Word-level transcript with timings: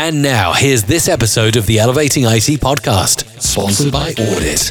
And 0.00 0.22
now, 0.22 0.52
here's 0.52 0.84
this 0.84 1.08
episode 1.08 1.56
of 1.56 1.66
the 1.66 1.80
Elevating 1.80 2.22
IT 2.22 2.60
podcast, 2.60 3.28
sponsored 3.42 3.92
by 3.92 4.10
Audit. 4.10 4.70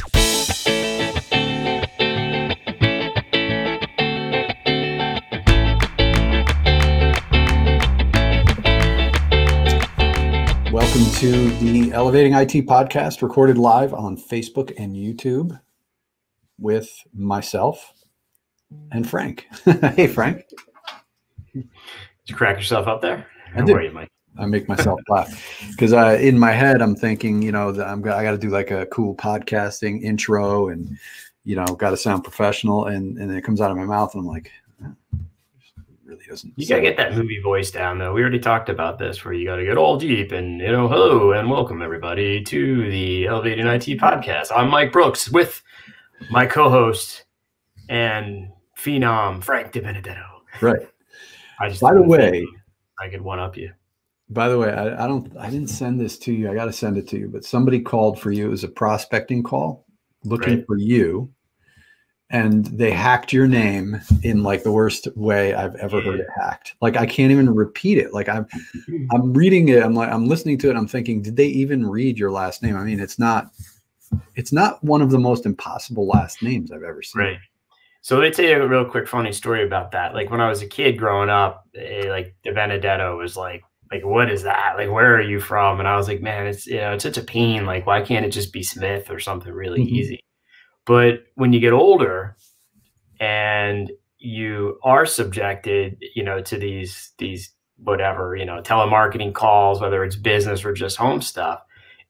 Welcome 10.72 11.04
to 11.16 11.50
the 11.58 11.90
Elevating 11.92 12.32
IT 12.32 12.66
podcast, 12.66 13.20
recorded 13.20 13.58
live 13.58 13.92
on 13.92 14.16
Facebook 14.16 14.72
and 14.78 14.96
YouTube 14.96 15.60
with 16.58 16.88
myself 17.12 17.92
and 18.90 19.06
Frank. 19.06 19.44
hey, 19.94 20.06
Frank. 20.06 20.46
Did 21.52 21.68
you 22.24 22.34
crack 22.34 22.56
yourself 22.56 22.86
up 22.86 23.02
there? 23.02 23.26
I 23.54 23.60
did. 23.60 23.76
You, 23.76 23.92
Mike? 23.92 24.08
I 24.38 24.46
make 24.46 24.68
myself 24.68 25.00
laugh 25.08 25.28
because 25.70 25.92
uh, 25.92 26.18
in 26.20 26.38
my 26.38 26.52
head 26.52 26.80
I'm 26.80 26.94
thinking, 26.94 27.42
you 27.42 27.52
know, 27.52 27.70
I'm 27.80 28.04
I 28.04 28.22
got 28.22 28.32
to 28.32 28.38
do 28.38 28.50
like 28.50 28.70
a 28.70 28.86
cool 28.86 29.14
podcasting 29.14 30.02
intro 30.02 30.68
and 30.68 30.96
you 31.48 31.56
know, 31.56 31.64
got 31.64 31.90
to 31.90 31.96
sound 31.96 32.24
professional, 32.24 32.86
and 32.86 33.16
and 33.16 33.32
it 33.32 33.42
comes 33.42 33.62
out 33.62 33.70
of 33.70 33.76
my 33.78 33.86
mouth, 33.86 34.14
and 34.14 34.20
I'm 34.20 34.26
like, 34.26 34.52
really 36.04 36.24
doesn't. 36.28 36.52
You 36.56 36.68
gotta 36.68 36.82
get 36.82 36.98
that 36.98 37.14
movie 37.14 37.40
voice 37.40 37.70
down, 37.70 37.98
though. 37.98 38.12
We 38.12 38.20
already 38.20 38.38
talked 38.38 38.68
about 38.68 38.98
this, 38.98 39.24
where 39.24 39.32
you 39.32 39.46
got 39.46 39.56
to 39.56 39.64
get 39.64 39.78
all 39.78 39.96
deep 39.98 40.32
and 40.32 40.60
you 40.60 40.70
know, 40.70 40.88
hello 40.88 41.32
and 41.32 41.50
welcome 41.50 41.80
everybody 41.80 42.42
to 42.44 42.90
the 42.90 43.26
Elevating 43.26 43.66
IT 43.66 43.98
podcast. 43.98 44.48
I'm 44.54 44.68
Mike 44.68 44.92
Brooks 44.92 45.30
with 45.30 45.62
my 46.30 46.46
co-host 46.46 47.24
and 47.88 48.50
phenom 48.76 49.42
Frank 49.42 49.72
De 49.72 49.80
Benedetto. 49.80 50.42
Right. 50.60 50.86
I 51.60 51.70
just 51.70 51.80
by 51.80 51.94
the 51.94 52.02
way, 52.02 52.46
I 52.98 53.08
could 53.08 53.22
one 53.22 53.38
up 53.38 53.56
you. 53.56 53.72
By 54.30 54.48
the 54.48 54.58
way, 54.58 54.70
I, 54.70 55.04
I 55.04 55.06
don't. 55.06 55.34
I 55.38 55.48
didn't 55.50 55.70
send 55.70 56.00
this 56.00 56.18
to 56.20 56.32
you. 56.32 56.50
I 56.50 56.54
got 56.54 56.66
to 56.66 56.72
send 56.72 56.98
it 56.98 57.08
to 57.08 57.18
you. 57.18 57.28
But 57.28 57.44
somebody 57.44 57.80
called 57.80 58.20
for 58.20 58.30
you. 58.30 58.46
It 58.46 58.50
was 58.50 58.64
a 58.64 58.68
prospecting 58.68 59.42
call, 59.42 59.86
looking 60.24 60.56
right. 60.56 60.66
for 60.66 60.76
you, 60.76 61.32
and 62.30 62.66
they 62.66 62.90
hacked 62.90 63.32
your 63.32 63.46
name 63.46 64.00
in 64.22 64.42
like 64.42 64.64
the 64.64 64.72
worst 64.72 65.08
way 65.16 65.54
I've 65.54 65.74
ever 65.76 66.02
heard 66.02 66.20
it 66.20 66.26
hacked. 66.38 66.74
Like 66.82 66.96
I 66.96 67.06
can't 67.06 67.32
even 67.32 67.54
repeat 67.54 67.96
it. 67.96 68.12
Like 68.12 68.28
I'm, 68.28 68.46
I'm 69.12 69.32
reading 69.32 69.70
it. 69.70 69.82
I'm 69.82 69.94
like 69.94 70.10
I'm 70.10 70.26
listening 70.26 70.58
to 70.58 70.70
it. 70.70 70.76
I'm 70.76 70.88
thinking, 70.88 71.22
did 71.22 71.36
they 71.36 71.46
even 71.46 71.86
read 71.86 72.18
your 72.18 72.30
last 72.30 72.62
name? 72.62 72.76
I 72.76 72.84
mean, 72.84 73.00
it's 73.00 73.18
not. 73.18 73.50
It's 74.36 74.52
not 74.52 74.82
one 74.82 75.02
of 75.02 75.10
the 75.10 75.18
most 75.18 75.44
impossible 75.44 76.06
last 76.06 76.42
names 76.42 76.72
I've 76.72 76.82
ever 76.82 77.02
seen. 77.02 77.22
Right. 77.22 77.38
So 78.00 78.16
let 78.16 78.24
me 78.24 78.30
tell 78.30 78.44
you 78.44 78.62
a 78.62 78.66
real 78.66 78.86
quick 78.86 79.06
funny 79.06 79.32
story 79.32 79.66
about 79.66 79.90
that. 79.92 80.14
Like 80.14 80.30
when 80.30 80.40
I 80.40 80.48
was 80.48 80.62
a 80.62 80.66
kid 80.66 80.96
growing 80.96 81.28
up, 81.28 81.66
eh, 81.74 82.08
like 82.08 82.34
the 82.42 82.52
Benedetto 82.52 83.18
was 83.18 83.36
like 83.36 83.62
like 83.90 84.04
what 84.04 84.30
is 84.30 84.42
that? 84.42 84.74
Like 84.76 84.90
where 84.90 85.16
are 85.16 85.22
you 85.22 85.40
from? 85.40 85.78
And 85.78 85.88
i 85.88 85.96
was 85.96 86.08
like 86.08 86.20
man 86.20 86.46
it's 86.46 86.66
you 86.66 86.76
know 86.76 86.94
it's 86.94 87.04
such 87.04 87.18
a 87.18 87.22
pain. 87.22 87.66
Like 87.66 87.86
why 87.86 88.02
can't 88.02 88.26
it 88.26 88.30
just 88.30 88.52
be 88.52 88.62
smith 88.62 89.10
or 89.10 89.18
something 89.18 89.52
really 89.52 89.80
mm-hmm. 89.80 89.94
easy? 89.94 90.24
But 90.84 91.24
when 91.34 91.52
you 91.52 91.60
get 91.60 91.72
older 91.72 92.36
and 93.20 93.90
you 94.18 94.78
are 94.82 95.06
subjected 95.06 95.96
you 96.14 96.22
know 96.22 96.40
to 96.42 96.58
these 96.58 97.12
these 97.18 97.52
whatever 97.76 98.34
you 98.34 98.44
know 98.44 98.60
telemarketing 98.60 99.32
calls 99.32 99.80
whether 99.80 100.04
it's 100.04 100.16
business 100.16 100.64
or 100.64 100.72
just 100.72 100.96
home 100.96 101.22
stuff 101.22 101.60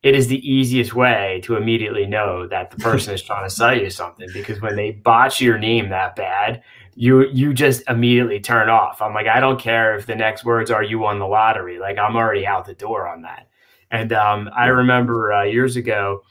it 0.03 0.15
is 0.15 0.29
the 0.29 0.49
easiest 0.49 0.95
way 0.95 1.41
to 1.45 1.57
immediately 1.57 2.07
know 2.07 2.47
that 2.47 2.71
the 2.71 2.77
person 2.77 3.13
is 3.13 3.23
trying 3.23 3.47
to 3.47 3.55
sell 3.55 3.77
you 3.77 3.91
something 3.91 4.29
because 4.33 4.61
when 4.61 4.77
they 4.77 4.93
botch 4.93 5.41
your 5.41 5.59
name 5.59 5.91
that 5.91 6.17
bad 6.17 6.63
you 6.99 7.29
you 7.29 7.55
just 7.55 7.85
immediately 7.89 8.41
turn 8.41 8.69
off. 8.69 9.01
I'm 9.01 9.15
like, 9.15 9.29
I 9.29 9.39
don't 9.39 9.61
care 9.61 9.97
if 9.97 10.07
the 10.07 10.17
next 10.17 10.45
words 10.45 10.69
are 10.69 10.83
you 10.83 10.99
won 10.99 11.21
the 11.21 11.29
lottery. 11.29 11.79
Like 11.79 11.97
I'm 11.97 12.17
already 12.17 12.45
out 12.45 12.67
the 12.67 12.75
door 12.75 13.07
on 13.07 13.23
that. 13.23 13.49
And 13.93 14.13
um, 14.13 14.51
I 14.55 14.67
remember 14.67 15.33
uh, 15.33 15.45
years 15.45 15.77
ago, 15.77 16.23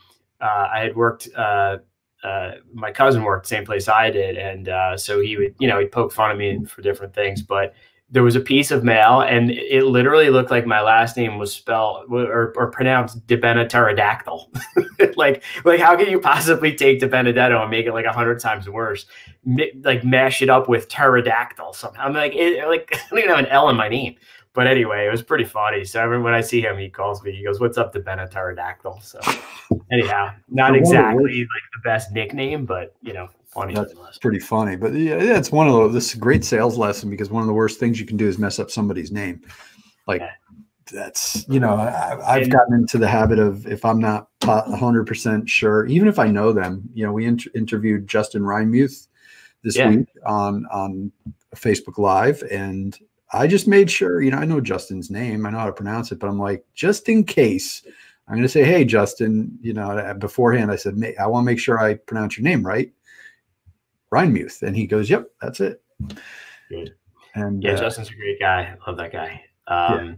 uh, 0.41 0.67
I 0.73 0.79
had 0.81 0.95
worked. 0.95 1.29
Uh, 1.35 1.77
uh 2.23 2.51
my 2.73 2.91
cousin 2.91 3.23
worked 3.23 3.45
the 3.45 3.55
same 3.55 3.65
place 3.65 3.87
I 3.87 4.09
did, 4.11 4.37
and 4.37 4.67
uh, 4.67 4.97
so 4.97 5.21
he 5.21 5.37
would, 5.37 5.55
you 5.57 5.69
know, 5.69 5.79
he'd 5.79 5.91
poke 5.93 6.11
fun 6.11 6.31
of 6.31 6.37
me 6.37 6.65
for 6.65 6.81
different 6.81 7.13
things. 7.13 7.41
But 7.41 7.73
there 8.09 8.23
was 8.23 8.37
a 8.37 8.39
piece 8.39 8.71
of 8.71 8.85
mail, 8.85 9.21
and 9.21 9.51
it 9.51 9.83
literally 9.83 10.29
looked 10.29 10.49
like 10.49 10.65
my 10.65 10.81
last 10.81 11.17
name 11.17 11.37
was 11.37 11.53
spelled 11.53 12.05
or, 12.09 12.53
or 12.55 12.71
pronounced 12.71 13.27
pterodactyl. 13.27 14.49
like, 15.15 15.43
like 15.65 15.79
how 15.79 15.95
can 15.97 16.09
you 16.09 16.19
possibly 16.19 16.73
take 16.73 17.01
De 17.01 17.07
Benedetto 17.07 17.61
and 17.61 17.69
make 17.69 17.85
it 17.85 17.93
like 17.93 18.05
a 18.05 18.13
hundred 18.13 18.39
times 18.39 18.69
worse? 18.69 19.05
Like 19.83 20.05
mash 20.05 20.41
it 20.41 20.49
up 20.49 20.69
with 20.69 20.87
pterodactyl 20.87 21.73
somehow. 21.73 22.05
I'm 22.05 22.13
like, 22.13 22.33
it, 22.33 22.65
like 22.67 22.89
I 22.95 23.09
don't 23.09 23.19
even 23.19 23.29
have 23.29 23.39
an 23.39 23.47
L 23.47 23.69
in 23.69 23.75
my 23.75 23.89
name. 23.89 24.15
But 24.53 24.65
anyway, 24.65 25.05
it 25.05 25.11
was 25.11 25.21
pretty 25.21 25.43
funny. 25.43 25.85
So 25.85 26.01
every, 26.01 26.19
when 26.19 26.33
I 26.33 26.41
see 26.41 26.61
him, 26.61 26.79
he 26.79 26.89
calls 26.89 27.21
me. 27.21 27.31
He 27.31 27.43
goes, 27.43 27.59
"What's 27.59 27.77
up, 27.77 27.93
pterodactyl?" 27.93 28.99
So 29.01 29.19
anyhow, 29.91 30.33
not 30.49 30.75
exactly 30.75 31.41
like 31.41 31.63
the 31.75 31.81
best 31.83 32.11
nickname, 32.11 32.65
but 32.65 32.95
you 33.03 33.13
know, 33.13 33.27
funny. 33.57 33.73
That's 33.73 34.17
pretty 34.19 34.39
funny. 34.39 34.75
But 34.75 34.93
yeah, 34.93 35.15
it's 35.37 35.51
one 35.51 35.67
of 35.67 35.73
those. 35.73 35.93
This 35.93 36.13
great 36.13 36.45
sales 36.45 36.77
lesson 36.77 37.09
because 37.09 37.29
one 37.29 37.41
of 37.41 37.47
the 37.47 37.53
worst 37.53 37.79
things 37.79 37.99
you 37.99 38.05
can 38.05 38.17
do 38.17 38.27
is 38.27 38.37
mess 38.37 38.59
up 38.59 38.69
somebody's 38.69 39.11
name. 39.11 39.41
Like 40.05 40.21
yeah. 40.21 40.31
that's 40.91 41.45
you 41.49 41.59
know 41.59 41.73
I, 41.75 42.39
have 42.39 42.49
gotten 42.49 42.75
into 42.75 42.97
the 42.97 43.07
habit 43.07 43.39
of 43.39 43.67
if 43.67 43.83
I'm 43.83 43.99
not 43.99 44.29
100 44.43 45.05
percent 45.05 45.49
sure, 45.49 45.85
even 45.87 46.07
if 46.07 46.19
I 46.19 46.27
know 46.27 46.53
them. 46.53 46.87
You 46.93 47.05
know, 47.05 47.13
we 47.13 47.25
inter- 47.25 47.51
interviewed 47.55 48.07
Justin 48.07 48.43
Reinmuth 48.43 49.07
this 49.63 49.75
yeah. 49.75 49.89
week 49.89 50.07
on 50.25 50.65
on 50.71 51.11
Facebook 51.55 51.97
Live, 51.97 52.43
and 52.51 52.97
I 53.33 53.47
just 53.47 53.67
made 53.67 53.89
sure. 53.89 54.21
You 54.21 54.31
know, 54.31 54.37
I 54.37 54.45
know 54.45 54.61
Justin's 54.61 55.09
name, 55.09 55.45
I 55.45 55.49
know 55.49 55.59
how 55.59 55.65
to 55.65 55.73
pronounce 55.73 56.11
it, 56.11 56.19
but 56.19 56.27
I'm 56.27 56.39
like, 56.39 56.65
just 56.73 57.09
in 57.09 57.23
case. 57.23 57.83
I'm 58.29 58.33
going 58.33 58.43
to 58.43 58.49
say, 58.49 58.65
hey, 58.65 58.83
Justin, 58.83 59.57
you 59.61 59.71
know, 59.71 60.13
beforehand, 60.19 60.69
I 60.69 60.75
said, 60.75 61.01
I 61.17 61.27
want 61.27 61.45
to 61.45 61.45
make 61.45 61.59
sure 61.59 61.79
I 61.79 61.93
pronounce 61.93 62.37
your 62.37 62.43
name 62.43 62.61
right. 62.61 62.91
Reinmuth. 64.13 64.61
And 64.61 64.75
he 64.75 64.87
goes, 64.87 65.09
Yep, 65.09 65.29
that's 65.41 65.59
it. 65.59 65.81
Good. 66.69 66.95
And 67.35 67.63
yeah, 67.63 67.73
uh, 67.73 67.77
Justin's 67.77 68.09
a 68.09 68.15
great 68.15 68.39
guy. 68.39 68.75
Love 68.85 68.97
that 68.97 69.11
guy. 69.11 69.41
Um, 69.67 70.05
yeah. 70.05 70.13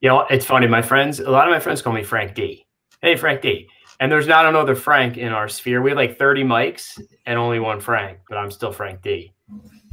You 0.00 0.08
know, 0.10 0.26
it's 0.30 0.44
funny. 0.44 0.66
My 0.66 0.82
friends, 0.82 1.20
a 1.20 1.30
lot 1.30 1.46
of 1.46 1.52
my 1.52 1.60
friends 1.60 1.80
call 1.82 1.92
me 1.92 2.02
Frank 2.02 2.34
D. 2.34 2.66
Hey, 3.00 3.16
Frank 3.16 3.42
D. 3.42 3.68
And 4.00 4.10
there's 4.10 4.26
not 4.26 4.44
another 4.44 4.74
Frank 4.74 5.16
in 5.16 5.32
our 5.32 5.48
sphere. 5.48 5.80
We 5.80 5.90
have 5.90 5.96
like 5.96 6.18
30 6.18 6.42
mics 6.42 7.00
and 7.26 7.38
only 7.38 7.60
one 7.60 7.80
Frank, 7.80 8.18
but 8.28 8.36
I'm 8.36 8.50
still 8.50 8.72
Frank 8.72 9.02
D. 9.02 9.32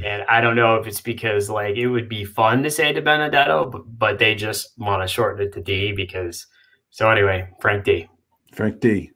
And 0.04 0.24
I 0.28 0.40
don't 0.40 0.56
know 0.56 0.76
if 0.76 0.86
it's 0.86 1.00
because 1.00 1.48
like 1.48 1.76
it 1.76 1.86
would 1.86 2.08
be 2.08 2.24
fun 2.24 2.62
to 2.64 2.70
say 2.70 2.92
to 2.92 3.00
Benedetto, 3.00 3.70
but, 3.70 3.82
but 3.98 4.18
they 4.18 4.34
just 4.34 4.76
want 4.76 5.02
to 5.02 5.06
shorten 5.06 5.46
it 5.46 5.52
to 5.52 5.62
D 5.62 5.92
because. 5.92 6.46
So 6.90 7.08
anyway, 7.08 7.48
Frank 7.60 7.84
D. 7.84 8.08
Frank 8.52 8.80
D 8.80 9.12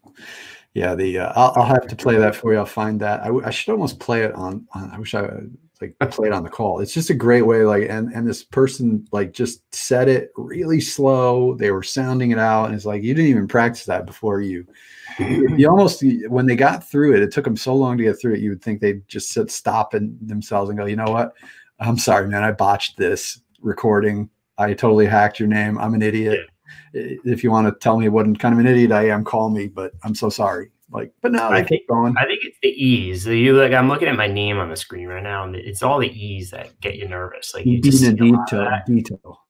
yeah, 0.76 0.94
the 0.94 1.20
uh, 1.20 1.32
I'll, 1.34 1.54
I'll, 1.56 1.64
have 1.64 1.86
to 1.86 1.96
play 1.96 2.18
that 2.18 2.36
for 2.36 2.52
you. 2.52 2.58
I'll 2.58 2.66
find 2.66 3.00
that. 3.00 3.22
I, 3.22 3.34
I 3.46 3.50
should 3.50 3.72
almost 3.72 3.98
play 3.98 4.24
it 4.24 4.34
on, 4.34 4.68
on. 4.74 4.90
I 4.90 4.98
wish 4.98 5.14
I 5.14 5.26
like 5.80 5.96
play 6.10 6.28
it 6.28 6.34
on 6.34 6.42
the 6.42 6.50
call. 6.50 6.80
It's 6.80 6.92
just 6.92 7.08
a 7.08 7.14
great 7.14 7.46
way. 7.46 7.64
Like, 7.64 7.88
and 7.88 8.12
and 8.12 8.28
this 8.28 8.44
person 8.44 9.08
like 9.10 9.32
just 9.32 9.62
said 9.74 10.10
it 10.10 10.32
really 10.36 10.82
slow. 10.82 11.54
They 11.54 11.70
were 11.70 11.82
sounding 11.82 12.30
it 12.30 12.38
out, 12.38 12.66
and 12.66 12.74
it's 12.74 12.84
like 12.84 13.02
you 13.02 13.14
didn't 13.14 13.30
even 13.30 13.48
practice 13.48 13.86
that 13.86 14.04
before 14.04 14.42
you. 14.42 14.66
You 15.18 15.70
almost 15.70 16.04
when 16.28 16.44
they 16.44 16.56
got 16.56 16.86
through 16.86 17.16
it, 17.16 17.22
it 17.22 17.32
took 17.32 17.46
them 17.46 17.56
so 17.56 17.74
long 17.74 17.96
to 17.96 18.04
get 18.04 18.20
through 18.20 18.34
it. 18.34 18.40
You 18.40 18.50
would 18.50 18.62
think 18.62 18.82
they'd 18.82 19.08
just 19.08 19.30
sit, 19.30 19.50
stop 19.50 19.94
and 19.94 20.14
themselves 20.20 20.68
and 20.68 20.78
go, 20.78 20.84
you 20.84 20.96
know 20.96 21.10
what? 21.10 21.32
I'm 21.80 21.96
sorry, 21.96 22.28
man. 22.28 22.44
I 22.44 22.52
botched 22.52 22.98
this 22.98 23.40
recording. 23.62 24.28
I 24.58 24.74
totally 24.74 25.06
hacked 25.06 25.40
your 25.40 25.48
name. 25.48 25.78
I'm 25.78 25.94
an 25.94 26.02
idiot. 26.02 26.40
Yeah 26.46 26.55
Uh, 26.94 27.18
if 27.24 27.42
you 27.44 27.50
want 27.50 27.66
to 27.66 27.78
tell 27.80 27.98
me 27.98 28.08
what 28.08 28.26
kind 28.38 28.52
of 28.52 28.58
an 28.58 28.66
idiot 28.66 28.92
I 28.92 29.08
am, 29.08 29.24
call 29.24 29.50
me. 29.50 29.68
But 29.68 29.92
I'm 30.02 30.14
so 30.14 30.28
sorry. 30.28 30.70
Like, 30.90 31.12
but 31.20 31.32
no, 31.32 31.48
I 31.48 31.64
think 31.64 31.88
going. 31.88 32.14
I 32.16 32.26
think 32.26 32.40
it's 32.44 32.58
the 32.62 32.68
ease. 32.68 33.26
You 33.26 33.56
like, 33.56 33.72
I'm 33.72 33.88
looking 33.88 34.08
at 34.08 34.16
my 34.16 34.28
name 34.28 34.58
on 34.58 34.70
the 34.70 34.76
screen 34.76 35.08
right 35.08 35.22
now, 35.22 35.44
and 35.44 35.56
it's 35.56 35.82
all 35.82 35.98
the 35.98 36.12
ease 36.12 36.50
that 36.50 36.78
get 36.80 36.96
you 36.96 37.08
nervous. 37.08 37.54
Like 37.54 37.66
you 37.66 37.80
just 37.80 38.02
detail, 38.16 38.70
detail. 38.86 39.40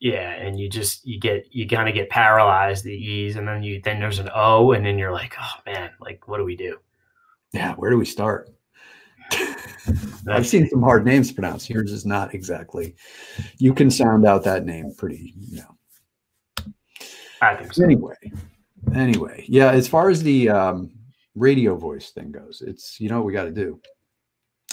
Yeah, 0.00 0.32
and 0.32 0.58
you 0.58 0.68
just 0.68 1.06
you 1.06 1.20
get 1.20 1.46
you 1.52 1.68
kind 1.68 1.88
of 1.88 1.94
get 1.94 2.10
paralyzed 2.10 2.84
the 2.84 2.92
ease, 2.92 3.36
and 3.36 3.46
then 3.46 3.62
you 3.62 3.80
then 3.84 4.00
there's 4.00 4.18
an 4.18 4.30
O, 4.34 4.72
and 4.72 4.84
then 4.84 4.98
you're 4.98 5.12
like, 5.12 5.34
oh 5.40 5.60
man, 5.64 5.90
like 6.00 6.26
what 6.26 6.38
do 6.38 6.44
we 6.44 6.56
do? 6.56 6.78
Yeah, 7.52 7.74
where 7.74 7.90
do 7.90 7.98
we 7.98 8.04
start? 8.04 8.50
I've 10.28 10.46
seen 10.46 10.68
some 10.68 10.82
hard 10.82 11.04
names 11.04 11.32
pronounced. 11.32 11.70
Yours 11.70 11.92
is 11.92 12.04
not 12.04 12.34
exactly. 12.34 12.94
You 13.58 13.74
can 13.74 13.90
sound 13.90 14.26
out 14.26 14.44
that 14.44 14.64
name 14.64 14.92
pretty, 14.96 15.34
you 15.38 15.58
know, 15.58 15.71
I 17.42 17.56
think 17.56 17.72
so. 17.74 17.84
Anyway, 17.84 18.14
anyway, 18.94 19.44
yeah. 19.48 19.72
As 19.72 19.88
far 19.88 20.08
as 20.08 20.22
the 20.22 20.48
um, 20.48 20.92
radio 21.34 21.74
voice 21.74 22.10
thing 22.10 22.30
goes, 22.30 22.62
it's 22.64 23.00
you 23.00 23.08
know 23.08 23.16
what 23.16 23.26
we 23.26 23.32
got 23.32 23.44
to 23.44 23.50
do 23.50 23.80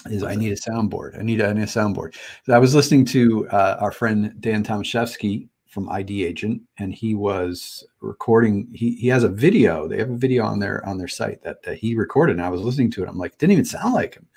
is 0.09 0.23
I 0.23 0.35
need 0.35 0.51
a 0.51 0.55
soundboard. 0.55 1.19
I 1.19 1.23
need 1.23 1.41
a, 1.41 1.47
I 1.47 1.53
need 1.53 1.63
a 1.63 1.65
soundboard. 1.65 2.15
So 2.45 2.53
I 2.53 2.59
was 2.59 2.75
listening 2.75 3.05
to 3.05 3.49
uh, 3.49 3.77
our 3.79 3.91
friend 3.91 4.33
Dan 4.39 4.63
Tomaszewski 4.63 5.49
from 5.67 5.89
ID 5.89 6.23
Agent, 6.23 6.61
and 6.77 6.93
he 6.93 7.15
was 7.15 7.83
recording. 8.01 8.67
He 8.71 8.91
he 8.95 9.07
has 9.07 9.23
a 9.23 9.29
video. 9.29 9.87
They 9.87 9.97
have 9.97 10.11
a 10.11 10.17
video 10.17 10.45
on 10.45 10.59
their 10.59 10.85
on 10.87 10.99
their 10.99 11.07
site 11.07 11.41
that, 11.43 11.63
that 11.63 11.79
he 11.79 11.95
recorded, 11.95 12.37
and 12.37 12.45
I 12.45 12.49
was 12.49 12.61
listening 12.61 12.91
to 12.91 13.03
it. 13.03 13.09
I'm 13.09 13.17
like, 13.17 13.37
didn't 13.39 13.53
even 13.53 13.65
sound 13.65 13.95
like 13.95 14.13
him. 14.13 14.27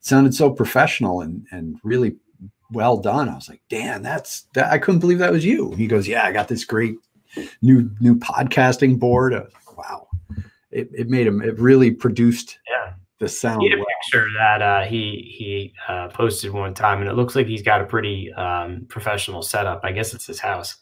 It 0.00 0.06
sounded 0.06 0.34
so 0.34 0.50
professional 0.50 1.20
and 1.20 1.46
and 1.50 1.78
really 1.84 2.16
well 2.70 2.96
done. 2.96 3.28
I 3.28 3.34
was 3.34 3.50
like, 3.50 3.62
Dan, 3.68 4.02
that's 4.02 4.46
that. 4.54 4.72
I 4.72 4.78
couldn't 4.78 5.00
believe 5.00 5.18
that 5.18 5.32
was 5.32 5.44
you. 5.44 5.72
He 5.72 5.86
goes, 5.86 6.08
Yeah, 6.08 6.24
I 6.24 6.32
got 6.32 6.48
this 6.48 6.64
great 6.64 6.96
new 7.62 7.90
new 8.00 8.14
podcasting 8.16 8.98
board. 8.98 9.34
Uh, 9.34 9.44
wow, 9.76 10.06
it, 10.70 10.88
it 10.92 11.08
made 11.08 11.26
him. 11.26 11.42
It 11.42 11.58
really 11.58 11.90
produced 11.90 12.58
Yeah. 12.70 12.94
the 13.18 13.28
sound. 13.28 13.62
He 13.62 13.70
had 13.70 13.78
a 13.78 13.80
well. 13.80 13.86
picture 14.04 14.26
that 14.38 14.62
uh, 14.62 14.82
he 14.84 15.34
he 15.38 15.72
uh, 15.88 16.08
posted 16.08 16.52
one 16.52 16.74
time, 16.74 17.00
and 17.00 17.08
it 17.08 17.14
looks 17.14 17.34
like 17.36 17.46
he's 17.46 17.62
got 17.62 17.80
a 17.80 17.84
pretty 17.86 18.32
um, 18.34 18.86
professional 18.88 19.42
setup. 19.42 19.80
I 19.84 19.92
guess 19.92 20.12
it's 20.14 20.26
his 20.26 20.40
house, 20.40 20.76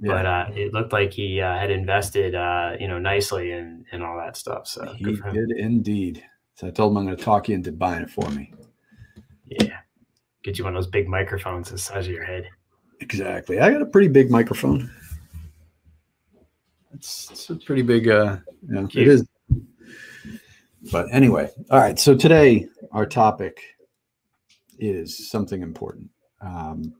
Yeah. 0.00 0.12
but 0.12 0.26
uh, 0.26 0.46
it 0.54 0.72
looked 0.72 0.92
like 0.92 1.12
he 1.12 1.40
uh, 1.40 1.58
had 1.58 1.70
invested, 1.70 2.34
uh, 2.34 2.76
you 2.80 2.88
know, 2.88 2.98
nicely 2.98 3.52
in 3.52 3.84
in 3.92 4.02
all 4.02 4.16
that 4.18 4.36
stuff. 4.36 4.66
So 4.68 4.92
he 4.94 5.04
good 5.04 5.18
for 5.18 5.28
him. 5.28 5.34
did 5.34 5.58
indeed. 5.58 6.22
So 6.54 6.66
I 6.66 6.70
told 6.70 6.92
him 6.92 6.98
I'm 6.98 7.04
going 7.06 7.16
to 7.16 7.22
talk 7.22 7.48
you 7.50 7.54
into 7.54 7.70
buying 7.72 8.02
it 8.02 8.10
for 8.10 8.28
me. 8.30 8.52
Yeah, 9.46 9.78
get 10.42 10.58
you 10.58 10.64
one 10.64 10.74
of 10.74 10.82
those 10.82 10.90
big 10.90 11.06
microphones 11.08 11.70
the 11.70 11.78
size 11.78 12.06
of 12.06 12.12
your 12.12 12.24
head. 12.24 12.48
Exactly. 13.00 13.60
I 13.60 13.70
got 13.70 13.82
a 13.82 13.86
pretty 13.86 14.08
big 14.08 14.30
microphone. 14.30 14.90
It's, 16.96 17.30
it's 17.30 17.50
a 17.50 17.56
pretty 17.56 17.82
big. 17.82 18.08
Uh, 18.08 18.38
it 18.70 19.26
But 20.90 21.06
anyway, 21.12 21.50
all 21.70 21.80
right. 21.80 21.98
So 21.98 22.16
today 22.16 22.68
our 22.92 23.06
topic 23.06 23.62
is 24.78 25.30
something 25.30 25.62
important. 25.62 26.10
Um, 26.40 26.94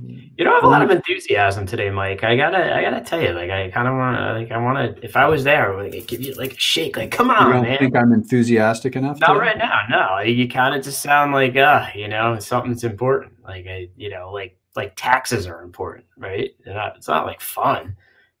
You 0.00 0.44
don't 0.44 0.54
have 0.54 0.64
a 0.64 0.68
lot 0.68 0.82
of 0.82 0.90
enthusiasm 0.90 1.66
today, 1.66 1.90
Mike. 1.90 2.24
I 2.24 2.36
gotta, 2.36 2.74
I 2.74 2.80
gotta 2.82 3.02
tell 3.02 3.20
you, 3.20 3.32
like, 3.32 3.50
I 3.50 3.70
kind 3.70 3.86
of 3.86 3.94
want 3.94 4.16
to, 4.16 4.32
like, 4.32 4.50
I 4.50 4.56
want 4.56 4.96
to. 4.96 5.04
If 5.04 5.14
I 5.16 5.26
was 5.28 5.44
there, 5.44 5.76
like, 5.76 5.94
I'd 5.94 6.06
give 6.06 6.22
you 6.22 6.32
like 6.34 6.54
a 6.54 6.58
shake, 6.58 6.96
like, 6.96 7.10
come 7.10 7.30
on, 7.30 7.36
you 7.36 7.46
on, 7.46 7.52
don't 7.52 7.62
man. 7.64 7.78
think 7.78 7.96
I'm 7.96 8.12
enthusiastic 8.12 8.96
enough? 8.96 9.20
Not 9.20 9.34
today? 9.34 9.40
right 9.40 9.58
now, 9.58 9.80
no. 9.90 10.20
You 10.20 10.48
kind 10.48 10.74
of 10.74 10.82
just 10.82 11.02
sound 11.02 11.32
like, 11.32 11.56
uh, 11.56 11.86
you 11.94 12.08
know, 12.08 12.38
something's 12.38 12.84
important. 12.84 13.32
Like, 13.44 13.66
I, 13.66 13.88
you 13.96 14.08
know, 14.10 14.32
like, 14.32 14.58
like 14.74 14.94
taxes 14.96 15.46
are 15.46 15.62
important, 15.62 16.06
right? 16.16 16.50
Not, 16.66 16.96
it's 16.96 17.08
not 17.08 17.26
like 17.26 17.40
fun. 17.42 17.94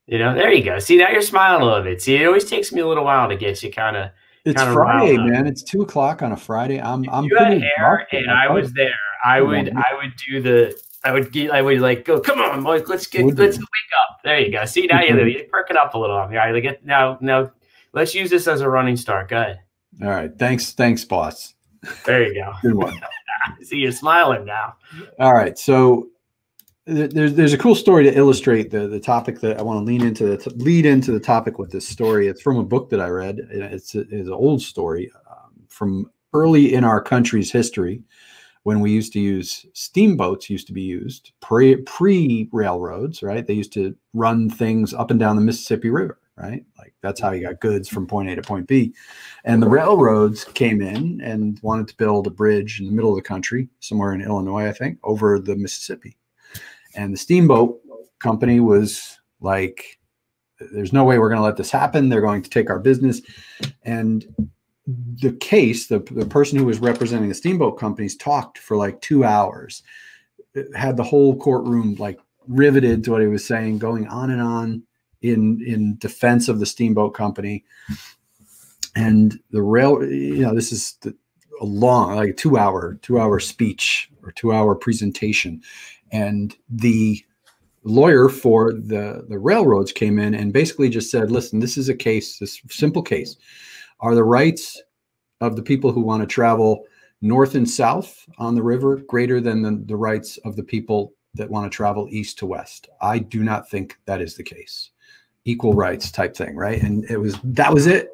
You 0.06 0.18
know, 0.18 0.34
there 0.34 0.52
you 0.52 0.62
go. 0.62 0.78
See, 0.78 0.98
now 0.98 1.08
you're 1.10 1.22
smiling 1.22 1.62
a 1.62 1.64
little 1.64 1.82
bit. 1.82 2.02
See, 2.02 2.16
it 2.16 2.26
always 2.26 2.44
takes 2.44 2.72
me 2.72 2.80
a 2.80 2.86
little 2.86 3.04
while 3.04 3.28
to 3.28 3.36
get 3.36 3.62
you 3.62 3.72
kind 3.72 3.96
of. 3.96 4.10
It's 4.44 4.62
Friday, 4.62 5.16
man. 5.16 5.46
It's 5.46 5.62
two 5.62 5.80
o'clock 5.80 6.20
on 6.20 6.32
a 6.32 6.36
Friday. 6.36 6.78
I'm. 6.78 7.08
I'm. 7.10 7.24
You 7.24 7.36
had 7.38 7.46
pretty 7.46 7.66
hair, 7.76 8.06
and 8.12 8.30
I 8.30 8.52
was 8.52 8.72
there. 8.74 8.92
I 9.24 9.40
would, 9.40 9.70
on. 9.70 9.78
I 9.78 9.94
would 9.96 10.12
do 10.28 10.42
the, 10.42 10.78
I 11.02 11.12
would 11.12 11.32
get, 11.32 11.50
I 11.50 11.62
would 11.62 11.80
like 11.80 12.04
go. 12.04 12.20
Come 12.20 12.40
on, 12.40 12.62
Mike. 12.62 12.88
Let's 12.88 13.06
get, 13.06 13.24
Would 13.24 13.38
let's 13.38 13.56
you? 13.56 13.62
wake 13.62 14.00
up. 14.02 14.20
There 14.22 14.38
you 14.38 14.52
go. 14.52 14.66
See, 14.66 14.86
now 14.86 15.02
you 15.02 15.18
you 15.24 15.44
perk 15.50 15.70
it 15.70 15.76
up 15.78 15.94
a 15.94 15.98
little. 15.98 16.16
All 16.16 16.28
right, 16.28 16.52
like 16.52 16.62
get 16.62 16.84
now, 16.84 17.16
now. 17.22 17.50
Let's 17.94 18.14
use 18.14 18.28
this 18.28 18.46
as 18.46 18.60
a 18.60 18.68
running 18.68 18.96
start. 18.96 19.28
Go 19.28 19.40
ahead. 19.40 19.60
All 20.02 20.08
right. 20.10 20.30
Thanks. 20.36 20.72
Thanks, 20.72 21.04
boss. 21.04 21.54
There 22.04 22.26
you 22.26 22.34
go. 22.34 22.52
Good 22.60 22.74
one. 22.74 23.00
See, 23.62 23.76
you're 23.76 23.92
smiling 23.92 24.44
now. 24.44 24.74
All 25.18 25.32
right. 25.32 25.58
So 25.58 26.08
there's 26.86 27.34
there's 27.34 27.52
a 27.52 27.58
cool 27.58 27.74
story 27.74 28.04
to 28.04 28.16
illustrate 28.16 28.70
the 28.70 28.86
the 28.86 29.00
topic 29.00 29.40
that 29.40 29.58
I 29.58 29.62
want 29.62 29.80
to 29.80 29.84
lean 29.84 30.02
into 30.02 30.26
the 30.26 30.50
lead 30.56 30.84
into 30.84 31.12
the 31.12 31.20
topic 31.20 31.58
with 31.58 31.70
this 31.70 31.88
story. 31.88 32.28
It's 32.28 32.42
from 32.42 32.58
a 32.58 32.64
book 32.64 32.90
that 32.90 33.00
I 33.00 33.08
read. 33.08 33.38
It's 33.50 33.94
a, 33.94 34.00
it's 34.00 34.28
an 34.28 34.34
old 34.34 34.60
story 34.60 35.10
um, 35.30 35.52
from 35.68 36.10
early 36.34 36.74
in 36.74 36.84
our 36.84 37.00
country's 37.00 37.50
history 37.50 38.02
when 38.64 38.80
we 38.80 38.90
used 38.90 39.12
to 39.12 39.20
use 39.20 39.64
steamboats 39.72 40.50
used 40.50 40.66
to 40.66 40.72
be 40.72 40.82
used 40.82 41.32
pre 41.40 41.76
pre 41.76 42.48
railroads 42.52 43.22
right 43.22 43.46
they 43.46 43.54
used 43.54 43.72
to 43.72 43.96
run 44.12 44.50
things 44.50 44.92
up 44.92 45.10
and 45.10 45.20
down 45.20 45.36
the 45.36 45.42
mississippi 45.42 45.90
river 45.90 46.18
right 46.36 46.64
like 46.78 46.92
that's 47.00 47.20
how 47.20 47.30
you 47.30 47.42
got 47.42 47.60
goods 47.60 47.88
from 47.88 48.06
point 48.06 48.28
a 48.28 48.34
to 48.34 48.42
point 48.42 48.66
b 48.66 48.92
and 49.44 49.62
the 49.62 49.68
railroads 49.68 50.44
came 50.44 50.82
in 50.82 51.20
and 51.20 51.60
wanted 51.62 51.86
to 51.86 51.96
build 51.96 52.26
a 52.26 52.30
bridge 52.30 52.80
in 52.80 52.86
the 52.86 52.92
middle 52.92 53.10
of 53.10 53.16
the 53.16 53.22
country 53.22 53.68
somewhere 53.80 54.12
in 54.12 54.20
illinois 54.20 54.66
i 54.66 54.72
think 54.72 54.98
over 55.04 55.38
the 55.38 55.54
mississippi 55.54 56.16
and 56.94 57.12
the 57.12 57.18
steamboat 57.18 57.80
company 58.20 58.60
was 58.60 59.18
like 59.40 59.98
there's 60.72 60.92
no 60.92 61.04
way 61.04 61.18
we're 61.18 61.28
going 61.28 61.40
to 61.40 61.44
let 61.44 61.56
this 61.56 61.70
happen. 61.70 62.08
They're 62.08 62.20
going 62.20 62.42
to 62.42 62.50
take 62.50 62.70
our 62.70 62.78
business. 62.78 63.20
And 63.82 64.24
the 64.86 65.32
case 65.40 65.86
the, 65.86 66.00
the 66.10 66.26
person 66.26 66.58
who 66.58 66.66
was 66.66 66.78
representing 66.78 67.28
the 67.28 67.34
steamboat 67.34 67.78
companies 67.78 68.16
talked 68.16 68.58
for 68.58 68.76
like 68.76 69.00
two 69.00 69.24
hours. 69.24 69.82
It 70.54 70.74
had 70.76 70.96
the 70.96 71.02
whole 71.04 71.36
courtroom 71.36 71.96
like 71.96 72.20
riveted 72.46 73.02
to 73.04 73.12
what 73.12 73.22
he 73.22 73.26
was 73.26 73.44
saying 73.44 73.78
going 73.78 74.06
on 74.08 74.30
and 74.30 74.42
on 74.42 74.82
in 75.22 75.62
in 75.66 75.96
defense 75.98 76.48
of 76.48 76.60
the 76.60 76.66
steamboat 76.66 77.14
company. 77.14 77.64
And 78.94 79.40
the 79.50 79.62
rail 79.62 80.04
you 80.04 80.42
know 80.42 80.54
this 80.54 80.70
is 80.70 80.96
the, 81.00 81.16
a 81.60 81.64
long 81.64 82.16
like 82.16 82.30
a 82.30 82.34
two 82.34 82.58
hour 82.58 82.98
two 83.00 83.18
hour 83.18 83.40
speech 83.40 84.10
or 84.22 84.32
two 84.32 84.52
hour 84.52 84.74
presentation 84.74 85.62
and 86.14 86.56
the 86.70 87.22
lawyer 87.82 88.30
for 88.30 88.72
the 88.72 89.26
the 89.28 89.38
railroads 89.38 89.92
came 89.92 90.18
in 90.18 90.34
and 90.34 90.54
basically 90.54 90.88
just 90.88 91.10
said 91.10 91.30
listen 91.30 91.58
this 91.60 91.76
is 91.76 91.90
a 91.90 91.94
case 91.94 92.38
this 92.38 92.62
simple 92.70 93.02
case. 93.02 93.36
Are 94.00 94.14
the 94.14 94.24
rights 94.24 94.80
of 95.40 95.56
the 95.56 95.62
people 95.62 95.92
who 95.92 96.00
want 96.00 96.22
to 96.22 96.26
travel 96.26 96.84
north 97.20 97.54
and 97.54 97.68
south 97.68 98.24
on 98.38 98.54
the 98.54 98.62
river 98.62 98.96
greater 99.08 99.40
than 99.40 99.62
the, 99.62 99.82
the 99.86 99.96
rights 99.96 100.38
of 100.44 100.56
the 100.56 100.62
people 100.62 101.12
that 101.34 101.50
want 101.50 101.70
to 101.70 101.76
travel 101.76 102.08
east 102.10 102.38
to 102.38 102.46
west? 102.46 102.88
I 103.00 103.18
do 103.18 103.42
not 103.42 103.68
think 103.68 103.98
that 104.06 104.20
is 104.20 104.36
the 104.36 104.42
case. 104.42 104.90
Equal 105.44 105.74
rights 105.74 106.10
type 106.10 106.36
thing 106.36 106.54
right? 106.56 106.80
And 106.80 107.04
it 107.10 107.18
was 107.18 107.38
that 107.42 107.74
was 107.74 107.86
it. 107.86 108.08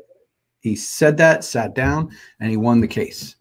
He 0.60 0.74
said 0.74 1.18
that 1.18 1.44
sat 1.44 1.74
down 1.74 2.10
and 2.40 2.50
he 2.50 2.56
won 2.56 2.80
the 2.80 2.88
case. 2.88 3.36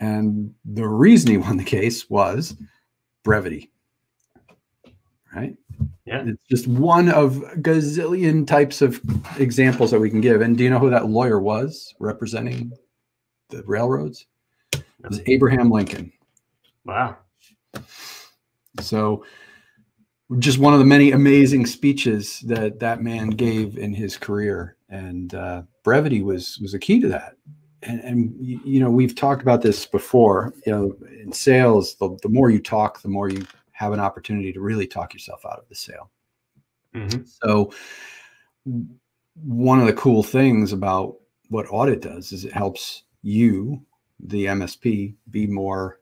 And 0.00 0.54
the 0.64 0.88
reason 0.88 1.30
he 1.30 1.36
won 1.36 1.58
the 1.58 1.64
case 1.64 2.08
was 2.10 2.56
brevity 3.22 3.70
right? 5.34 5.56
Yeah. 6.04 6.24
it's 6.26 6.48
just 6.48 6.66
one 6.66 7.08
of 7.08 7.34
gazillion 7.58 8.46
types 8.46 8.82
of 8.82 9.00
examples 9.38 9.90
that 9.90 10.00
we 10.00 10.10
can 10.10 10.20
give. 10.20 10.40
And 10.40 10.56
do 10.56 10.64
you 10.64 10.70
know 10.70 10.78
who 10.78 10.90
that 10.90 11.06
lawyer 11.06 11.40
was 11.40 11.94
representing 11.98 12.72
the 13.48 13.62
railroads? 13.64 14.26
It 14.72 14.84
was 15.08 15.20
abraham 15.26 15.70
lincoln. 15.70 16.12
Wow. 16.84 17.16
so 18.80 19.24
just 20.38 20.58
one 20.58 20.72
of 20.72 20.78
the 20.78 20.86
many 20.86 21.12
amazing 21.12 21.66
speeches 21.66 22.40
that 22.40 22.80
that 22.80 23.02
man 23.02 23.30
gave 23.30 23.78
in 23.78 23.94
his 23.94 24.16
career. 24.16 24.76
And 24.88 25.34
uh, 25.34 25.62
brevity 25.84 26.22
was 26.22 26.58
was 26.60 26.74
a 26.74 26.78
key 26.78 27.00
to 27.00 27.08
that 27.08 27.36
and, 27.82 28.00
and 28.00 28.36
you 28.40 28.80
know 28.80 28.90
we've 28.90 29.14
talked 29.14 29.42
about 29.42 29.62
this 29.62 29.86
before 29.86 30.54
you 30.66 30.72
know 30.72 30.96
in 31.22 31.32
sales 31.32 31.94
the, 31.96 32.16
the 32.22 32.28
more 32.28 32.50
you 32.50 32.58
talk 32.58 33.00
the 33.02 33.08
more 33.08 33.28
you 33.28 33.46
have 33.72 33.92
an 33.92 34.00
opportunity 34.00 34.52
to 34.52 34.60
really 34.60 34.86
talk 34.86 35.14
yourself 35.14 35.44
out 35.46 35.58
of 35.58 35.68
the 35.68 35.74
sale. 35.74 36.10
Mhm. 36.94 37.26
so 37.26 37.72
one 39.44 39.80
of 39.80 39.86
the 39.86 39.92
cool 39.92 40.22
things 40.22 40.72
about 40.72 41.16
what 41.48 41.66
audit 41.70 42.02
does 42.02 42.32
is 42.32 42.44
it 42.44 42.52
helps 42.52 43.04
you 43.22 43.80
the 44.18 44.46
msp 44.46 45.14
be 45.30 45.46
more 45.46 46.00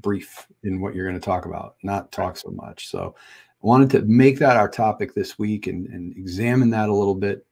brief 0.00 0.46
in 0.62 0.80
what 0.80 0.94
you're 0.94 1.06
going 1.06 1.18
to 1.18 1.24
talk 1.24 1.46
about 1.46 1.76
not 1.82 2.10
talk 2.12 2.36
so 2.36 2.50
much. 2.50 2.88
So 2.88 3.14
I 3.16 3.66
wanted 3.66 3.90
to 3.90 4.02
make 4.02 4.38
that 4.38 4.56
our 4.56 4.68
topic 4.68 5.14
this 5.14 5.38
week 5.38 5.66
and, 5.66 5.86
and 5.88 6.16
examine 6.16 6.70
that 6.70 6.88
a 6.88 6.94
little 6.94 7.14
bit. 7.14 7.46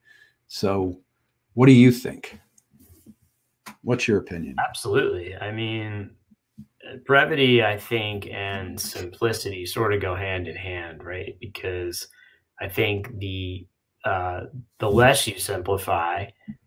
So 0.47 0.99
what 1.53 1.67
do 1.67 1.73
you 1.73 1.91
think 1.91 2.39
what's 3.81 4.07
your 4.07 4.17
opinion 4.19 4.55
Absolutely. 4.67 5.35
I 5.35 5.51
mean, 5.51 6.11
uh, 6.59 6.97
brevity, 7.05 7.63
I 7.63 7.77
think, 7.77 8.27
and 8.31 8.79
simplicity 8.79 9.65
sort 9.65 9.93
of 9.93 10.01
go 10.01 10.15
hand 10.15 10.47
in 10.47 10.55
hand, 10.55 11.03
right? 11.03 11.37
Because 11.39 12.07
I 12.59 12.67
think 12.69 13.17
the 13.19 13.67
uh, 14.05 14.41
the 14.79 14.89
less 14.89 15.27
you 15.27 15.37
simplify, 15.37 16.25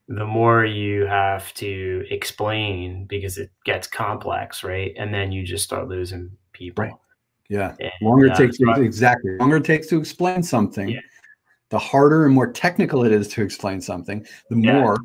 the 0.09 0.27
more 0.27 0.65
you 0.65 1.07
have 1.07 1.53
to 1.55 2.05
explain 2.11 3.07
because 3.07 3.39
it 3.39 3.51
gets 3.65 3.87
complex, 3.87 4.63
right? 4.63 4.93
And 4.99 5.13
then 5.13 5.33
you 5.33 5.45
just 5.45 5.65
start 5.65 5.89
losing 5.89 6.31
people. 6.53 6.85
Right. 6.85 6.93
yeah 7.49 7.75
And, 7.81 7.91
longer 8.01 8.27
it 8.27 8.33
uh, 8.33 8.37
takes 8.37 8.59
so 8.59 8.83
exactly 8.83 9.37
longer 9.39 9.57
it 9.57 9.65
takes 9.65 9.87
to 9.89 9.99
explain 9.99 10.43
something 10.43 10.89
Yeah. 10.89 11.01
the 11.71 11.79
harder 11.79 12.25
and 12.25 12.35
more 12.35 12.51
technical 12.53 13.05
it 13.05 13.13
is 13.13 13.29
to 13.29 13.43
explain 13.43 13.81
something 13.81 14.25
the 14.49 14.57
Yeah. 14.57 14.73
more 14.73 14.99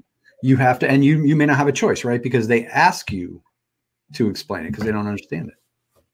you 0.44 0.58
have 0.58 0.80
to 0.80 0.90
and 0.90 1.04
you 1.04 1.24
you 1.24 1.36
may 1.36 1.46
not 1.46 1.58
have 1.58 1.68
a 1.68 1.72
choice 1.72 2.04
right 2.04 2.22
because 2.22 2.48
they 2.48 2.66
ask 2.68 3.12
you 3.12 3.42
to 4.14 4.30
explain 4.30 4.66
it 4.66 4.72
because 4.72 4.86
they 4.86 4.92
don't 4.92 5.08
understand 5.08 5.50
it 5.50 5.56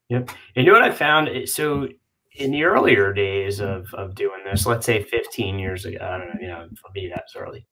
yep 0.08 0.30
and 0.56 0.66
You 0.66 0.72
know 0.72 0.78
what 0.78 0.88
I 0.88 0.94
found? 0.94 1.48
So 1.48 1.88
in 2.36 2.50
the 2.50 2.64
earlier 2.64 3.12
days 3.12 3.60
of 3.60 3.92
of 3.94 4.14
doing 4.14 4.42
this, 4.44 4.66
let's 4.66 4.86
say 4.86 5.02
15 5.02 5.58
years 5.58 5.84
ago, 5.84 5.98
I 6.00 6.18
don't 6.18 6.28
know, 6.28 6.40
you 6.40 6.48
know, 6.48 6.68
maybe 6.94 7.12
that's 7.14 7.36
early. 7.36 7.66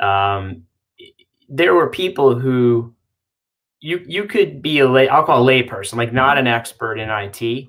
Um, 0.00 0.64
there 1.48 1.74
were 1.74 1.88
people 1.88 2.38
who 2.38 2.94
you 3.80 4.02
you 4.06 4.24
could 4.24 4.62
be 4.62 4.80
a 4.80 4.88
lay, 4.88 5.08
I'll 5.08 5.24
call 5.24 5.48
a 5.48 5.52
layperson, 5.52 5.94
like 5.94 6.12
not 6.12 6.38
an 6.38 6.46
expert 6.46 6.98
in 6.98 7.10
IT, 7.10 7.68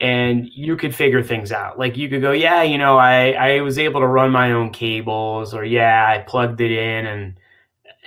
and 0.00 0.48
you 0.52 0.76
could 0.76 0.94
figure 0.94 1.22
things 1.22 1.52
out. 1.52 1.78
Like 1.78 1.96
you 1.96 2.08
could 2.08 2.22
go, 2.22 2.32
yeah, 2.32 2.62
you 2.62 2.78
know, 2.78 2.96
I 2.98 3.32
I 3.32 3.60
was 3.60 3.78
able 3.78 4.00
to 4.00 4.06
run 4.06 4.30
my 4.30 4.52
own 4.52 4.70
cables, 4.70 5.54
or 5.54 5.64
yeah, 5.64 6.06
I 6.08 6.18
plugged 6.18 6.60
it 6.60 6.72
in 6.72 7.06
and 7.06 7.38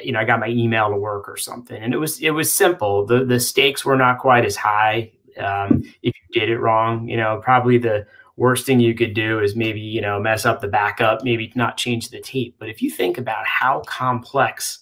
you 0.04 0.12
know 0.12 0.20
I 0.20 0.26
got 0.26 0.40
my 0.40 0.50
email 0.50 0.90
to 0.90 0.96
work 0.96 1.28
or 1.30 1.38
something, 1.38 1.82
and 1.82 1.94
it 1.94 1.98
was 1.98 2.20
it 2.20 2.32
was 2.32 2.52
simple. 2.52 3.06
the 3.06 3.26
The 3.26 3.40
stakes 3.40 3.86
were 3.86 3.98
not 3.98 4.20
quite 4.20 4.46
as 4.46 4.56
high 4.56 5.12
um, 5.38 5.84
if 6.04 6.14
you 6.16 6.40
did 6.40 6.50
it 6.50 6.60
wrong. 6.60 7.08
You 7.08 7.18
know, 7.18 7.40
probably 7.44 7.78
the 7.78 8.06
worst 8.42 8.66
thing 8.66 8.80
you 8.80 8.96
could 8.96 9.14
do 9.14 9.40
is 9.40 9.56
maybe 9.56 9.80
you 9.80 10.02
know 10.02 10.20
mess 10.20 10.46
up 10.46 10.62
the 10.62 10.68
backup 10.68 11.24
maybe 11.24 11.52
not 11.56 11.78
change 11.78 12.10
the 12.10 12.20
tape 12.22 12.56
but 12.58 12.70
if 12.70 12.82
you 12.82 12.90
think 12.90 13.18
about 13.18 13.46
how 13.46 13.82
complex 13.86 14.80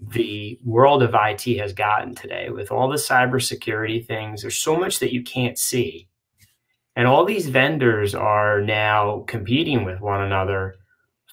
the 0.00 0.58
world 0.64 1.02
of 1.02 1.14
IT 1.14 1.58
has 1.58 1.72
gotten 1.72 2.14
today 2.14 2.48
with 2.48 2.70
all 2.70 2.88
the 2.88 2.96
cybersecurity 2.96 4.04
things 4.04 4.40
there's 4.40 4.56
so 4.56 4.76
much 4.76 4.98
that 4.98 5.12
you 5.12 5.22
can't 5.22 5.58
see 5.58 6.08
and 6.96 7.06
all 7.06 7.24
these 7.24 7.48
vendors 7.48 8.14
are 8.14 8.60
now 8.60 9.24
competing 9.26 9.84
with 9.84 10.00
one 10.00 10.22
another 10.22 10.76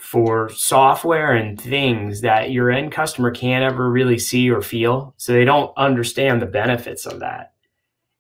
for 0.02 0.50
software 0.50 1.34
and 1.34 1.60
things 1.60 2.22
that 2.22 2.52
your 2.52 2.72
end 2.72 2.92
customer 2.92 3.32
can't 3.32 3.64
ever 3.64 3.90
really 3.90 4.20
see 4.20 4.50
or 4.50 4.62
feel 4.62 5.14
so 5.18 5.34
they 5.34 5.46
don't 5.46 5.72
understand 5.78 6.42
the 6.42 6.46
benefits 6.46 7.06
of 7.06 7.20
that 7.20 7.54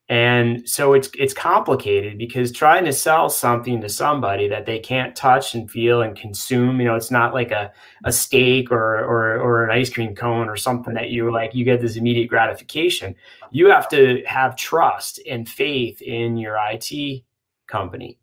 and 0.09 0.67
so 0.67 0.93
it's 0.93 1.09
it's 1.19 1.33
complicated 1.33 2.17
because 2.17 2.53
trying 2.53 2.85
to 2.85 2.93
sell 2.93 3.29
something 3.29 3.81
to 3.81 3.89
somebody 3.89 4.47
that 4.47 4.65
they 4.65 4.79
can't 4.79 5.13
touch 5.17 5.53
and 5.53 5.69
feel 5.69 6.01
and 6.01 6.15
consume, 6.15 6.79
you 6.79 6.85
know, 6.85 6.95
it's 6.95 7.11
not 7.11 7.33
like 7.33 7.51
a, 7.51 7.73
a 8.05 8.11
steak 8.13 8.71
or, 8.71 8.99
or 8.99 9.37
or 9.37 9.65
an 9.65 9.71
ice 9.71 9.89
cream 9.89 10.15
cone 10.15 10.47
or 10.47 10.55
something 10.55 10.93
that 10.93 11.09
you 11.09 11.29
like 11.29 11.53
you 11.53 11.65
get 11.65 11.81
this 11.81 11.97
immediate 11.97 12.29
gratification. 12.29 13.15
You 13.51 13.69
have 13.69 13.89
to 13.89 14.23
have 14.25 14.55
trust 14.55 15.19
and 15.29 15.47
faith 15.47 16.01
in 16.01 16.37
your 16.37 16.57
IT 16.57 17.23
company. 17.67 18.17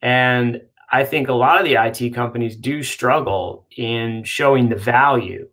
And 0.00 0.62
I 0.90 1.04
think 1.04 1.28
a 1.28 1.34
lot 1.34 1.58
of 1.58 1.66
the 1.66 1.74
IT 1.74 2.14
companies 2.14 2.56
do 2.56 2.82
struggle 2.82 3.66
in 3.76 4.22
showing 4.24 4.68
the 4.68 4.76
value. 4.76 5.48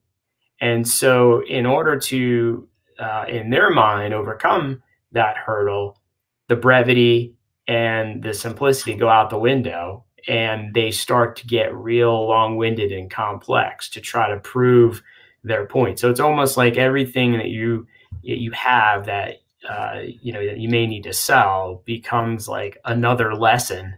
And 0.62 0.88
so 0.88 1.44
in 1.46 1.66
order 1.66 2.00
to 2.00 2.68
uh, 3.00 3.25
in 3.28 3.50
their 3.50 3.72
mind 3.72 4.13
overcome 4.13 4.82
that 5.12 5.36
hurdle, 5.36 6.00
the 6.48 6.56
brevity 6.56 7.34
and 7.68 8.22
the 8.22 8.34
simplicity 8.34 8.96
go 8.96 9.10
out 9.10 9.30
the 9.30 9.38
window 9.38 10.04
and 10.28 10.74
they 10.74 10.92
start 10.92 11.36
to 11.38 11.48
get 11.48 11.74
real 11.75 12.28
long-winded 12.28 12.92
and 12.92 13.10
complex 13.10 13.90
to 13.90 14.02
try 14.02 14.30
to 14.30 14.40
prove 14.40 15.02
their 15.44 15.66
point. 15.66 16.00
So 16.00 16.10
it's 16.10 16.20
almost 16.20 16.56
like 16.56 16.78
everything 16.78 17.34
that 17.34 17.50
you 17.50 17.88
you 18.22 18.52
have 18.52 19.08
that 19.08 19.42
uh, 19.70 20.02
you 20.04 20.32
know 20.32 20.46
that 20.46 20.60
you 20.60 20.70
may 20.70 20.88
need 20.88 21.04
to 21.04 21.13
sell 21.13 21.82
becomes 21.86 22.48
like 22.48 22.78
another 22.86 23.36
lesson 23.36 23.96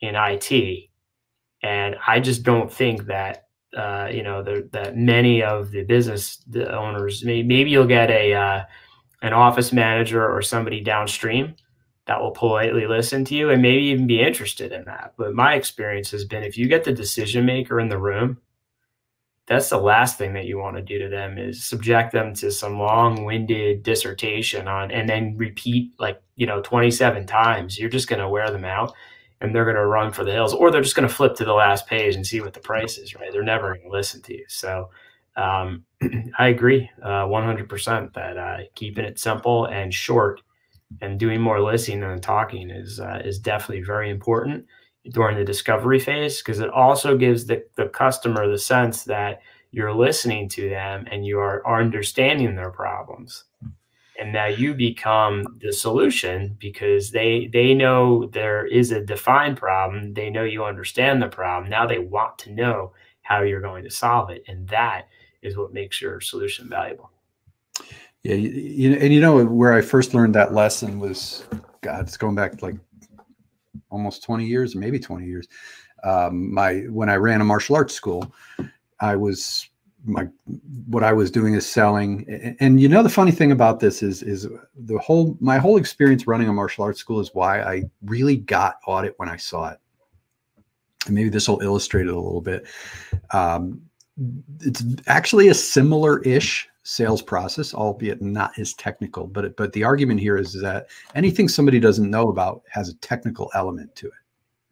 in 0.00 0.14
IT. 0.16 0.90
And 1.62 1.96
I 2.06 2.20
just 2.20 2.42
don't 2.42 2.72
think 2.72 3.06
that 3.06 3.44
uh, 3.76 4.08
you 4.10 4.22
know 4.22 4.42
the, 4.42 4.68
that 4.72 4.96
many 4.96 5.42
of 5.42 5.70
the 5.70 5.82
business 5.82 6.42
owners 6.54 7.24
maybe, 7.24 7.46
maybe 7.46 7.70
you'll 7.70 7.86
get 7.86 8.10
a 8.10 8.32
uh, 8.32 8.64
an 9.22 9.32
office 9.32 9.72
manager 9.72 10.26
or 10.26 10.40
somebody 10.42 10.80
downstream 10.80 11.54
that 12.06 12.20
will 12.20 12.30
politely 12.30 12.86
listen 12.86 13.24
to 13.24 13.34
you 13.34 13.50
and 13.50 13.60
maybe 13.60 13.84
even 13.86 14.06
be 14.06 14.22
interested 14.22 14.72
in 14.72 14.84
that. 14.84 15.14
But 15.18 15.34
my 15.34 15.54
experience 15.54 16.10
has 16.12 16.24
been 16.24 16.44
if 16.44 16.56
you 16.56 16.68
get 16.68 16.84
the 16.84 16.92
decision 16.92 17.44
maker 17.44 17.80
in 17.80 17.88
the 17.88 17.98
room, 17.98 18.38
that's 19.46 19.68
the 19.68 19.78
last 19.78 20.16
thing 20.18 20.32
that 20.34 20.46
you 20.46 20.58
want 20.58 20.76
to 20.76 20.82
do 20.82 20.98
to 20.98 21.08
them 21.08 21.38
is 21.38 21.64
subject 21.64 22.12
them 22.12 22.34
to 22.34 22.50
some 22.50 22.78
long-winded 22.78 23.82
dissertation 23.82 24.66
on 24.66 24.90
and 24.90 25.08
then 25.08 25.36
repeat 25.36 25.92
like, 25.98 26.20
you 26.36 26.46
know, 26.46 26.60
27 26.62 27.26
times. 27.26 27.78
You're 27.78 27.90
just 27.90 28.08
going 28.08 28.20
to 28.20 28.28
wear 28.28 28.50
them 28.50 28.64
out 28.64 28.92
and 29.40 29.54
they're 29.54 29.64
going 29.64 29.76
to 29.76 29.86
run 29.86 30.12
for 30.12 30.24
the 30.24 30.32
hills 30.32 30.54
or 30.54 30.70
they're 30.70 30.82
just 30.82 30.96
going 30.96 31.08
to 31.08 31.14
flip 31.14 31.34
to 31.36 31.44
the 31.44 31.52
last 31.52 31.86
page 31.86 32.14
and 32.14 32.26
see 32.26 32.40
what 32.40 32.54
the 32.54 32.60
price 32.60 32.98
is, 32.98 33.14
right? 33.14 33.30
They're 33.32 33.42
never 33.42 33.74
going 33.74 33.82
to 33.82 33.96
listen 33.96 34.22
to 34.22 34.34
you. 34.34 34.44
So 34.48 34.90
um, 35.36 35.84
I 36.38 36.48
agree 36.48 36.90
uh, 37.02 37.26
100% 37.26 38.14
that 38.14 38.36
uh, 38.36 38.56
keeping 38.74 39.04
it 39.04 39.18
simple 39.18 39.66
and 39.66 39.92
short 39.92 40.40
and 41.00 41.18
doing 41.18 41.40
more 41.40 41.60
listening 41.60 42.00
than 42.00 42.20
talking 42.20 42.70
is 42.70 43.00
uh, 43.00 43.20
is 43.24 43.38
definitely 43.38 43.82
very 43.82 44.08
important 44.08 44.64
during 45.10 45.36
the 45.36 45.44
discovery 45.44 45.98
phase 45.98 46.40
because 46.40 46.60
it 46.60 46.70
also 46.70 47.16
gives 47.16 47.46
the, 47.46 47.64
the 47.76 47.88
customer 47.88 48.48
the 48.48 48.58
sense 48.58 49.04
that 49.04 49.40
you're 49.72 49.92
listening 49.92 50.48
to 50.48 50.68
them 50.68 51.06
and 51.10 51.26
you 51.26 51.38
are, 51.38 51.64
are 51.66 51.80
understanding 51.80 52.54
their 52.54 52.70
problems 52.70 53.44
and 54.18 54.32
now 54.32 54.46
you 54.46 54.74
become 54.74 55.58
the 55.60 55.72
solution 55.72 56.56
because 56.58 57.10
they 57.10 57.48
they 57.52 57.74
know 57.74 58.26
there 58.26 58.66
is 58.66 58.92
a 58.92 59.04
defined 59.04 59.56
problem 59.56 60.14
they 60.14 60.30
know 60.30 60.44
you 60.44 60.64
understand 60.64 61.22
the 61.22 61.28
problem 61.28 61.70
now 61.70 61.86
they 61.86 61.98
want 61.98 62.38
to 62.38 62.52
know 62.52 62.92
how 63.22 63.42
you're 63.42 63.60
going 63.60 63.84
to 63.84 63.90
solve 63.90 64.30
it 64.30 64.42
and 64.48 64.68
that 64.68 65.08
is 65.46 65.56
what 65.56 65.72
makes 65.72 66.00
your 66.02 66.20
solution 66.20 66.68
valuable. 66.68 67.10
Yeah, 68.22 68.34
you, 68.34 68.50
you 68.50 68.94
and 68.94 69.12
you 69.12 69.20
know 69.20 69.44
where 69.44 69.72
I 69.72 69.80
first 69.80 70.12
learned 70.12 70.34
that 70.34 70.52
lesson 70.52 70.98
was 70.98 71.44
God, 71.82 72.02
it's 72.02 72.16
going 72.16 72.34
back 72.34 72.60
like 72.62 72.74
almost 73.90 74.24
20 74.24 74.44
years, 74.44 74.74
maybe 74.74 74.98
20 74.98 75.24
years. 75.24 75.46
Um, 76.02 76.52
my 76.52 76.80
when 76.90 77.08
I 77.08 77.16
ran 77.16 77.40
a 77.40 77.44
martial 77.44 77.76
arts 77.76 77.94
school, 77.94 78.32
I 79.00 79.16
was 79.16 79.68
my 80.06 80.28
what 80.86 81.02
I 81.02 81.12
was 81.12 81.30
doing 81.30 81.54
is 81.54 81.66
selling. 81.66 82.24
And, 82.28 82.56
and 82.60 82.80
you 82.80 82.88
know 82.88 83.02
the 83.02 83.08
funny 83.08 83.32
thing 83.32 83.52
about 83.52 83.80
this 83.80 84.02
is 84.02 84.22
is 84.22 84.48
the 84.74 84.98
whole 84.98 85.36
my 85.40 85.58
whole 85.58 85.76
experience 85.76 86.26
running 86.26 86.48
a 86.48 86.52
martial 86.52 86.84
arts 86.84 87.00
school 87.00 87.20
is 87.20 87.30
why 87.34 87.60
I 87.60 87.82
really 88.04 88.36
got 88.36 88.76
audit 88.86 89.14
when 89.18 89.28
I 89.28 89.36
saw 89.36 89.70
it. 89.70 89.78
And 91.06 91.14
maybe 91.14 91.28
this 91.28 91.48
will 91.48 91.60
illustrate 91.60 92.06
it 92.06 92.12
a 92.12 92.20
little 92.20 92.40
bit. 92.40 92.66
Um, 93.32 93.82
it's 94.60 94.82
actually 95.06 95.48
a 95.48 95.54
similar-ish 95.54 96.68
sales 96.84 97.20
process, 97.20 97.74
albeit 97.74 98.22
not 98.22 98.58
as 98.58 98.74
technical. 98.74 99.26
But 99.26 99.56
but 99.56 99.72
the 99.72 99.84
argument 99.84 100.20
here 100.20 100.36
is 100.36 100.52
that 100.60 100.88
anything 101.14 101.48
somebody 101.48 101.80
doesn't 101.80 102.10
know 102.10 102.28
about 102.28 102.62
has 102.70 102.88
a 102.88 102.94
technical 102.96 103.50
element 103.54 103.94
to 103.96 104.06
it, 104.06 104.12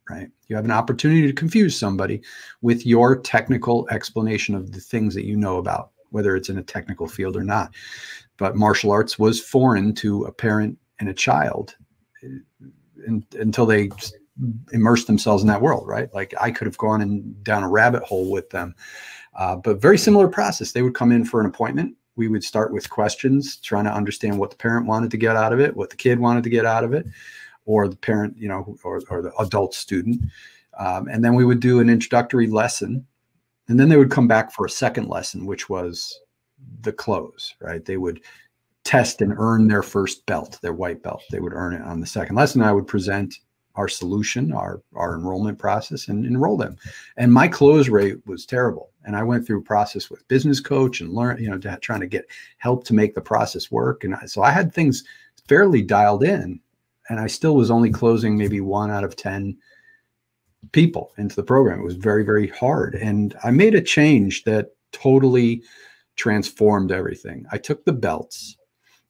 right? 0.09 0.29
You 0.49 0.57
have 0.57 0.65
an 0.65 0.71
opportunity 0.71 1.27
to 1.27 1.33
confuse 1.33 1.79
somebody 1.79 2.23
with 2.63 2.87
your 2.87 3.17
technical 3.17 3.89
explanation 3.91 4.55
of 4.55 4.73
the 4.73 4.81
things 4.81 5.15
that 5.15 5.25
you 5.25 5.37
know 5.37 5.57
about, 5.59 5.91
whether 6.11 6.37
it's 6.37 6.49
in 6.49 6.59
a 6.59 6.63
technical 6.63 7.09
field 7.09 7.37
or 7.37 7.45
not. 7.45 7.75
But 8.37 8.57
martial 8.57 8.91
arts 8.91 9.19
was 9.19 9.41
foreign 9.41 9.95
to 9.97 10.25
a 10.25 10.33
parent 10.33 10.79
and 10.99 11.09
a 11.09 11.15
child 11.15 11.77
in, 12.23 13.25
until 13.39 13.67
they 13.67 13.91
immersed 14.73 15.07
themselves 15.07 15.43
in 15.43 15.49
that 15.49 15.63
world, 15.63 15.87
right? 15.87 16.13
Like 16.13 16.35
I 16.41 16.51
could 16.51 16.67
have 16.67 16.79
gone 16.79 17.01
and 17.01 17.43
down 17.45 17.63
a 17.63 17.69
rabbit 17.69 18.03
hole 18.03 18.31
with 18.31 18.51
them 18.51 18.75
uh, 19.37 19.57
but 19.57 19.81
very 19.81 19.99
similar 19.99 20.29
process. 20.29 20.73
They 20.73 20.83
would 20.83 20.95
come 20.95 21.13
in 21.13 21.25
for 21.25 21.41
an 21.41 21.47
appointment. 21.47 21.97
We 22.17 22.29
would 22.29 22.45
start 22.45 22.73
with 22.73 22.91
questions, 22.91 23.57
trying 23.57 23.85
to 23.85 23.93
understand 23.93 24.39
what 24.39 24.51
the 24.51 24.57
parent 24.57 24.87
wanted 24.87 25.11
to 25.11 25.17
get 25.17 25.37
out 25.37 25.53
of 25.53 25.59
it, 25.59 25.77
what 25.77 25.91
the 25.91 25.97
kid 25.97 26.21
wanted 26.21 26.45
to 26.45 26.51
get 26.51 26.65
out 26.65 26.85
of 26.85 26.93
it, 26.93 27.07
or 27.65 27.89
the 27.89 27.97
parent, 27.97 28.37
you 28.37 28.49
know, 28.49 28.77
or, 28.85 29.03
or 29.11 29.23
the 29.23 29.33
adult 29.39 29.75
student. 29.75 30.23
Um, 30.79 31.09
and 31.09 31.25
then 31.25 31.35
we 31.35 31.45
would 31.45 31.61
do 31.61 31.81
an 31.81 31.89
introductory 31.89 32.47
lesson. 32.47 33.07
And 33.69 33.81
then 33.81 33.89
they 33.89 33.97
would 33.97 34.11
come 34.11 34.29
back 34.29 34.53
for 34.53 34.67
a 34.67 34.71
second 34.71 35.09
lesson, 35.09 35.47
which 35.47 35.69
was 35.69 36.21
the 36.83 36.93
close, 36.93 37.55
right? 37.61 37.85
They 37.85 37.97
would 37.97 38.21
test 38.85 39.23
and 39.23 39.35
earn 39.39 39.69
their 39.69 39.83
first 39.83 40.27
belt, 40.27 40.59
their 40.61 40.75
white 40.75 41.03
belt. 41.03 41.23
They 41.31 41.41
would 41.41 41.55
earn 41.55 41.73
it 41.73 41.83
on 41.83 42.01
the 42.01 42.07
second 42.07 42.37
lesson. 42.37 42.61
I 42.61 42.73
would 42.73 42.87
present 42.87 43.39
our 43.77 43.89
solution, 43.89 44.53
our 44.53 44.83
our 44.95 45.15
enrollment 45.17 45.59
process, 45.59 46.09
and 46.09 46.25
enroll 46.25 46.57
them. 46.57 46.77
And 47.17 47.33
my 47.33 47.49
close 47.49 47.89
rate 47.89 48.19
was 48.27 48.47
terrible. 48.47 48.91
And 49.05 49.17
I 49.17 49.23
went 49.23 49.47
through 49.47 49.59
a 49.59 49.63
process 49.63 50.11
with 50.11 50.27
business 50.29 50.61
coach 50.61 51.01
and 51.01 51.13
learn, 51.13 51.43
you 51.43 51.51
know, 51.51 51.59
to, 51.59 51.79
trying 51.81 52.01
to 52.01 52.07
get 52.07 52.27
help 52.59 52.85
to 52.85 52.95
make 52.95 53.15
the 53.15 53.21
process 53.21 53.71
work. 53.71 54.05
And 54.05 54.15
I, 54.15 54.27
so 54.27 54.43
I 54.43 54.51
had 54.51 54.73
things 54.73 55.05
fairly 55.49 55.83
dialed 55.83 56.23
in, 56.23 56.61
and 57.09 57.21
I 57.21 57.27
still 57.27 57.57
was 57.57 57.71
only 57.71 57.91
closing 57.91 58.37
maybe 58.37 58.61
one 58.61 58.91
out 58.91 59.05
of 59.05 59.17
ten 59.17 59.57
people 60.73 61.13
into 61.19 61.37
the 61.37 61.43
program. 61.43 61.81
It 61.81 61.85
was 61.85 61.97
very 61.97 62.25
very 62.25 62.49
hard, 62.49 62.95
and 62.95 63.37
I 63.45 63.51
made 63.51 63.75
a 63.75 63.83
change 63.83 64.45
that 64.45 64.69
totally 64.93 65.63
transformed 66.17 66.93
everything. 66.93 67.45
I 67.51 67.59
took 67.59 67.85
the 67.85 67.93
belts 67.93 68.57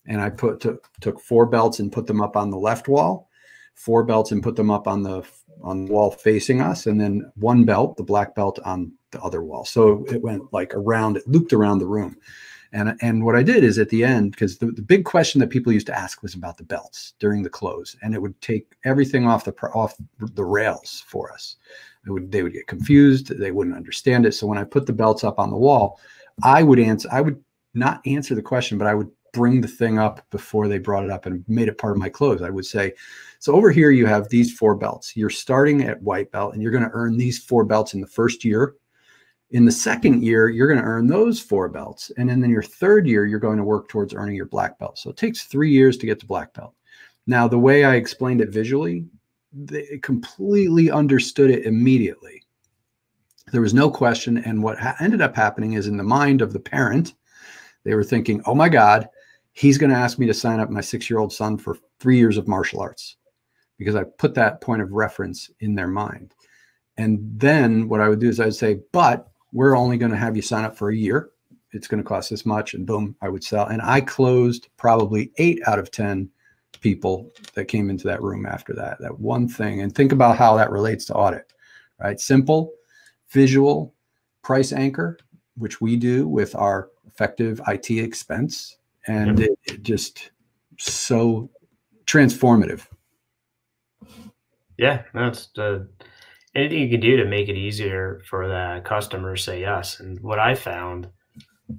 and 0.06 0.20
I 0.20 0.30
put 0.30 0.60
took, 0.60 0.88
took 1.00 1.20
four 1.20 1.46
belts 1.46 1.78
and 1.78 1.92
put 1.92 2.06
them 2.06 2.20
up 2.20 2.36
on 2.36 2.50
the 2.50 2.58
left 2.58 2.88
wall 2.88 3.28
four 3.74 4.04
belts 4.04 4.32
and 4.32 4.42
put 4.42 4.56
them 4.56 4.70
up 4.70 4.86
on 4.88 5.02
the 5.02 5.22
on 5.62 5.86
the 5.86 5.92
wall 5.92 6.10
facing 6.10 6.60
us, 6.60 6.86
and 6.86 7.00
then 7.00 7.30
one 7.36 7.64
belt, 7.64 7.96
the 7.96 8.02
black 8.02 8.34
belt, 8.34 8.58
on 8.64 8.92
the 9.12 9.20
other 9.22 9.42
wall. 9.42 9.64
So 9.64 10.04
it 10.06 10.20
went 10.22 10.52
like 10.52 10.74
around, 10.74 11.16
it 11.16 11.26
looped 11.26 11.52
around 11.52 11.78
the 11.78 11.86
room. 11.86 12.16
And, 12.74 12.98
and 13.00 13.24
what 13.24 13.36
I 13.36 13.44
did 13.44 13.62
is 13.62 13.78
at 13.78 13.88
the 13.88 14.02
end, 14.02 14.32
because 14.32 14.58
the, 14.58 14.66
the 14.66 14.82
big 14.82 15.04
question 15.04 15.38
that 15.38 15.48
people 15.48 15.72
used 15.72 15.86
to 15.86 15.96
ask 15.96 16.22
was 16.22 16.34
about 16.34 16.56
the 16.56 16.64
belts 16.64 17.14
during 17.20 17.44
the 17.44 17.48
close, 17.48 17.96
and 18.02 18.14
it 18.14 18.20
would 18.20 18.38
take 18.40 18.74
everything 18.84 19.28
off 19.28 19.44
the 19.44 19.52
off 19.72 19.94
the 20.18 20.44
rails 20.44 21.04
for 21.06 21.32
us. 21.32 21.56
It 22.04 22.10
would 22.10 22.32
they 22.32 22.42
would 22.42 22.52
get 22.52 22.66
confused, 22.66 23.38
they 23.38 23.52
wouldn't 23.52 23.76
understand 23.76 24.26
it. 24.26 24.32
So 24.32 24.48
when 24.48 24.58
I 24.58 24.64
put 24.64 24.86
the 24.86 24.92
belts 24.92 25.22
up 25.22 25.38
on 25.38 25.50
the 25.50 25.56
wall, 25.56 26.00
I 26.42 26.64
would 26.64 26.80
answer. 26.80 27.08
I 27.12 27.20
would 27.20 27.42
not 27.74 28.04
answer 28.06 28.34
the 28.34 28.42
question, 28.42 28.76
but 28.76 28.88
I 28.88 28.94
would 28.94 29.10
bring 29.32 29.60
the 29.60 29.68
thing 29.68 30.00
up 30.00 30.28
before 30.30 30.66
they 30.66 30.78
brought 30.78 31.04
it 31.04 31.10
up 31.10 31.26
and 31.26 31.44
made 31.46 31.68
it 31.68 31.78
part 31.78 31.92
of 31.92 31.98
my 31.98 32.08
close. 32.08 32.42
I 32.42 32.50
would 32.50 32.66
say, 32.66 32.92
so 33.38 33.54
over 33.54 33.70
here 33.70 33.90
you 33.90 34.06
have 34.06 34.28
these 34.28 34.52
four 34.52 34.74
belts. 34.74 35.16
You're 35.16 35.30
starting 35.30 35.84
at 35.84 36.02
white 36.02 36.32
belt 36.32 36.54
and 36.54 36.62
you're 36.62 36.72
going 36.72 36.84
to 36.84 36.90
earn 36.92 37.16
these 37.16 37.38
four 37.38 37.64
belts 37.64 37.94
in 37.94 38.00
the 38.00 38.06
first 38.06 38.44
year. 38.44 38.74
In 39.50 39.64
the 39.64 39.72
second 39.72 40.24
year, 40.24 40.48
you're 40.48 40.66
going 40.66 40.80
to 40.80 40.84
earn 40.84 41.06
those 41.06 41.40
four 41.40 41.68
belts. 41.68 42.10
And 42.16 42.28
then 42.28 42.42
in 42.42 42.50
your 42.50 42.62
third 42.62 43.06
year, 43.06 43.26
you're 43.26 43.38
going 43.38 43.58
to 43.58 43.64
work 43.64 43.88
towards 43.88 44.14
earning 44.14 44.34
your 44.34 44.46
black 44.46 44.78
belt. 44.78 44.98
So 44.98 45.10
it 45.10 45.16
takes 45.16 45.44
three 45.44 45.70
years 45.70 45.96
to 45.98 46.06
get 46.06 46.18
to 46.20 46.26
black 46.26 46.52
belt. 46.54 46.74
Now, 47.26 47.46
the 47.46 47.58
way 47.58 47.84
I 47.84 47.94
explained 47.94 48.40
it 48.40 48.50
visually 48.50 49.06
they 49.54 49.98
completely 50.02 50.90
understood 50.90 51.50
it 51.50 51.64
immediately. 51.64 52.42
There 53.52 53.60
was 53.60 53.74
no 53.74 53.90
question. 53.90 54.38
And 54.38 54.62
what 54.62 54.78
ha- 54.78 54.96
ended 55.00 55.20
up 55.20 55.36
happening 55.36 55.74
is 55.74 55.86
in 55.86 55.96
the 55.96 56.02
mind 56.02 56.42
of 56.42 56.52
the 56.52 56.60
parent, 56.60 57.14
they 57.84 57.94
were 57.94 58.04
thinking, 58.04 58.42
oh 58.46 58.54
my 58.54 58.68
God, 58.68 59.08
he's 59.52 59.78
going 59.78 59.90
to 59.90 59.96
ask 59.96 60.18
me 60.18 60.26
to 60.26 60.34
sign 60.34 60.58
up 60.58 60.70
my 60.70 60.80
six 60.80 61.08
year 61.08 61.20
old 61.20 61.32
son 61.32 61.56
for 61.56 61.76
three 62.00 62.18
years 62.18 62.36
of 62.36 62.48
martial 62.48 62.80
arts 62.80 63.16
because 63.78 63.94
I 63.94 64.04
put 64.04 64.34
that 64.34 64.60
point 64.60 64.82
of 64.82 64.92
reference 64.92 65.50
in 65.60 65.74
their 65.74 65.88
mind. 65.88 66.34
And 66.96 67.20
then 67.38 67.88
what 67.88 68.00
I 68.00 68.08
would 68.08 68.20
do 68.20 68.28
is 68.28 68.40
I'd 68.40 68.54
say, 68.54 68.80
but 68.92 69.28
we're 69.54 69.76
only 69.76 69.96
going 69.96 70.10
to 70.10 70.18
have 70.18 70.36
you 70.36 70.42
sign 70.42 70.64
up 70.64 70.76
for 70.76 70.90
a 70.90 70.96
year. 70.96 71.30
It's 71.72 71.86
going 71.88 72.02
to 72.02 72.06
cost 72.06 72.28
this 72.28 72.44
much. 72.44 72.74
And 72.74 72.84
boom, 72.86 73.16
I 73.22 73.28
would 73.28 73.42
sell. 73.42 73.66
And 73.66 73.80
I 73.80 74.00
closed 74.00 74.68
probably 74.76 75.32
eight 75.38 75.60
out 75.66 75.78
of 75.78 75.90
10 75.90 76.28
people 76.80 77.30
that 77.54 77.66
came 77.66 77.88
into 77.88 78.06
that 78.08 78.20
room 78.20 78.46
after 78.46 78.74
that, 78.74 78.98
that 79.00 79.18
one 79.18 79.48
thing. 79.48 79.80
And 79.80 79.94
think 79.94 80.12
about 80.12 80.36
how 80.36 80.56
that 80.56 80.70
relates 80.70 81.04
to 81.06 81.14
audit, 81.14 81.52
right? 82.00 82.18
Simple, 82.20 82.72
visual, 83.30 83.94
price 84.42 84.72
anchor, 84.72 85.18
which 85.56 85.80
we 85.80 85.96
do 85.96 86.26
with 86.28 86.54
our 86.56 86.90
effective 87.06 87.60
IT 87.68 87.90
expense. 87.90 88.76
And 89.06 89.38
it, 89.38 89.58
it 89.64 89.82
just 89.82 90.32
so 90.78 91.48
transformative. 92.06 92.86
Yeah, 94.78 95.02
that's 95.14 95.56
uh, 95.56 95.84
anything 96.54 96.78
you 96.78 96.90
can 96.90 97.00
do 97.00 97.16
to 97.16 97.24
make 97.24 97.48
it 97.48 97.56
easier 97.56 98.20
for 98.28 98.48
the 98.48 98.80
customer 98.84 99.36
to 99.36 99.42
say 99.42 99.60
yes. 99.60 100.00
And 100.00 100.20
what 100.20 100.38
I 100.38 100.54
found 100.54 101.08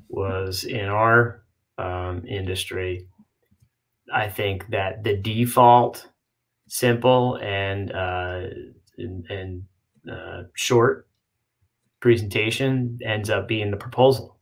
was 0.10 0.64
in 0.64 0.86
our 0.86 1.44
um, 1.78 2.26
industry, 2.28 3.08
I 4.14 4.30
think 4.30 4.68
that 4.70 5.04
the 5.04 5.16
default, 5.16 6.08
simple 6.68 7.38
and 7.42 7.92
uh, 7.92 8.42
and, 8.98 9.26
and 9.30 9.64
uh, 10.12 10.44
short 10.56 11.08
presentation 12.00 13.00
ends 13.04 13.30
up 13.30 13.48
being 13.48 13.72
the 13.72 13.78
proposal, 13.78 14.38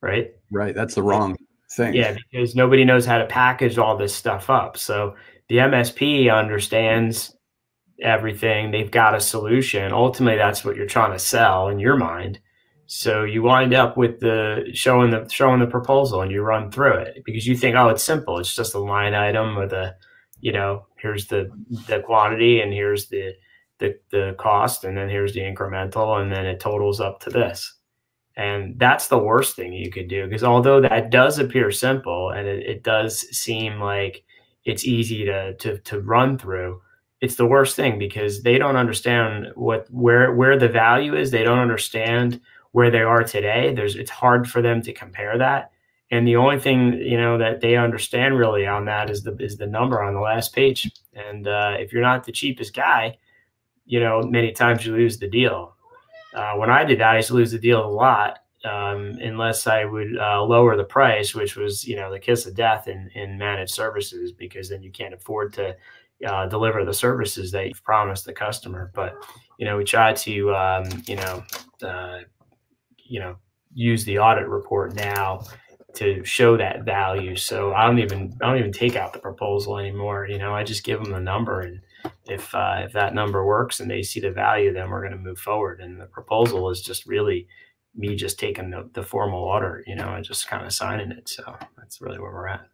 right? 0.00 0.30
Right. 0.52 0.74
That's 0.74 0.94
the 0.94 1.02
wrong 1.02 1.36
thing. 1.72 1.94
Yeah, 1.94 2.16
because 2.30 2.54
nobody 2.54 2.84
knows 2.84 3.06
how 3.06 3.18
to 3.18 3.26
package 3.26 3.78
all 3.78 3.96
this 3.96 4.14
stuff 4.14 4.50
up. 4.50 4.76
So 4.76 5.16
the 5.48 5.56
MSP 5.56 6.32
understands 6.32 7.34
everything. 8.00 8.70
They've 8.70 8.90
got 8.90 9.14
a 9.14 9.20
solution. 9.20 9.92
Ultimately, 9.92 10.38
that's 10.38 10.64
what 10.64 10.76
you're 10.76 10.86
trying 10.86 11.12
to 11.12 11.18
sell 11.18 11.68
in 11.68 11.78
your 11.78 11.96
mind. 11.96 12.40
So 12.86 13.24
you 13.24 13.42
wind 13.42 13.72
up 13.72 13.96
with 13.96 14.20
the 14.20 14.70
showing 14.74 15.10
the 15.10 15.28
showing 15.30 15.60
the 15.60 15.66
proposal 15.66 16.20
and 16.20 16.30
you 16.30 16.42
run 16.42 16.70
through 16.70 16.98
it 16.98 17.22
because 17.24 17.46
you 17.46 17.56
think, 17.56 17.76
oh, 17.76 17.88
it's 17.88 18.04
simple. 18.04 18.38
It's 18.38 18.54
just 18.54 18.74
a 18.74 18.78
line 18.78 19.14
item 19.14 19.56
with 19.56 19.72
a, 19.72 19.94
you 20.40 20.52
know, 20.52 20.86
here's 20.98 21.28
the 21.28 21.50
the 21.86 22.00
quantity 22.00 22.60
and 22.60 22.72
here's 22.72 23.08
the 23.08 23.32
the 23.78 23.98
the 24.10 24.36
cost 24.38 24.84
and 24.84 24.96
then 24.96 25.08
here's 25.08 25.32
the 25.32 25.40
incremental 25.40 26.20
and 26.20 26.30
then 26.30 26.44
it 26.44 26.60
totals 26.60 27.00
up 27.00 27.20
to 27.20 27.30
this. 27.30 27.74
And 28.36 28.78
that's 28.78 29.08
the 29.08 29.18
worst 29.18 29.56
thing 29.56 29.72
you 29.72 29.90
could 29.90 30.08
do 30.08 30.26
because 30.26 30.44
although 30.44 30.80
that 30.80 31.10
does 31.10 31.38
appear 31.38 31.70
simple 31.70 32.30
and 32.30 32.46
it, 32.46 32.66
it 32.66 32.82
does 32.82 33.20
seem 33.34 33.80
like 33.80 34.24
it's 34.64 34.84
easy 34.84 35.24
to 35.24 35.54
to 35.54 35.78
to 35.78 36.00
run 36.00 36.36
through, 36.36 36.82
it's 37.24 37.36
the 37.36 37.46
worst 37.46 37.74
thing 37.74 37.98
because 37.98 38.42
they 38.42 38.58
don't 38.58 38.76
understand 38.76 39.50
what 39.54 39.90
where 39.90 40.34
where 40.34 40.58
the 40.58 40.68
value 40.68 41.16
is. 41.16 41.30
They 41.30 41.42
don't 41.42 41.58
understand 41.58 42.38
where 42.72 42.90
they 42.90 43.00
are 43.00 43.24
today. 43.24 43.72
There's 43.74 43.96
it's 43.96 44.10
hard 44.10 44.48
for 44.48 44.60
them 44.60 44.82
to 44.82 44.92
compare 44.92 45.38
that. 45.38 45.72
And 46.10 46.28
the 46.28 46.36
only 46.36 46.60
thing 46.60 46.92
you 46.92 47.16
know 47.16 47.38
that 47.38 47.62
they 47.62 47.76
understand 47.76 48.38
really 48.38 48.66
on 48.66 48.84
that 48.84 49.08
is 49.08 49.22
the 49.22 49.34
is 49.38 49.56
the 49.56 49.66
number 49.66 50.02
on 50.02 50.12
the 50.12 50.20
last 50.20 50.54
page. 50.54 50.92
And 51.14 51.48
uh, 51.48 51.76
if 51.78 51.92
you're 51.92 52.02
not 52.02 52.24
the 52.24 52.32
cheapest 52.32 52.74
guy, 52.74 53.16
you 53.86 54.00
know 54.00 54.22
many 54.22 54.52
times 54.52 54.84
you 54.84 54.92
lose 54.92 55.18
the 55.18 55.28
deal. 55.28 55.74
Uh, 56.34 56.54
when 56.56 56.68
I 56.68 56.84
did 56.84 57.00
that, 57.00 57.14
I 57.14 57.16
used 57.16 57.28
to 57.28 57.34
lose 57.34 57.52
the 57.52 57.58
deal 57.58 57.82
a 57.82 57.88
lot 57.88 58.40
um, 58.64 59.18
unless 59.20 59.66
I 59.66 59.84
would 59.84 60.18
uh, 60.18 60.42
lower 60.42 60.76
the 60.76 60.84
price, 60.84 61.34
which 61.34 61.56
was 61.56 61.88
you 61.88 61.96
know 61.96 62.10
the 62.10 62.18
kiss 62.18 62.44
of 62.44 62.54
death 62.54 62.86
in 62.86 63.10
in 63.14 63.38
managed 63.38 63.72
services 63.72 64.30
because 64.30 64.68
then 64.68 64.82
you 64.82 64.90
can't 64.90 65.14
afford 65.14 65.54
to 65.54 65.74
uh, 66.26 66.46
deliver 66.46 66.84
the 66.84 66.94
services 66.94 67.50
that 67.52 67.66
you've 67.66 67.84
promised 67.84 68.24
the 68.24 68.32
customer. 68.32 68.90
But 68.94 69.14
you 69.58 69.66
know 69.66 69.76
we 69.76 69.84
try 69.84 70.12
to 70.12 70.54
um, 70.54 70.84
you 71.06 71.16
know 71.16 71.44
uh, 71.82 72.18
you 72.98 73.20
know 73.20 73.36
use 73.74 74.04
the 74.04 74.18
audit 74.18 74.48
report 74.48 74.94
now 74.94 75.42
to 75.94 76.24
show 76.24 76.56
that 76.56 76.84
value. 76.84 77.36
So 77.36 77.72
I 77.72 77.86
don't 77.86 77.98
even 77.98 78.36
I 78.42 78.48
don't 78.48 78.58
even 78.58 78.72
take 78.72 78.96
out 78.96 79.12
the 79.12 79.18
proposal 79.18 79.78
anymore. 79.78 80.26
You 80.26 80.38
know, 80.38 80.54
I 80.54 80.64
just 80.64 80.84
give 80.84 81.02
them 81.02 81.12
the 81.12 81.20
number, 81.20 81.60
and 81.60 81.80
if 82.26 82.54
uh, 82.54 82.82
if 82.84 82.92
that 82.92 83.14
number 83.14 83.44
works 83.44 83.80
and 83.80 83.90
they 83.90 84.02
see 84.02 84.20
the 84.20 84.30
value, 84.30 84.72
then 84.72 84.90
we're 84.90 85.00
going 85.00 85.12
to 85.12 85.18
move 85.18 85.38
forward. 85.38 85.80
And 85.80 86.00
the 86.00 86.06
proposal 86.06 86.70
is 86.70 86.82
just 86.82 87.06
really 87.06 87.46
me 87.94 88.16
just 88.16 88.38
taking 88.38 88.70
the, 88.70 88.90
the 88.92 89.04
formal 89.04 89.44
order, 89.44 89.84
you 89.86 89.94
know, 89.94 90.14
and 90.14 90.24
just 90.24 90.48
kind 90.48 90.66
of 90.66 90.72
signing 90.72 91.12
it. 91.12 91.28
So 91.28 91.56
that's 91.78 92.00
really 92.00 92.18
where 92.18 92.32
we're 92.32 92.48
at. 92.48 92.66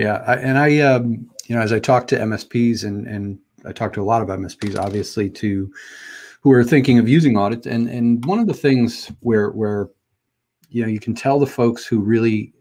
Yeah, 0.00 0.24
I, 0.26 0.36
and 0.36 0.56
I, 0.56 0.78
um, 0.78 1.28
you 1.46 1.54
know, 1.54 1.60
as 1.60 1.74
I 1.74 1.78
talk 1.78 2.06
to 2.06 2.16
MSPs 2.16 2.84
and 2.84 3.06
and 3.06 3.38
I 3.66 3.72
talk 3.72 3.92
to 3.92 4.00
a 4.00 4.02
lot 4.02 4.22
of 4.22 4.28
MSPs, 4.28 4.78
obviously, 4.78 5.28
to 5.28 5.70
who 6.40 6.50
are 6.52 6.64
thinking 6.64 6.98
of 6.98 7.06
using 7.06 7.36
audits, 7.36 7.66
and 7.66 7.86
and 7.86 8.24
one 8.24 8.38
of 8.38 8.46
the 8.46 8.54
things 8.54 9.12
where 9.20 9.50
where 9.50 9.90
you 10.70 10.80
know 10.80 10.88
you 10.88 11.00
can 11.00 11.14
tell 11.14 11.38
the 11.38 11.46
folks 11.46 11.84
who 11.84 12.00
really 12.00 12.54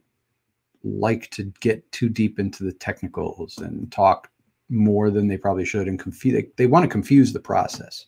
like 0.84 1.30
to 1.30 1.46
get 1.62 1.90
too 1.94 2.10
deep 2.10 2.40
into 2.40 2.66
the 2.66 2.74
technicals 2.74 3.58
and 3.60 3.90
talk 3.90 4.30
more 4.68 5.10
than 5.10 5.30
they 5.30 5.38
probably 5.38 5.66
should 5.66 5.88
and 5.88 5.98
confuse 5.98 6.34
they, 6.34 6.48
they 6.58 6.68
want 6.68 6.84
to 6.84 6.90
confuse 6.90 7.34
the 7.34 7.40
process 7.40 8.06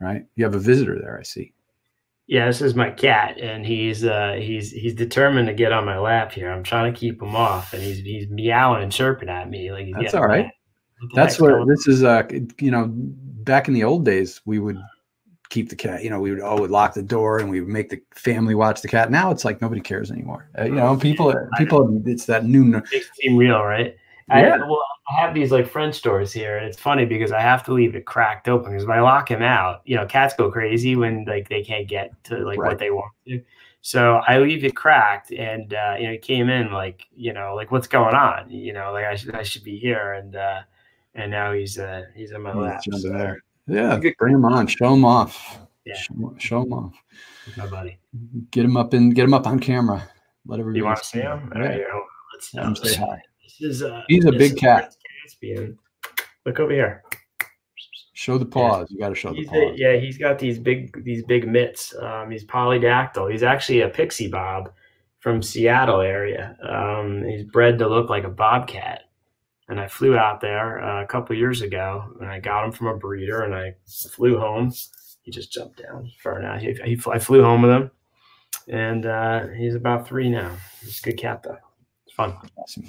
right? 0.00 0.24
You 0.36 0.44
have 0.44 0.54
a 0.54 0.58
visitor 0.58 0.98
there 0.98 1.18
i 1.18 1.22
see 1.22 1.52
yeah 2.32 2.46
this 2.46 2.62
is 2.62 2.74
my 2.74 2.90
cat 2.90 3.38
and 3.38 3.66
he's 3.66 4.06
uh 4.06 4.38
he's 4.40 4.70
he's 4.70 4.94
determined 4.94 5.46
to 5.46 5.52
get 5.52 5.70
on 5.70 5.84
my 5.84 5.98
lap 5.98 6.32
here 6.32 6.50
i'm 6.50 6.62
trying 6.62 6.90
to 6.90 6.98
keep 6.98 7.20
him 7.20 7.36
off 7.36 7.74
and 7.74 7.82
he's 7.82 7.98
he's 7.98 8.26
meowing 8.30 8.82
and 8.82 8.90
chirping 8.90 9.28
at 9.28 9.50
me 9.50 9.70
like 9.70 9.84
he's 9.84 9.94
that's 10.00 10.14
all 10.14 10.26
right 10.26 10.50
that's 11.14 11.38
where 11.38 11.66
this 11.66 11.86
is 11.86 12.02
uh 12.02 12.22
you 12.58 12.70
know 12.70 12.88
back 12.90 13.68
in 13.68 13.74
the 13.74 13.84
old 13.84 14.02
days 14.06 14.40
we 14.46 14.58
would 14.58 14.78
keep 15.50 15.68
the 15.68 15.76
cat. 15.76 16.02
You 16.02 16.08
know, 16.08 16.18
we 16.18 16.30
would 16.30 16.40
oh, 16.40 16.58
would 16.60 16.70
lock 16.70 16.94
the 16.94 17.02
door 17.02 17.38
and 17.38 17.50
we 17.50 17.60
would 17.60 17.68
make 17.68 17.90
the 17.90 18.00
family 18.14 18.54
watch 18.54 18.80
the 18.80 18.88
cat. 18.88 19.10
Now 19.10 19.30
it's 19.30 19.44
like 19.44 19.60
nobody 19.60 19.82
cares 19.82 20.10
anymore. 20.10 20.48
Uh, 20.58 20.64
you 20.64 20.76
know, 20.76 20.96
people, 20.96 21.34
people, 21.58 22.02
it's 22.06 22.24
that 22.24 22.46
new. 22.46 22.80
It 22.90 23.04
seem 23.20 23.36
real, 23.36 23.62
right? 23.62 23.94
Yeah. 24.30 24.54
I, 24.54 24.56
well, 24.66 24.82
I 25.08 25.20
have 25.20 25.34
these 25.34 25.50
like 25.50 25.68
French 25.68 26.00
doors 26.02 26.32
here, 26.32 26.56
and 26.56 26.66
it's 26.66 26.78
funny 26.78 27.04
because 27.04 27.32
I 27.32 27.40
have 27.40 27.64
to 27.64 27.72
leave 27.72 27.96
it 27.96 28.06
cracked 28.06 28.48
open 28.48 28.70
because 28.70 28.84
if 28.84 28.90
I 28.90 29.00
lock 29.00 29.30
him 29.30 29.42
out, 29.42 29.82
you 29.84 29.96
know, 29.96 30.06
cats 30.06 30.34
go 30.36 30.50
crazy 30.50 30.94
when 30.94 31.24
like 31.24 31.48
they 31.48 31.62
can't 31.62 31.88
get 31.88 32.12
to 32.24 32.38
like 32.38 32.58
right. 32.58 32.68
what 32.68 32.78
they 32.78 32.90
want 32.90 33.12
to. 33.26 33.42
So 33.80 34.20
I 34.28 34.38
leave 34.38 34.64
it 34.64 34.76
cracked, 34.76 35.32
and 35.32 35.74
uh, 35.74 35.96
you 35.98 36.06
know, 36.06 36.12
he 36.12 36.18
came 36.18 36.48
in 36.48 36.70
like, 36.70 37.06
you 37.16 37.32
know, 37.32 37.54
like 37.56 37.72
what's 37.72 37.88
going 37.88 38.14
on? 38.14 38.48
You 38.48 38.72
know, 38.72 38.92
like 38.92 39.04
I 39.04 39.16
should 39.16 39.34
I 39.34 39.42
should 39.42 39.64
be 39.64 39.76
here, 39.76 40.12
and 40.12 40.36
uh, 40.36 40.60
and 41.16 41.32
now 41.32 41.52
he's 41.52 41.78
uh 41.78 42.04
he's 42.14 42.30
in 42.30 42.42
my 42.42 42.54
lap. 42.54 42.82
So. 42.84 43.10
there. 43.10 43.42
Yeah, 43.66 43.98
bring 44.18 44.34
him 44.34 44.44
on. 44.44 44.68
Show 44.68 44.94
him 44.94 45.04
off. 45.04 45.58
Yeah, 45.84 45.94
show, 45.94 46.34
show 46.38 46.62
him 46.62 46.72
off. 46.72 46.94
My 47.56 47.66
buddy. 47.66 47.98
Get 48.52 48.64
him 48.64 48.76
up 48.76 48.92
and 48.92 49.14
get 49.14 49.24
him 49.24 49.34
up 49.34 49.48
on 49.48 49.58
camera. 49.58 50.08
Let 50.46 50.60
everybody. 50.60 50.78
You 50.78 50.84
want 50.84 50.98
to 50.98 51.04
see 51.04 51.20
him? 51.20 51.52
Yeah. 51.54 51.60
Right, 51.60 51.84
let's 52.32 52.54
Let 52.54 52.66
him 52.66 52.76
say 52.76 52.94
hi. 52.94 53.22
Is 53.62 53.82
uh, 53.82 54.02
He's 54.08 54.24
a 54.24 54.32
big 54.32 54.56
cat. 54.56 54.94
Caspian. 55.22 55.78
Look 56.44 56.60
over 56.60 56.72
here. 56.72 57.02
Show 58.14 58.38
the 58.38 58.44
paws. 58.44 58.88
Yeah. 58.90 58.94
You 58.94 59.00
got 59.00 59.08
to 59.08 59.14
show 59.14 59.32
he's 59.32 59.46
the 59.46 59.52
paws. 59.52 59.74
A, 59.74 59.78
yeah, 59.78 59.96
he's 59.96 60.18
got 60.18 60.38
these 60.38 60.58
big 60.58 61.04
these 61.04 61.24
big 61.24 61.48
mitts. 61.48 61.94
Um, 61.96 62.30
he's 62.30 62.44
polydactyl. 62.44 63.30
He's 63.30 63.42
actually 63.42 63.80
a 63.80 63.88
pixie 63.88 64.28
bob 64.28 64.72
from 65.20 65.42
Seattle 65.42 66.00
area. 66.00 66.56
Um, 66.68 67.24
he's 67.24 67.44
bred 67.44 67.78
to 67.78 67.88
look 67.88 68.10
like 68.10 68.24
a 68.24 68.28
bobcat 68.28 69.02
and 69.72 69.80
I 69.80 69.88
flew 69.88 70.16
out 70.16 70.40
there 70.40 70.82
uh, 70.82 71.02
a 71.02 71.06
couple 71.06 71.34
years 71.34 71.62
ago, 71.62 72.04
and 72.20 72.28
I 72.28 72.40
got 72.40 72.64
him 72.64 72.72
from 72.72 72.88
a 72.88 72.96
breeder, 72.96 73.42
and 73.42 73.54
I 73.54 73.74
flew 73.86 74.38
home. 74.38 74.70
He 75.22 75.30
just 75.30 75.50
jumped 75.50 75.82
down 75.82 76.10
far 76.22 76.40
now. 76.42 76.58
He, 76.58 76.74
he, 76.84 77.00
I 77.10 77.18
flew 77.18 77.42
home 77.42 77.62
with 77.62 77.70
him, 77.70 77.90
and 78.68 79.06
uh, 79.06 79.48
he's 79.48 79.74
about 79.74 80.06
three 80.06 80.28
now. 80.28 80.54
He's 80.82 80.98
a 80.98 81.02
good 81.02 81.16
cat 81.16 81.42
though. 81.42 81.56
It's 82.06 82.14
fun. 82.14 82.36
Awesome. 82.56 82.84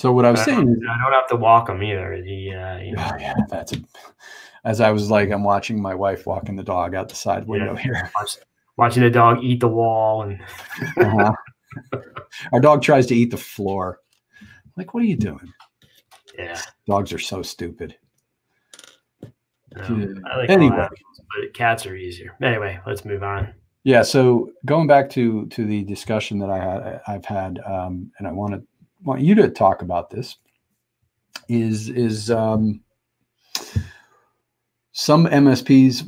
So 0.00 0.12
what 0.12 0.24
I 0.24 0.30
was 0.30 0.40
I 0.40 0.44
saying, 0.46 0.66
is, 0.66 0.78
I 0.90 0.96
don't 0.96 1.12
have 1.12 1.26
to 1.26 1.36
walk 1.36 1.68
him 1.68 1.82
either. 1.82 2.14
He, 2.14 2.54
uh, 2.54 2.78
you 2.78 2.92
know, 2.96 3.06
oh, 3.06 3.16
yeah, 3.20 3.34
that's 3.50 3.74
a, 3.74 3.76
as 4.64 4.80
I 4.80 4.92
was 4.92 5.10
like, 5.10 5.30
I'm 5.30 5.44
watching 5.44 5.80
my 5.80 5.94
wife 5.94 6.26
walking 6.26 6.56
the 6.56 6.62
dog 6.62 6.94
out 6.94 7.10
the 7.10 7.14
side 7.14 7.46
window 7.46 7.74
yeah, 7.74 7.82
here, 7.82 8.10
watching 8.78 9.02
the 9.02 9.10
dog 9.10 9.44
eat 9.44 9.60
the 9.60 9.68
wall, 9.68 10.22
and 10.22 10.40
uh-huh. 10.96 11.32
our 12.50 12.60
dog 12.60 12.80
tries 12.80 13.08
to 13.08 13.14
eat 13.14 13.30
the 13.30 13.36
floor. 13.36 13.98
Like, 14.78 14.94
what 14.94 15.02
are 15.02 15.06
you 15.06 15.16
doing? 15.16 15.52
Yeah. 16.38 16.58
Dogs 16.86 17.12
are 17.12 17.18
so 17.18 17.42
stupid. 17.42 17.94
Um, 19.76 20.24
I 20.32 20.38
like 20.38 20.48
anyway, 20.48 20.76
animals, 20.76 21.20
but 21.36 21.52
cats 21.52 21.84
are 21.84 21.94
easier. 21.94 22.38
Anyway, 22.40 22.80
let's 22.86 23.04
move 23.04 23.22
on. 23.22 23.52
Yeah. 23.84 24.00
So 24.00 24.50
going 24.64 24.86
back 24.86 25.10
to 25.10 25.46
to 25.48 25.66
the 25.66 25.84
discussion 25.84 26.38
that 26.38 26.48
I 26.48 26.58
had, 26.58 27.00
I've 27.06 27.24
had, 27.26 27.60
um, 27.66 28.10
and 28.18 28.26
I 28.26 28.32
want 28.32 28.54
to 28.54 28.62
want 29.02 29.20
you 29.22 29.34
to 29.36 29.48
talk 29.48 29.82
about 29.82 30.10
this. 30.10 30.36
Is 31.48 31.88
is 31.88 32.30
um, 32.30 32.80
some 34.92 35.26
MSPs 35.26 36.04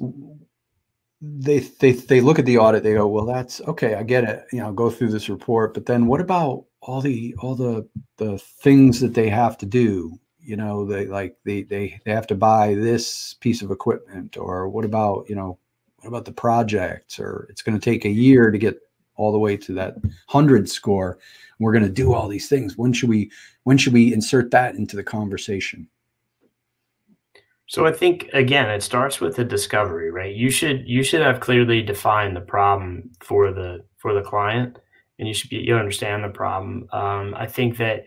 they 1.23 1.61
they 1.61 1.93
they 1.93 2.21
look 2.21 2.39
at 2.39 2.47
the 2.47 2.59
audit 2.59 2.83
they 2.83 2.95
go 2.95 3.07
well 3.07 3.25
that's 3.25 3.61
okay 3.63 3.95
i 3.95 4.03
get 4.03 4.25
it 4.25 4.45
you 4.53 4.59
know 4.59 4.73
go 4.73 4.91
through 4.91 5.09
this 5.09 5.29
report 5.29 5.73
but 5.73 5.87
then 5.87 6.07
what 6.07 6.21
about 6.21 6.65
all 6.81 7.01
the 7.01 7.33
all 7.39 7.55
the 7.55 7.89
the 8.17 8.37
things 8.39 8.99
that 8.99 9.15
they 9.15 9.29
have 9.29 9.57
to 9.57 9.65
do 9.65 10.19
you 10.41 10.57
know 10.57 10.85
they 10.85 11.07
like 11.07 11.37
they 11.45 11.63
they 11.63 12.01
they 12.05 12.11
have 12.11 12.27
to 12.27 12.35
buy 12.35 12.75
this 12.75 13.35
piece 13.35 13.63
of 13.63 13.71
equipment 13.71 14.37
or 14.37 14.69
what 14.69 14.85
about 14.85 15.25
you 15.29 15.37
know 15.37 15.57
what 16.01 16.09
about 16.09 16.25
the 16.25 16.33
projects 16.33 17.21
or 17.21 17.47
it's 17.49 17.63
going 17.63 17.79
to 17.79 17.85
take 17.85 18.05
a 18.05 18.11
year 18.11 18.51
to 18.51 18.59
get 18.59 18.77
all 19.15 19.31
the 19.31 19.39
way 19.39 19.57
to 19.57 19.73
that 19.73 19.95
100 20.03 20.69
score 20.69 21.19
we're 21.59 21.73
going 21.73 21.85
to 21.85 21.91
do 21.91 22.13
all 22.13 22.29
these 22.29 22.49
things 22.49 22.77
when 22.77 22.93
should 22.93 23.09
we 23.09 23.31
when 23.65 23.79
should 23.79 23.93
we 23.93 24.13
insert 24.13 24.51
that 24.51 24.75
into 24.75 24.97
the 24.97 25.05
conversation 25.05 25.89
so 27.73 27.87
I 27.87 27.93
think 27.93 28.29
again, 28.35 28.69
it 28.69 28.83
starts 28.83 29.19
with 29.19 29.37
the 29.37 29.45
discovery, 29.45 30.11
right? 30.11 30.35
You 30.35 30.51
should 30.51 30.87
you 30.87 31.03
should 31.03 31.23
have 31.23 31.41
clearly 31.41 31.81
defined 31.81 32.37
the 32.37 32.43
problem 32.43 33.11
for 33.21 33.51
the 33.51 33.83
for 33.97 34.13
the 34.13 34.21
client, 34.21 34.79
and 35.19 35.27
you 35.27 35.33
should 35.33 35.49
be 35.49 35.57
you 35.57 35.75
understand 35.75 36.23
the 36.23 36.29
problem. 36.29 36.87
Um, 36.93 37.35
I 37.35 37.47
think 37.47 37.79
that 37.79 38.05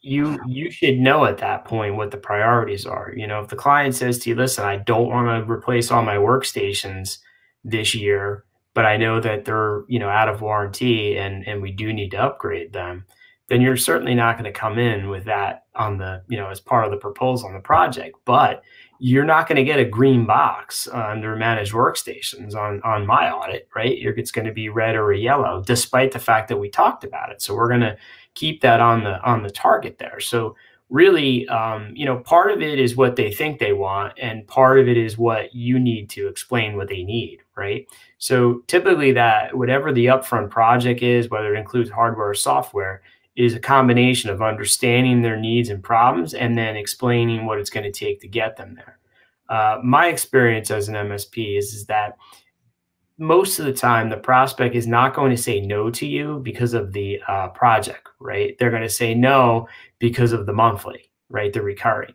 you 0.00 0.38
you 0.46 0.70
should 0.70 0.98
know 0.98 1.26
at 1.26 1.36
that 1.36 1.66
point 1.66 1.96
what 1.96 2.12
the 2.12 2.16
priorities 2.16 2.86
are. 2.86 3.12
You 3.14 3.26
know, 3.26 3.40
if 3.42 3.48
the 3.48 3.56
client 3.56 3.94
says 3.94 4.20
to 4.20 4.30
you, 4.30 4.36
"Listen, 4.36 4.64
I 4.64 4.76
don't 4.76 5.10
want 5.10 5.46
to 5.46 5.52
replace 5.52 5.90
all 5.90 6.02
my 6.02 6.16
workstations 6.16 7.18
this 7.64 7.94
year, 7.94 8.46
but 8.78 8.86
I 8.86 8.96
know 8.96 9.18
that 9.18 9.44
they're 9.44 9.82
you 9.88 9.98
know 9.98 10.08
out 10.08 10.28
of 10.28 10.40
warranty 10.40 11.18
and 11.18 11.44
and 11.48 11.60
we 11.60 11.72
do 11.72 11.92
need 11.92 12.12
to 12.12 12.22
upgrade 12.22 12.72
them," 12.72 13.06
then 13.48 13.60
you're 13.60 13.76
certainly 13.76 14.14
not 14.14 14.38
going 14.38 14.44
to 14.44 14.56
come 14.56 14.78
in 14.78 15.08
with 15.08 15.24
that 15.24 15.64
on 15.74 15.98
the 15.98 16.22
you 16.28 16.38
know 16.38 16.48
as 16.48 16.60
part 16.60 16.84
of 16.84 16.92
the 16.92 16.96
proposal 16.96 17.48
on 17.48 17.54
the 17.54 17.60
project 17.60 18.16
but 18.24 18.62
you're 19.00 19.24
not 19.24 19.48
going 19.48 19.56
to 19.56 19.64
get 19.64 19.80
a 19.80 19.84
green 19.84 20.26
box 20.26 20.86
under 20.92 21.34
managed 21.34 21.72
workstations 21.72 22.54
on 22.54 22.80
on 22.84 23.04
my 23.04 23.28
audit 23.28 23.68
right? 23.74 23.98
It's 23.98 24.30
going 24.30 24.46
to 24.46 24.52
be 24.52 24.68
red 24.68 24.94
or 24.94 25.10
a 25.10 25.18
yellow 25.18 25.60
despite 25.66 26.12
the 26.12 26.20
fact 26.20 26.46
that 26.46 26.58
we 26.58 26.70
talked 26.70 27.02
about 27.02 27.32
it. 27.32 27.42
So 27.42 27.56
we're 27.56 27.68
going 27.68 27.80
to 27.80 27.96
keep 28.34 28.60
that 28.60 28.78
on 28.78 29.02
the 29.02 29.20
on 29.24 29.42
the 29.42 29.50
target 29.50 29.98
there. 29.98 30.20
So 30.20 30.54
really 30.90 31.46
um, 31.48 31.92
you 31.94 32.06
know 32.06 32.18
part 32.18 32.50
of 32.50 32.62
it 32.62 32.78
is 32.78 32.96
what 32.96 33.16
they 33.16 33.30
think 33.30 33.58
they 33.58 33.72
want 33.72 34.12
and 34.18 34.46
part 34.46 34.78
of 34.78 34.88
it 34.88 34.96
is 34.96 35.18
what 35.18 35.54
you 35.54 35.78
need 35.78 36.08
to 36.08 36.28
explain 36.28 36.76
what 36.76 36.88
they 36.88 37.02
need 37.02 37.40
right 37.56 37.86
so 38.18 38.62
typically 38.66 39.12
that 39.12 39.56
whatever 39.56 39.92
the 39.92 40.06
upfront 40.06 40.48
project 40.50 41.02
is 41.02 41.28
whether 41.28 41.54
it 41.54 41.58
includes 41.58 41.90
hardware 41.90 42.30
or 42.30 42.34
software 42.34 43.02
is 43.38 43.54
a 43.54 43.60
combination 43.60 44.30
of 44.30 44.42
understanding 44.42 45.22
their 45.22 45.38
needs 45.38 45.68
and 45.68 45.82
problems 45.82 46.34
and 46.34 46.58
then 46.58 46.76
explaining 46.76 47.46
what 47.46 47.58
it's 47.58 47.70
going 47.70 47.84
to 47.84 47.92
take 47.92 48.20
to 48.20 48.26
get 48.26 48.56
them 48.56 48.74
there. 48.74 48.98
Uh, 49.48 49.78
my 49.84 50.08
experience 50.08 50.72
as 50.72 50.88
an 50.88 50.96
MSP 50.96 51.56
is, 51.56 51.72
is 51.72 51.86
that 51.86 52.18
most 53.18 53.58
of 53.58 53.66
the 53.66 53.72
time 53.72 54.08
the 54.08 54.16
prospect 54.16 54.74
is 54.74 54.86
not 54.86 55.14
going 55.14 55.30
to 55.30 55.42
say 55.42 55.60
no 55.60 55.90
to 55.90 56.06
you 56.06 56.40
because 56.42 56.72
of 56.72 56.92
the 56.92 57.20
uh, 57.26 57.48
project, 57.48 58.08
right? 58.20 58.56
They're 58.58 58.70
going 58.70 58.82
to 58.82 58.88
say 58.88 59.14
no 59.14 59.68
because 59.98 60.32
of 60.32 60.46
the 60.46 60.52
monthly, 60.52 61.10
right? 61.28 61.52
The 61.52 61.62
recurring. 61.62 62.14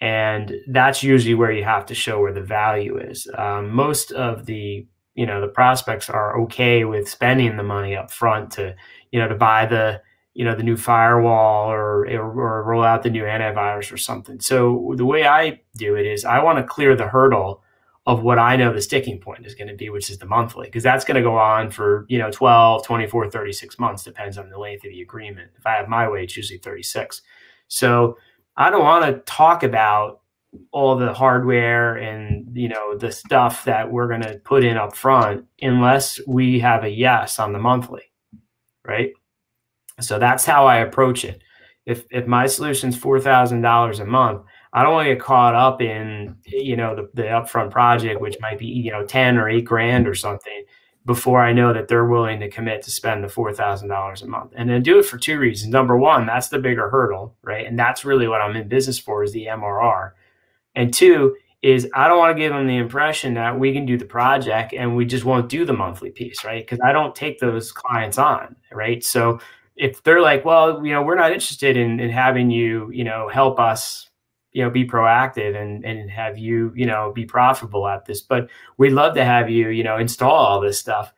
And 0.00 0.54
that's 0.68 1.02
usually 1.02 1.34
where 1.34 1.52
you 1.52 1.64
have 1.64 1.86
to 1.86 1.94
show 1.94 2.20
where 2.20 2.32
the 2.32 2.42
value 2.42 2.98
is. 2.98 3.28
Um, 3.36 3.70
most 3.70 4.12
of 4.12 4.46
the 4.46 4.86
you 5.14 5.26
know 5.26 5.40
the 5.40 5.48
prospects 5.48 6.08
are 6.08 6.38
okay 6.42 6.84
with 6.84 7.08
spending 7.08 7.56
the 7.56 7.62
money 7.62 7.96
up 7.96 8.10
front 8.10 8.52
to 8.52 8.76
you 9.10 9.18
know 9.18 9.26
to 9.26 9.34
buy 9.34 9.66
the 9.66 10.00
you 10.34 10.44
know 10.44 10.54
the 10.54 10.62
new 10.62 10.76
firewall 10.76 11.70
or, 11.70 12.06
or 12.06 12.62
roll 12.62 12.84
out 12.84 13.02
the 13.02 13.10
new 13.10 13.22
antivirus 13.22 13.90
or 13.90 13.96
something 13.96 14.38
so 14.38 14.92
the 14.96 15.04
way 15.06 15.26
i 15.26 15.58
do 15.76 15.96
it 15.96 16.06
is 16.06 16.24
i 16.26 16.42
want 16.42 16.58
to 16.58 16.64
clear 16.64 16.94
the 16.94 17.08
hurdle 17.08 17.62
of 18.06 18.22
what 18.22 18.38
i 18.38 18.56
know 18.56 18.72
the 18.72 18.80
sticking 18.80 19.18
point 19.18 19.46
is 19.46 19.54
going 19.54 19.68
to 19.68 19.74
be 19.74 19.90
which 19.90 20.10
is 20.10 20.18
the 20.18 20.26
monthly 20.26 20.66
because 20.66 20.82
that's 20.82 21.04
going 21.04 21.16
to 21.16 21.22
go 21.22 21.36
on 21.36 21.70
for 21.70 22.06
you 22.08 22.18
know 22.18 22.30
12 22.30 22.84
24 22.84 23.30
36 23.30 23.78
months 23.78 24.04
depends 24.04 24.38
on 24.38 24.48
the 24.48 24.58
length 24.58 24.84
of 24.84 24.90
the 24.90 25.02
agreement. 25.02 25.50
If 25.56 25.66
i 25.66 25.72
have 25.72 25.88
my 25.88 26.08
way 26.08 26.24
it's 26.24 26.36
usually 26.36 26.58
36 26.58 27.22
so 27.68 28.16
i 28.56 28.70
don't 28.70 28.84
want 28.84 29.04
to 29.06 29.20
talk 29.22 29.62
about 29.62 30.20
all 30.72 30.96
the 30.96 31.12
hardware 31.12 31.96
and 31.96 32.56
you 32.56 32.68
know 32.68 32.96
the 32.96 33.12
stuff 33.12 33.64
that 33.64 33.90
we're 33.90 34.08
going 34.08 34.22
to 34.22 34.40
put 34.44 34.64
in 34.64 34.76
up 34.76 34.96
front 34.96 35.44
unless 35.60 36.20
we 36.26 36.60
have 36.60 36.84
a 36.84 36.88
yes 36.88 37.38
on 37.38 37.52
the 37.52 37.58
monthly 37.58 38.02
right? 38.86 39.12
So 40.00 40.18
that's 40.18 40.44
how 40.44 40.66
I 40.66 40.78
approach 40.78 41.24
it. 41.24 41.42
If 41.84 42.04
if 42.10 42.26
my 42.26 42.46
four 42.48 43.20
thousand 43.20 43.62
dollars 43.62 44.00
a 44.00 44.04
month, 44.04 44.42
I 44.76 44.82
don't 44.82 44.92
want 44.92 45.08
to 45.08 45.14
get 45.14 45.22
caught 45.22 45.54
up 45.54 45.80
in 45.80 46.36
you 46.44 46.76
know 46.76 46.94
the, 46.94 47.10
the 47.14 47.22
upfront 47.22 47.70
project, 47.70 48.20
which 48.20 48.36
might 48.40 48.58
be 48.58 48.66
you 48.66 48.92
know 48.92 49.04
ten 49.04 49.38
or 49.38 49.48
eight 49.48 49.64
grand 49.64 50.06
or 50.06 50.14
something, 50.14 50.64
before 51.06 51.40
I 51.40 51.52
know 51.52 51.72
that 51.72 51.88
they're 51.88 52.04
willing 52.04 52.40
to 52.40 52.50
commit 52.50 52.82
to 52.82 52.90
spend 52.90 53.24
the 53.24 53.28
four 53.28 53.52
thousand 53.52 53.88
dollars 53.88 54.22
a 54.22 54.26
month. 54.26 54.52
And 54.54 54.68
then 54.68 54.82
do 54.82 54.98
it 54.98 55.06
for 55.06 55.18
two 55.18 55.38
reasons. 55.38 55.72
Number 55.72 55.96
one, 55.96 56.26
that's 56.26 56.48
the 56.48 56.58
bigger 56.58 56.90
hurdle, 56.90 57.34
right? 57.42 57.66
And 57.66 57.78
that's 57.78 58.04
really 58.04 58.28
what 58.28 58.42
I'm 58.42 58.54
in 58.54 58.68
business 58.68 58.98
for 58.98 59.24
is 59.24 59.32
the 59.32 59.46
MRR. 59.46 60.12
And 60.74 60.92
two 60.92 61.34
is 61.62 61.88
I 61.94 62.06
don't 62.06 62.18
want 62.18 62.36
to 62.36 62.40
give 62.40 62.52
them 62.52 62.66
the 62.66 62.76
impression 62.76 63.34
that 63.34 63.58
we 63.58 63.72
can 63.72 63.86
do 63.86 63.96
the 63.96 64.04
project 64.04 64.74
and 64.74 64.94
we 64.94 65.06
just 65.06 65.24
won't 65.24 65.48
do 65.48 65.64
the 65.64 65.72
monthly 65.72 66.10
piece, 66.10 66.44
right? 66.44 66.62
Because 66.62 66.80
I 66.84 66.92
don't 66.92 67.14
take 67.14 67.40
those 67.40 67.72
clients 67.72 68.18
on, 68.18 68.54
right? 68.70 69.02
So 69.02 69.40
if 69.74 70.02
they're 70.02 70.20
like, 70.20 70.44
well, 70.44 70.84
you 70.84 70.92
know, 70.92 71.02
we're 71.02 71.16
not 71.16 71.32
interested 71.32 71.76
in, 71.76 71.98
in 71.98 72.10
having 72.10 72.50
you, 72.50 72.90
you 72.92 73.04
know, 73.04 73.28
help 73.28 73.58
us, 73.58 74.08
you 74.56 74.62
know, 74.62 74.70
be 74.70 74.88
proactive 74.88 75.54
and, 75.54 75.84
and 75.84 76.10
have 76.10 76.38
you, 76.38 76.72
you 76.74 76.86
know, 76.86 77.12
be 77.14 77.26
profitable 77.26 77.86
at 77.86 78.06
this, 78.06 78.22
but 78.22 78.48
we'd 78.78 78.94
love 78.94 79.14
to 79.14 79.22
have 79.22 79.50
you, 79.50 79.68
you 79.68 79.84
know, 79.84 79.98
install 79.98 80.32
all 80.32 80.62
this 80.62 80.78
stuff. 80.78 81.12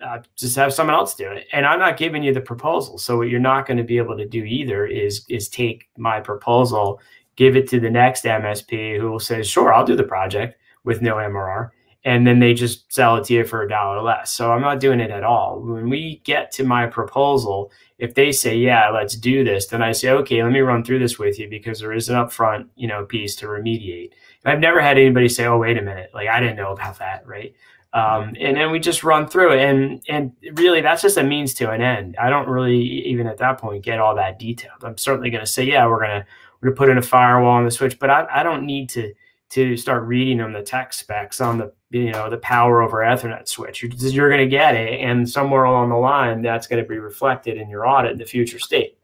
Uh, 0.00 0.20
just 0.36 0.54
have 0.54 0.72
someone 0.72 0.94
else 0.94 1.16
do 1.16 1.28
it. 1.28 1.48
And 1.52 1.66
I'm 1.66 1.80
not 1.80 1.96
giving 1.96 2.22
you 2.22 2.32
the 2.32 2.40
proposal. 2.40 2.96
So 2.96 3.16
what 3.16 3.28
you're 3.28 3.40
not 3.40 3.66
going 3.66 3.78
to 3.78 3.82
be 3.82 3.98
able 3.98 4.16
to 4.16 4.24
do 4.24 4.44
either 4.44 4.86
is, 4.86 5.24
is 5.28 5.48
take 5.48 5.88
my 5.98 6.20
proposal, 6.20 7.00
give 7.34 7.56
it 7.56 7.68
to 7.70 7.80
the 7.80 7.90
next 7.90 8.24
MSP 8.24 9.00
who 9.00 9.10
will 9.10 9.18
say, 9.18 9.42
sure, 9.42 9.74
I'll 9.74 9.84
do 9.84 9.96
the 9.96 10.04
project 10.04 10.56
with 10.84 11.02
no 11.02 11.16
MRR 11.16 11.70
and 12.06 12.24
then 12.24 12.38
they 12.38 12.54
just 12.54 12.90
sell 12.94 13.16
it 13.16 13.24
to 13.24 13.34
you 13.34 13.44
for 13.44 13.62
a 13.62 13.68
dollar 13.68 14.00
less. 14.00 14.30
So 14.30 14.52
I'm 14.52 14.60
not 14.60 14.78
doing 14.78 15.00
it 15.00 15.10
at 15.10 15.24
all. 15.24 15.60
When 15.60 15.90
we 15.90 16.22
get 16.22 16.52
to 16.52 16.62
my 16.62 16.86
proposal, 16.86 17.72
if 17.98 18.14
they 18.14 18.30
say, 18.30 18.56
"Yeah, 18.56 18.90
let's 18.90 19.16
do 19.16 19.42
this," 19.42 19.66
then 19.66 19.82
I 19.82 19.90
say, 19.90 20.10
"Okay, 20.10 20.40
let 20.40 20.52
me 20.52 20.60
run 20.60 20.84
through 20.84 21.00
this 21.00 21.18
with 21.18 21.36
you 21.40 21.48
because 21.48 21.80
there 21.80 21.92
is 21.92 22.08
an 22.08 22.14
upfront, 22.14 22.68
you 22.76 22.86
know, 22.86 23.04
piece 23.04 23.34
to 23.36 23.46
remediate." 23.46 24.12
And 24.44 24.52
I've 24.52 24.60
never 24.60 24.80
had 24.80 24.98
anybody 24.98 25.28
say, 25.28 25.46
"Oh, 25.46 25.58
wait 25.58 25.78
a 25.78 25.82
minute, 25.82 26.10
like 26.14 26.28
I 26.28 26.38
didn't 26.38 26.56
know 26.56 26.72
about 26.72 27.00
that," 27.00 27.26
right? 27.26 27.52
Um, 27.92 28.36
and 28.38 28.56
then 28.56 28.70
we 28.70 28.78
just 28.78 29.02
run 29.02 29.26
through 29.26 29.54
it, 29.54 29.64
and 29.64 30.00
and 30.08 30.30
really 30.54 30.82
that's 30.82 31.02
just 31.02 31.16
a 31.16 31.24
means 31.24 31.54
to 31.54 31.72
an 31.72 31.82
end. 31.82 32.14
I 32.20 32.30
don't 32.30 32.48
really 32.48 32.78
even 32.78 33.26
at 33.26 33.38
that 33.38 33.58
point 33.58 33.84
get 33.84 33.98
all 33.98 34.14
that 34.14 34.38
detailed. 34.38 34.84
I'm 34.84 34.96
certainly 34.96 35.30
going 35.30 35.44
to 35.44 35.50
say, 35.50 35.64
"Yeah, 35.64 35.86
we're 35.88 36.02
gonna 36.02 36.24
we're 36.60 36.68
gonna 36.68 36.76
put 36.76 36.88
in 36.88 36.98
a 36.98 37.02
firewall 37.02 37.50
on 37.50 37.64
the 37.64 37.70
switch," 37.72 37.98
but 37.98 38.10
I, 38.10 38.26
I 38.30 38.42
don't 38.44 38.64
need 38.64 38.90
to 38.90 39.12
to 39.48 39.76
start 39.76 40.04
reading 40.04 40.38
them 40.38 40.52
the 40.52 40.62
tech 40.62 40.92
specs 40.92 41.40
on 41.40 41.58
the 41.58 41.72
you 41.90 42.10
know 42.10 42.28
the 42.28 42.38
power 42.38 42.82
over 42.82 42.98
Ethernet 42.98 43.48
switch. 43.48 43.82
You're, 43.82 43.92
you're 43.92 44.28
going 44.28 44.40
to 44.40 44.48
get 44.48 44.74
it, 44.74 45.00
and 45.00 45.28
somewhere 45.28 45.64
along 45.64 45.90
the 45.90 45.96
line, 45.96 46.42
that's 46.42 46.66
going 46.66 46.82
to 46.82 46.88
be 46.88 46.98
reflected 46.98 47.56
in 47.56 47.68
your 47.68 47.86
audit 47.86 48.12
in 48.12 48.18
the 48.18 48.24
future 48.24 48.58
state. 48.58 48.98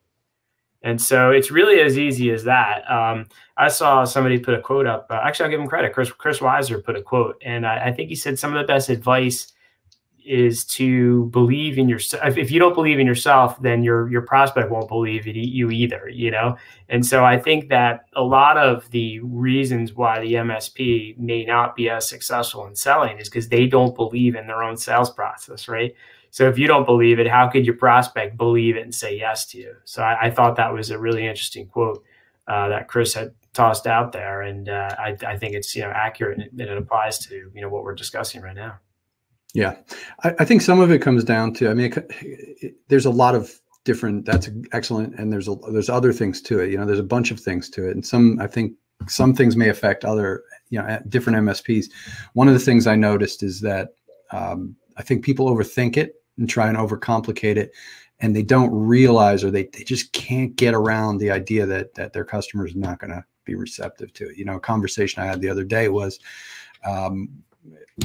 And 0.85 1.01
so 1.01 1.31
it's 1.31 1.51
really 1.51 1.81
as 1.81 1.97
easy 1.97 2.31
as 2.31 2.43
that. 2.45 2.91
Um, 2.91 3.27
I 3.57 3.69
saw 3.69 4.05
somebody 4.05 4.39
put 4.39 4.55
a 4.55 4.61
quote 4.61 4.87
up. 4.87 5.07
Uh, 5.11 5.21
actually, 5.23 5.45
I'll 5.45 5.51
give 5.53 5.61
him 5.61 5.69
credit. 5.69 5.93
Chris 5.93 6.11
Chris 6.11 6.41
Weiser 6.41 6.83
put 6.83 6.97
a 6.97 7.03
quote, 7.03 7.41
and 7.45 7.67
I, 7.67 7.87
I 7.87 7.93
think 7.93 8.09
he 8.09 8.17
said 8.17 8.39
some 8.39 8.55
of 8.55 8.61
the 8.61 8.67
best 8.67 8.89
advice 8.89 9.53
is 10.25 10.65
to 10.65 11.27
believe 11.27 11.79
in 11.79 11.89
yourself. 11.89 12.37
If 12.37 12.51
you 12.51 12.59
don't 12.59 12.75
believe 12.75 12.99
in 12.99 13.07
yourself, 13.07 13.61
then 13.61 13.83
your 13.83 14.11
your 14.11 14.23
prospect 14.23 14.71
won't 14.71 14.89
believe 14.89 15.27
in 15.27 15.35
you 15.35 15.71
either. 15.71 16.09
You 16.09 16.31
know, 16.31 16.57
and 16.89 17.05
so 17.05 17.25
I 17.25 17.39
think 17.39 17.69
that 17.69 18.07
a 18.15 18.23
lot 18.23 18.57
of 18.57 18.91
the 18.91 19.21
reasons 19.21 19.95
why 19.95 20.21
the 20.21 20.35
MSP 20.35 21.19
may 21.19 21.45
not 21.45 21.77
be 21.77 21.89
as 21.89 22.09
successful 22.09 22.67
in 22.67 22.75
selling 22.75 23.19
is 23.19 23.29
because 23.29 23.49
they 23.49 23.67
don't 23.67 23.95
believe 23.95 24.35
in 24.35 24.47
their 24.47 24.63
own 24.63 24.77
sales 24.77 25.11
process, 25.11 25.69
right? 25.69 25.95
So 26.31 26.49
if 26.49 26.59
you 26.59 26.67
don't 26.67 26.87
believe 26.87 27.19
it, 27.19 27.29
how 27.29 27.49
could 27.49 27.67
your 27.67 27.77
prospect 27.77 28.39
believe 28.39 28.77
it 28.77 28.85
and 28.85 28.95
say 28.95 29.19
yes 29.19 29.45
to 29.49 29.59
you? 29.59 29.77
So 29.85 30.03
I, 30.03 30.29
I 30.29 30.31
thought 30.31 30.57
that 30.57 30.73
was 30.73 30.91
a 30.91 30.99
really 30.99 31.27
interesting 31.27 31.67
quote 31.67 32.03
uh, 32.49 32.69
that 32.71 32.89
Chris 32.89 33.13
had 33.13 33.35
tossed 33.53 33.87
out 33.87 34.13
there, 34.13 34.43
and 34.43 34.69
uh, 34.69 34.95
I, 34.99 35.17
I, 35.27 35.37
think 35.37 35.55
it's 35.55 35.77
you 35.77 35.83
know 35.83 35.91
accurate 35.91 36.39
and 36.39 36.61
it, 36.61 36.69
it 36.69 36.79
applies 36.79 37.19
to 37.27 37.51
you 37.55 37.61
know 37.61 37.69
what 37.69 37.85
we're 37.85 37.95
discussing 37.95 38.41
right 38.41 38.57
now. 38.57 38.79
Yeah, 39.55 39.77
I, 40.25 40.35
I, 40.39 40.45
think 40.45 40.63
some 40.63 40.81
of 40.81 40.91
it 40.91 41.01
comes 41.01 41.25
down 41.25 41.53
to. 41.55 41.69
I 41.69 41.75
mean, 41.75 41.93
it, 41.93 42.07
it, 42.63 42.75
there's 42.89 43.05
a 43.05 43.11
lot 43.11 43.35
of 43.35 43.53
different. 43.85 44.25
That's 44.25 44.49
excellent, 44.73 45.15
and 45.17 45.33
there's 45.33 45.49
a, 45.49 45.57
there's 45.71 45.91
other 45.91 46.13
things 46.13 46.41
to 46.43 46.61
it. 46.61 46.71
You 46.71 46.79
know, 46.79 46.87
there's 46.87 46.99
a 46.99 47.05
bunch 47.05 47.31
of 47.31 47.39
things 47.39 47.69
to 47.71 47.87
it, 47.87 47.95
and 47.95 48.05
some 48.05 48.39
I 48.41 48.47
think 48.47 48.73
some 49.09 49.35
things 49.35 49.57
may 49.57 49.69
affect 49.69 50.05
other 50.05 50.43
you 50.71 50.81
know 50.81 50.99
different 51.09 51.39
MSPs. 51.39 51.87
One 52.33 52.49
of 52.49 52.55
the 52.55 52.61
things 52.61 52.87
I 52.87 52.97
noticed 52.97 53.43
is 53.43 53.61
that 53.61 53.91
um, 54.31 54.75
I 54.97 55.03
think 55.03 55.25
people 55.25 55.55
overthink 55.55 55.97
it 55.97 56.15
and 56.39 56.49
try 56.49 56.69
and 56.69 56.79
overcomplicate 56.79 57.57
it, 57.57 57.73
and 58.21 58.35
they 58.35 58.43
don't 58.43 58.73
realize 58.73 59.45
or 59.45 59.51
they, 59.51 59.65
they 59.65 59.85
just 59.85 60.13
can't 60.13 60.57
get 60.57 60.73
around 60.73 61.19
the 61.19 61.31
idea 61.31 61.67
that 61.67 61.95
that 61.95 62.15
their 62.15 62.25
customers 62.25 62.75
not 62.75 63.01
going 63.01 63.11
to 63.11 63.25
be 63.45 63.55
receptive 63.55 64.13
to 64.15 64.31
it. 64.31 64.37
You 64.37 64.45
know, 64.45 64.57
a 64.57 64.61
conversation 64.61 65.23
I 65.23 65.27
had 65.27 65.41
the 65.41 65.51
other 65.51 65.65
day 65.65 65.89
was, 65.89 66.21
um, 66.87 67.29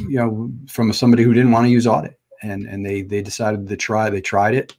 you 0.08 0.18
know, 0.18 0.52
from 0.68 0.92
somebody 0.94 1.24
who 1.24 1.34
didn't 1.34 1.52
want 1.52 1.66
to 1.66 1.72
use 1.72 1.88
audit, 1.88 2.20
and 2.42 2.66
and 2.66 2.86
they 2.86 3.02
they 3.02 3.22
decided 3.22 3.68
to 3.68 3.78
try. 3.78 4.10
They 4.10 4.22
tried 4.22 4.56
it 4.56 4.76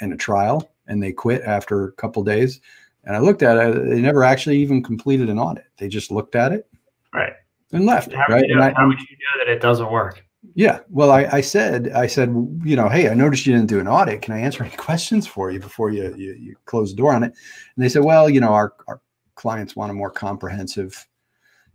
in 0.00 0.12
a 0.12 0.16
trial, 0.16 0.70
and 0.86 1.02
they 1.02 1.12
quit 1.12 1.42
after 1.42 1.84
a 1.84 1.92
couple 1.92 2.22
days. 2.22 2.60
And 3.04 3.16
I 3.16 3.18
looked 3.18 3.42
at 3.42 3.56
it; 3.56 3.90
they 3.90 4.00
never 4.00 4.24
actually 4.24 4.58
even 4.58 4.82
completed 4.82 5.28
an 5.28 5.38
audit. 5.38 5.66
They 5.76 5.88
just 5.88 6.10
looked 6.10 6.34
at 6.34 6.52
it, 6.52 6.68
right, 7.14 7.32
and 7.72 7.86
left. 7.86 8.12
How, 8.12 8.24
right? 8.28 8.42
would 8.42 8.48
you, 8.48 8.56
know, 8.56 8.62
I, 8.62 8.72
how 8.74 8.86
would 8.86 9.00
you 9.00 9.16
know 9.16 9.44
that 9.44 9.52
it 9.52 9.60
doesn't 9.60 9.90
work? 9.90 10.24
Yeah. 10.54 10.80
Well, 10.90 11.10
I, 11.10 11.24
I 11.24 11.40
said, 11.40 11.90
I 11.90 12.06
said, 12.08 12.28
you 12.64 12.74
know, 12.74 12.88
hey, 12.88 13.08
I 13.08 13.14
noticed 13.14 13.46
you 13.46 13.54
didn't 13.54 13.68
do 13.68 13.78
an 13.78 13.86
audit. 13.86 14.22
Can 14.22 14.34
I 14.34 14.40
answer 14.40 14.64
any 14.64 14.74
questions 14.76 15.26
for 15.26 15.50
you 15.50 15.60
before 15.60 15.90
you 15.90 16.14
you, 16.16 16.34
you 16.34 16.56
close 16.66 16.90
the 16.90 16.96
door 16.96 17.14
on 17.14 17.22
it? 17.22 17.32
And 17.76 17.84
they 17.84 17.88
said, 17.88 18.02
well, 18.02 18.28
you 18.28 18.40
know, 18.40 18.52
our, 18.52 18.74
our 18.88 19.00
clients 19.34 19.76
want 19.76 19.90
a 19.90 19.94
more 19.94 20.10
comprehensive 20.10 21.06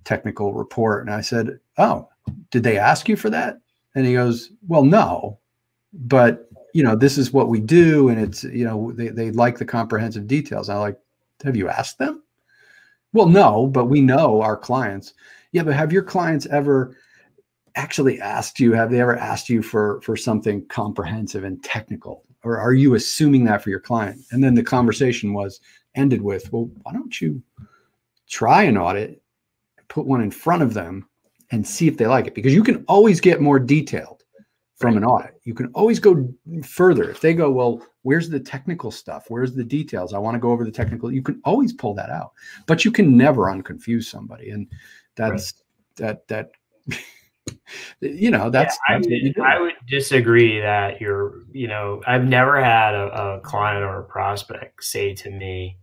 technical 0.04 0.54
report. 0.54 1.06
And 1.06 1.14
I 1.14 1.22
said, 1.22 1.60
oh, 1.78 2.10
did 2.52 2.64
they 2.64 2.78
ask 2.78 3.08
you 3.10 3.16
for 3.16 3.30
that? 3.30 3.60
And 3.96 4.06
he 4.06 4.14
goes, 4.14 4.52
well, 4.68 4.84
no, 4.84 5.40
but 5.94 6.50
you 6.74 6.84
know, 6.84 6.96
this 6.96 7.18
is 7.18 7.34
what 7.34 7.50
we 7.50 7.60
do, 7.60 8.10
and 8.10 8.20
it's 8.20 8.44
you 8.44 8.64
know, 8.64 8.92
they 8.92 9.08
they 9.08 9.32
like 9.32 9.58
the 9.58 9.66
comprehensive 9.66 10.28
details. 10.28 10.70
I 10.70 10.76
like, 10.78 11.00
have 11.44 11.56
you 11.56 11.70
asked 11.70 11.98
them? 11.98 12.24
Well, 13.14 13.28
no, 13.28 13.68
but 13.68 13.86
we 13.86 14.02
know 14.02 14.42
our 14.42 14.58
clients. 14.58 15.14
Yeah, 15.54 15.64
but 15.64 15.74
have 15.74 15.92
your 15.92 16.04
clients 16.04 16.46
ever? 16.48 16.96
actually 17.78 18.20
asked 18.20 18.60
you 18.60 18.74
have 18.74 18.90
they 18.90 19.00
ever 19.00 19.16
asked 19.16 19.50
you 19.50 19.62
for 19.62 20.02
for 20.02 20.18
something 20.18 20.66
comprehensive 20.66 21.44
and 21.44 21.64
technical 21.64 22.24
or 22.44 22.58
are 22.58 22.74
you 22.74 22.96
assuming 22.96 23.46
that 23.46 23.62
for 23.62 23.70
your 23.70 23.80
client 23.80 24.20
and 24.32 24.44
then 24.44 24.56
the 24.56 24.64
conversation 24.64 25.32
was 25.32 25.62
ended 25.94 26.22
with 26.22 26.52
well 26.52 26.70
why 26.82 26.92
don't 26.92 27.22
you 27.22 27.42
try 28.28 28.64
an 28.64 28.78
audit 28.78 29.22
put 29.90 30.08
one 30.08 30.22
in 30.22 30.32
front 30.32 30.64
of 30.64 30.74
them 30.74 31.08
and 31.52 31.66
see 31.66 31.88
if 31.88 31.98
they 31.98 32.08
like 32.08 32.28
it 32.28 32.36
because 32.36 32.54
you 32.54 32.64
can 32.64 32.84
always 32.88 33.22
get 33.22 33.42
more 33.42 33.60
detailed 33.60 34.24
from 34.76 34.94
right. 34.94 34.98
an 34.98 35.06
audit. 35.06 35.40
You 35.44 35.54
can 35.54 35.68
always 35.74 36.00
go 36.00 36.32
further. 36.64 37.10
If 37.10 37.22
they 37.22 37.34
go 37.34 37.52
well 37.52 37.82
where's 38.04 38.30
the 38.30 38.40
technical 38.40 38.92
stuff? 38.92 39.26
Where's 39.30 39.54
the 39.54 39.64
details? 39.64 40.14
I 40.14 40.20
want 40.20 40.36
to 40.36 40.40
go 40.40 40.52
over 40.52 40.64
the 40.64 40.72
technical 40.72 41.12
you 41.12 41.22
can 41.22 41.42
always 41.46 41.74
pull 41.74 41.94
that 41.96 42.10
out. 42.10 42.32
But 42.66 42.86
you 42.86 42.92
can 42.92 43.18
never 43.18 43.44
unconfuse 43.44 44.06
somebody 44.06 44.52
and 44.52 44.68
that's 45.16 45.54
right. 46.00 46.08
that 46.08 46.28
that 46.28 46.52
you 48.02 48.32
know 48.32 48.50
that's, 48.50 48.78
yeah, 48.90 49.00
that's 49.00 49.08
I, 49.08 49.16
would, 49.26 49.40
I, 49.40 49.60
would, 49.60 49.74
disagree 49.88 50.60
that 50.60 51.00
you're 51.00 51.44
you 51.52 51.68
know 51.68 52.02
i've 52.08 52.26
never 52.26 52.62
had 52.62 52.94
a, 52.94 53.36
a, 53.36 53.40
client 53.42 53.84
or 53.84 54.02
a 54.02 54.04
prospect 54.04 54.84
say 54.84 55.14
to 55.16 55.32
me 55.32 55.78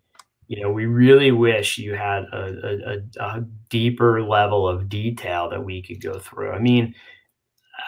you 0.49 0.63
know 0.63 0.71
we 0.71 0.87
really 0.87 1.31
wish 1.31 1.79
you 1.79 1.95
had 1.95 2.25
a, 2.33 2.99
a, 3.19 3.23
a, 3.25 3.45
deeper 3.71 4.23
level 4.23 4.69
of 4.69 4.89
detail 4.89 5.51
that 5.51 5.65
we 5.65 5.83
could 5.83 6.01
go 6.01 6.19
through 6.19 6.53
i 6.53 6.59
mean 6.59 6.95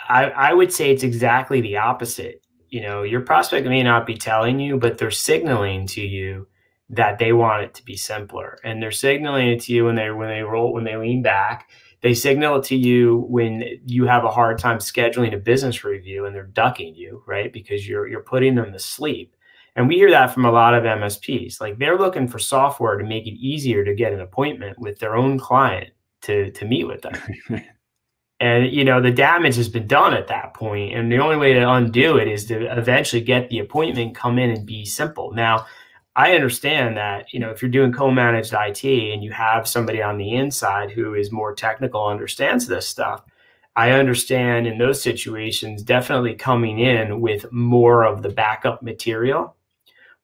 I, 0.08 0.24
I 0.30 0.52
would 0.52 0.72
say 0.72 0.90
it's 0.90 1.04
exactly 1.04 1.60
the 1.60 1.76
opposite 1.76 2.42
you 2.68 2.82
know 2.82 3.02
your 3.02 3.20
prospect 3.20 3.66
may 3.66 3.82
not 3.82 4.06
be 4.06 4.16
telling 4.16 4.58
you 4.58 4.78
but 4.78 4.98
they're 4.98 5.10
signaling 5.10 5.86
to 5.88 6.00
you 6.00 6.48
that 6.90 7.18
they 7.18 7.32
want 7.32 7.64
it 7.64 7.74
to 7.74 7.84
be 7.84 7.96
simpler 7.96 8.58
and 8.64 8.82
they're 8.82 8.90
signaling 8.90 9.48
it 9.48 9.60
to 9.62 9.72
you 9.72 9.84
when 9.84 9.94
they 9.94 10.10
when 10.10 10.28
they 10.28 10.42
roll 10.42 10.72
when 10.72 10.84
they 10.84 10.96
lean 10.96 11.22
back 11.22 11.68
they 12.02 12.14
signal 12.14 12.58
it 12.58 12.64
to 12.64 12.76
you 12.76 13.26
when 13.28 13.64
you 13.84 14.06
have 14.06 14.24
a 14.24 14.30
hard 14.30 14.58
time 14.58 14.78
scheduling 14.78 15.34
a 15.34 15.38
business 15.38 15.84
review 15.84 16.26
and 16.26 16.34
they're 16.34 16.44
ducking 16.44 16.94
you, 16.94 17.22
right? 17.26 17.52
Because 17.52 17.88
you're 17.88 18.06
you're 18.06 18.22
putting 18.22 18.54
them 18.54 18.72
to 18.72 18.78
sleep. 18.78 19.35
And 19.76 19.86
we 19.88 19.96
hear 19.96 20.10
that 20.10 20.32
from 20.32 20.44
a 20.44 20.50
lot 20.50 20.74
of 20.74 20.84
MSPs. 20.84 21.60
Like 21.60 21.78
they're 21.78 21.98
looking 21.98 22.26
for 22.26 22.38
software 22.38 22.96
to 22.96 23.04
make 23.04 23.26
it 23.26 23.38
easier 23.38 23.84
to 23.84 23.94
get 23.94 24.12
an 24.12 24.20
appointment 24.20 24.78
with 24.78 24.98
their 24.98 25.14
own 25.16 25.38
client 25.38 25.90
to 26.22 26.50
to 26.50 26.64
meet 26.64 26.84
with 26.84 27.02
them. 27.02 27.14
and 28.40 28.70
you 28.72 28.84
know 28.84 29.00
the 29.00 29.10
damage 29.10 29.56
has 29.56 29.68
been 29.68 29.86
done 29.86 30.12
at 30.12 30.26
that 30.26 30.52
point 30.52 30.94
and 30.94 31.10
the 31.10 31.18
only 31.18 31.36
way 31.38 31.54
to 31.54 31.70
undo 31.70 32.18
it 32.18 32.28
is 32.28 32.44
to 32.44 32.66
eventually 32.76 33.22
get 33.22 33.48
the 33.48 33.58
appointment 33.60 34.14
come 34.14 34.38
in 34.38 34.50
and 34.50 34.66
be 34.66 34.84
simple 34.84 35.32
now 35.32 35.64
I 36.16 36.32
understand 36.32 36.96
that, 36.96 37.30
you 37.34 37.38
know, 37.38 37.50
if 37.50 37.60
you're 37.60 37.70
doing 37.70 37.92
co-managed 37.92 38.54
IT 38.54 38.84
and 38.84 39.22
you 39.22 39.32
have 39.32 39.68
somebody 39.68 40.00
on 40.00 40.16
the 40.16 40.34
inside 40.34 40.90
who 40.90 41.12
is 41.12 41.30
more 41.30 41.54
technical, 41.54 42.06
understands 42.06 42.66
this 42.66 42.88
stuff, 42.88 43.22
I 43.76 43.90
understand 43.90 44.66
in 44.66 44.78
those 44.78 45.02
situations 45.02 45.82
definitely 45.82 46.34
coming 46.34 46.78
in 46.78 47.20
with 47.20 47.52
more 47.52 48.02
of 48.04 48.22
the 48.22 48.30
backup 48.30 48.82
material. 48.82 49.56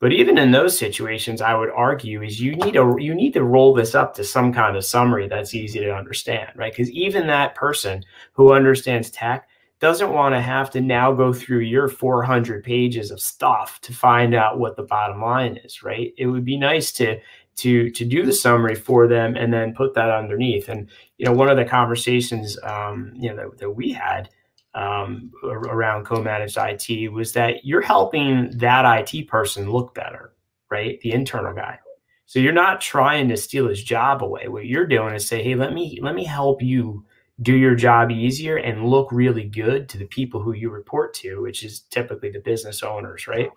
But 0.03 0.12
even 0.12 0.37
in 0.37 0.51
those 0.51 0.77
situations, 0.77 1.41
I 1.41 1.55
would 1.55 1.71
argue 1.71 2.23
is 2.23 2.41
you 2.41 2.57
need 2.57 2.75
to 2.75 2.97
you 2.99 3.15
need 3.15 3.35
to 3.35 3.45
roll 3.45 3.73
this 3.73 3.95
up 3.95 4.15
to 4.17 4.25
some 4.25 4.53
kind 4.53 4.77
of 4.77 4.85
summary 4.85 5.29
that's 5.29 5.55
easy 5.55 5.79
to 5.79 5.95
understand, 5.95 6.51
right? 6.57 6.73
Because 6.73 6.91
even 6.91 7.29
that 7.29 7.55
person 7.55 8.03
who 8.33 8.53
understands 8.53 9.12
tech 9.12 9.49
doesn't 9.79 10.12
want 10.12 10.35
to 10.35 10.41
have 10.41 10.71
to 10.71 10.81
now 10.81 11.12
go 11.12 11.33
through 11.33 11.61
your 11.61 11.87
400 11.87 12.65
pages 12.65 13.12
of 13.12 13.21
stuff 13.21 13.81
to 13.83 13.93
find 13.93 14.35
out 14.35 14.59
what 14.59 14.75
the 14.75 14.83
bottom 14.83 15.21
line 15.21 15.57
is 15.65 15.83
right 15.83 16.15
it 16.17 16.27
would 16.27 16.45
be 16.45 16.57
nice 16.57 16.93
to 16.93 17.19
to 17.57 17.91
to 17.91 18.05
do 18.05 18.25
the 18.25 18.33
summary 18.33 18.77
for 18.77 19.09
them 19.09 19.35
and 19.35 19.53
then 19.53 19.75
put 19.75 19.95
that 19.95 20.09
underneath 20.09 20.69
and 20.69 20.88
you 21.19 21.27
know 21.27 21.33
one 21.33 21.49
of 21.49 21.57
the 21.57 21.65
conversations 21.65 22.57
um, 22.62 23.12
you 23.17 23.29
know 23.29 23.35
that, 23.35 23.59
that 23.59 23.71
we 23.71 23.91
had 23.91 24.29
um, 24.75 25.31
around 25.45 26.05
co-managed 26.05 26.57
IT 26.59 27.13
was 27.13 27.33
that 27.33 27.65
you're 27.65 27.83
helping 27.83 28.51
that 28.59 29.11
IT 29.13 29.29
person 29.29 29.71
look 29.71 29.95
better, 29.95 30.35
right? 30.71 30.99
The 31.01 31.13
internal 31.13 31.55
guy. 31.55 31.79
So 32.27 32.39
you're 32.39 32.53
not 32.53 32.81
trying 32.81 33.29
to 33.29 33.37
steal 33.37 33.69
his 33.69 33.85
job 33.85 34.23
away. 34.23 34.49
What 34.49 34.67
you're 34.67 34.87
doing 34.87 35.15
is 35.15 35.27
say, 35.27 35.43
hey, 35.43 35.55
let 35.55 35.75
me 35.75 35.99
let 36.01 36.15
me 36.15 36.25
help 36.25 36.63
you 36.63 37.05
do 37.43 37.55
your 37.55 37.75
job 37.75 38.11
easier 38.11 38.57
and 38.57 38.87
look 38.87 39.11
really 39.11 39.45
good 39.45 39.89
to 39.91 39.99
the 39.99 40.07
people 40.07 40.41
who 40.41 40.53
you 40.53 40.71
report 40.71 41.13
to, 41.15 41.43
which 41.43 41.65
is 41.65 41.81
typically 41.81 42.31
the 42.31 42.39
business 42.39 42.83
owners, 42.83 43.27
right? 43.27 43.51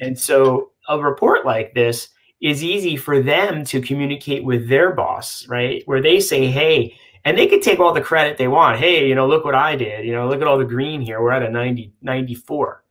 And 0.00 0.18
so 0.18 0.70
a 0.88 0.98
report 0.98 1.44
like 1.44 1.74
this 1.74 2.10
is 2.40 2.62
easy 2.62 2.96
for 2.96 3.22
them 3.22 3.64
to 3.64 3.80
communicate 3.80 4.44
with 4.44 4.68
their 4.68 4.92
boss, 4.92 5.46
right? 5.48 5.82
Where 5.86 6.02
they 6.02 6.20
say, 6.20 6.46
hey, 6.46 6.96
and 7.24 7.38
they 7.38 7.46
can 7.46 7.60
take 7.60 7.78
all 7.78 7.92
the 7.92 8.00
credit 8.00 8.36
they 8.36 8.48
want. 8.48 8.78
Hey, 8.78 9.08
you 9.08 9.14
know, 9.14 9.26
look 9.26 9.44
what 9.44 9.54
I 9.54 9.76
did. 9.76 10.04
You 10.04 10.12
know, 10.12 10.28
look 10.28 10.40
at 10.40 10.46
all 10.46 10.58
the 10.58 10.64
green 10.64 11.00
here. 11.00 11.22
We're 11.22 11.32
at 11.32 11.42
a 11.42 11.50
90, 11.50 11.92
94. 12.02 12.84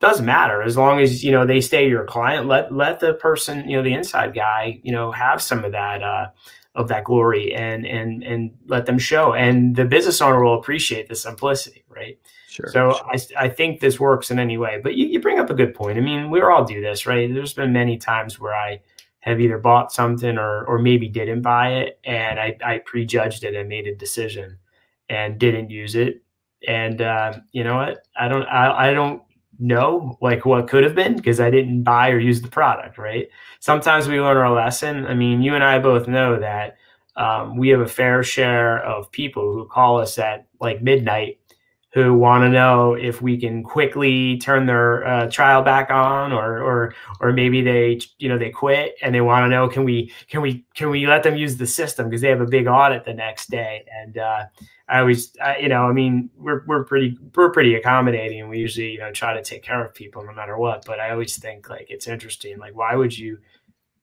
Doesn't 0.00 0.24
matter 0.24 0.62
as 0.62 0.76
long 0.76 1.00
as 1.00 1.24
you 1.24 1.32
know 1.32 1.44
they 1.44 1.60
stay 1.60 1.88
your 1.88 2.04
client. 2.04 2.46
Let 2.46 2.72
let 2.72 3.00
the 3.00 3.14
person, 3.14 3.68
you 3.68 3.76
know, 3.76 3.82
the 3.82 3.94
inside 3.94 4.32
guy, 4.32 4.78
you 4.84 4.92
know, 4.92 5.10
have 5.10 5.42
some 5.42 5.64
of 5.64 5.72
that 5.72 6.04
uh, 6.04 6.28
of 6.78 6.88
that 6.88 7.04
glory 7.04 7.52
and 7.52 7.84
and 7.84 8.22
and 8.22 8.56
let 8.66 8.86
them 8.86 8.98
show 8.98 9.34
and 9.34 9.74
the 9.74 9.84
business 9.84 10.20
owner 10.20 10.42
will 10.42 10.58
appreciate 10.58 11.08
the 11.08 11.16
simplicity 11.16 11.84
right 11.88 12.18
sure 12.48 12.68
so 12.68 12.92
sure. 12.92 13.36
I, 13.36 13.46
I 13.46 13.48
think 13.48 13.80
this 13.80 13.98
works 13.98 14.30
in 14.30 14.38
any 14.38 14.56
way 14.58 14.80
but 14.80 14.94
you, 14.94 15.06
you 15.06 15.20
bring 15.20 15.40
up 15.40 15.50
a 15.50 15.54
good 15.54 15.74
point 15.74 15.98
i 15.98 16.00
mean 16.00 16.30
we 16.30 16.40
all 16.40 16.64
do 16.64 16.80
this 16.80 17.04
right 17.04 17.32
there's 17.34 17.52
been 17.52 17.72
many 17.72 17.98
times 17.98 18.38
where 18.38 18.54
i 18.54 18.80
have 19.28 19.40
either 19.40 19.58
bought 19.58 19.92
something 19.92 20.38
or 20.38 20.64
or 20.64 20.78
maybe 20.78 21.08
didn't 21.08 21.42
buy 21.42 21.70
it 21.74 22.00
and 22.04 22.40
i, 22.40 22.56
I 22.64 22.78
prejudged 22.78 23.44
it 23.44 23.54
and 23.54 23.68
made 23.68 23.86
a 23.86 23.94
decision 23.94 24.58
and 25.08 25.38
didn't 25.38 25.70
use 25.70 25.94
it 25.94 26.22
and 26.66 27.00
uh, 27.00 27.34
you 27.52 27.64
know 27.64 27.76
what 27.76 27.98
i 28.18 28.28
don't 28.28 28.46
I, 28.46 28.90
I 28.90 28.94
don't 28.94 29.22
know 29.58 30.16
like 30.20 30.46
what 30.46 30.68
could 30.68 30.84
have 30.84 30.94
been 30.94 31.16
because 31.16 31.40
I 31.40 31.50
didn't 31.50 31.82
buy 31.82 32.10
or 32.10 32.18
use 32.18 32.40
the 32.40 32.48
product, 32.48 32.96
right? 32.96 33.28
Sometimes 33.60 34.06
we 34.06 34.20
learn 34.20 34.36
our 34.36 34.52
lesson. 34.52 35.06
I 35.06 35.14
mean, 35.14 35.42
you 35.42 35.54
and 35.54 35.64
I 35.64 35.78
both 35.80 36.06
know 36.06 36.38
that 36.38 36.76
um, 37.16 37.56
we 37.56 37.68
have 37.70 37.80
a 37.80 37.88
fair 37.88 38.22
share 38.22 38.82
of 38.84 39.10
people 39.10 39.52
who 39.52 39.66
call 39.66 39.98
us 39.98 40.18
at 40.18 40.46
like 40.60 40.82
midnight 40.82 41.40
who 41.94 42.14
want 42.14 42.42
to 42.42 42.48
know 42.48 42.94
if 42.94 43.22
we 43.22 43.38
can 43.38 43.62
quickly 43.62 44.38
turn 44.38 44.66
their 44.66 45.06
uh, 45.06 45.30
trial 45.30 45.62
back 45.62 45.90
on 45.90 46.32
or 46.32 46.62
or 46.62 46.94
or 47.20 47.32
maybe 47.32 47.62
they 47.62 47.98
you 48.18 48.28
know 48.28 48.38
they 48.38 48.50
quit 48.50 48.94
and 49.02 49.14
they 49.14 49.22
want 49.22 49.44
to 49.44 49.48
know 49.48 49.68
can 49.68 49.84
we 49.84 50.12
can 50.28 50.42
we 50.42 50.64
can 50.74 50.90
we 50.90 51.06
let 51.06 51.22
them 51.22 51.36
use 51.36 51.56
the 51.56 51.66
system 51.66 52.08
because 52.08 52.20
they 52.20 52.28
have 52.28 52.42
a 52.42 52.46
big 52.46 52.66
audit 52.66 53.04
the 53.04 53.14
next 53.14 53.50
day 53.50 53.84
and 54.02 54.18
uh, 54.18 54.44
I 54.88 55.00
always, 55.00 55.32
I, 55.42 55.58
you 55.58 55.68
know, 55.68 55.82
I 55.82 55.92
mean, 55.92 56.30
we're 56.36 56.64
we're 56.66 56.84
pretty 56.84 57.18
we're 57.34 57.50
pretty 57.50 57.74
accommodating, 57.74 58.48
we 58.48 58.58
usually 58.58 58.92
you 58.92 58.98
know 58.98 59.12
try 59.12 59.34
to 59.34 59.42
take 59.42 59.62
care 59.62 59.84
of 59.84 59.94
people 59.94 60.24
no 60.24 60.32
matter 60.32 60.56
what. 60.56 60.84
But 60.86 60.98
I 60.98 61.10
always 61.10 61.36
think 61.36 61.68
like 61.68 61.88
it's 61.90 62.06
interesting, 62.06 62.58
like 62.58 62.74
why 62.74 62.94
would 62.94 63.16
you 63.16 63.38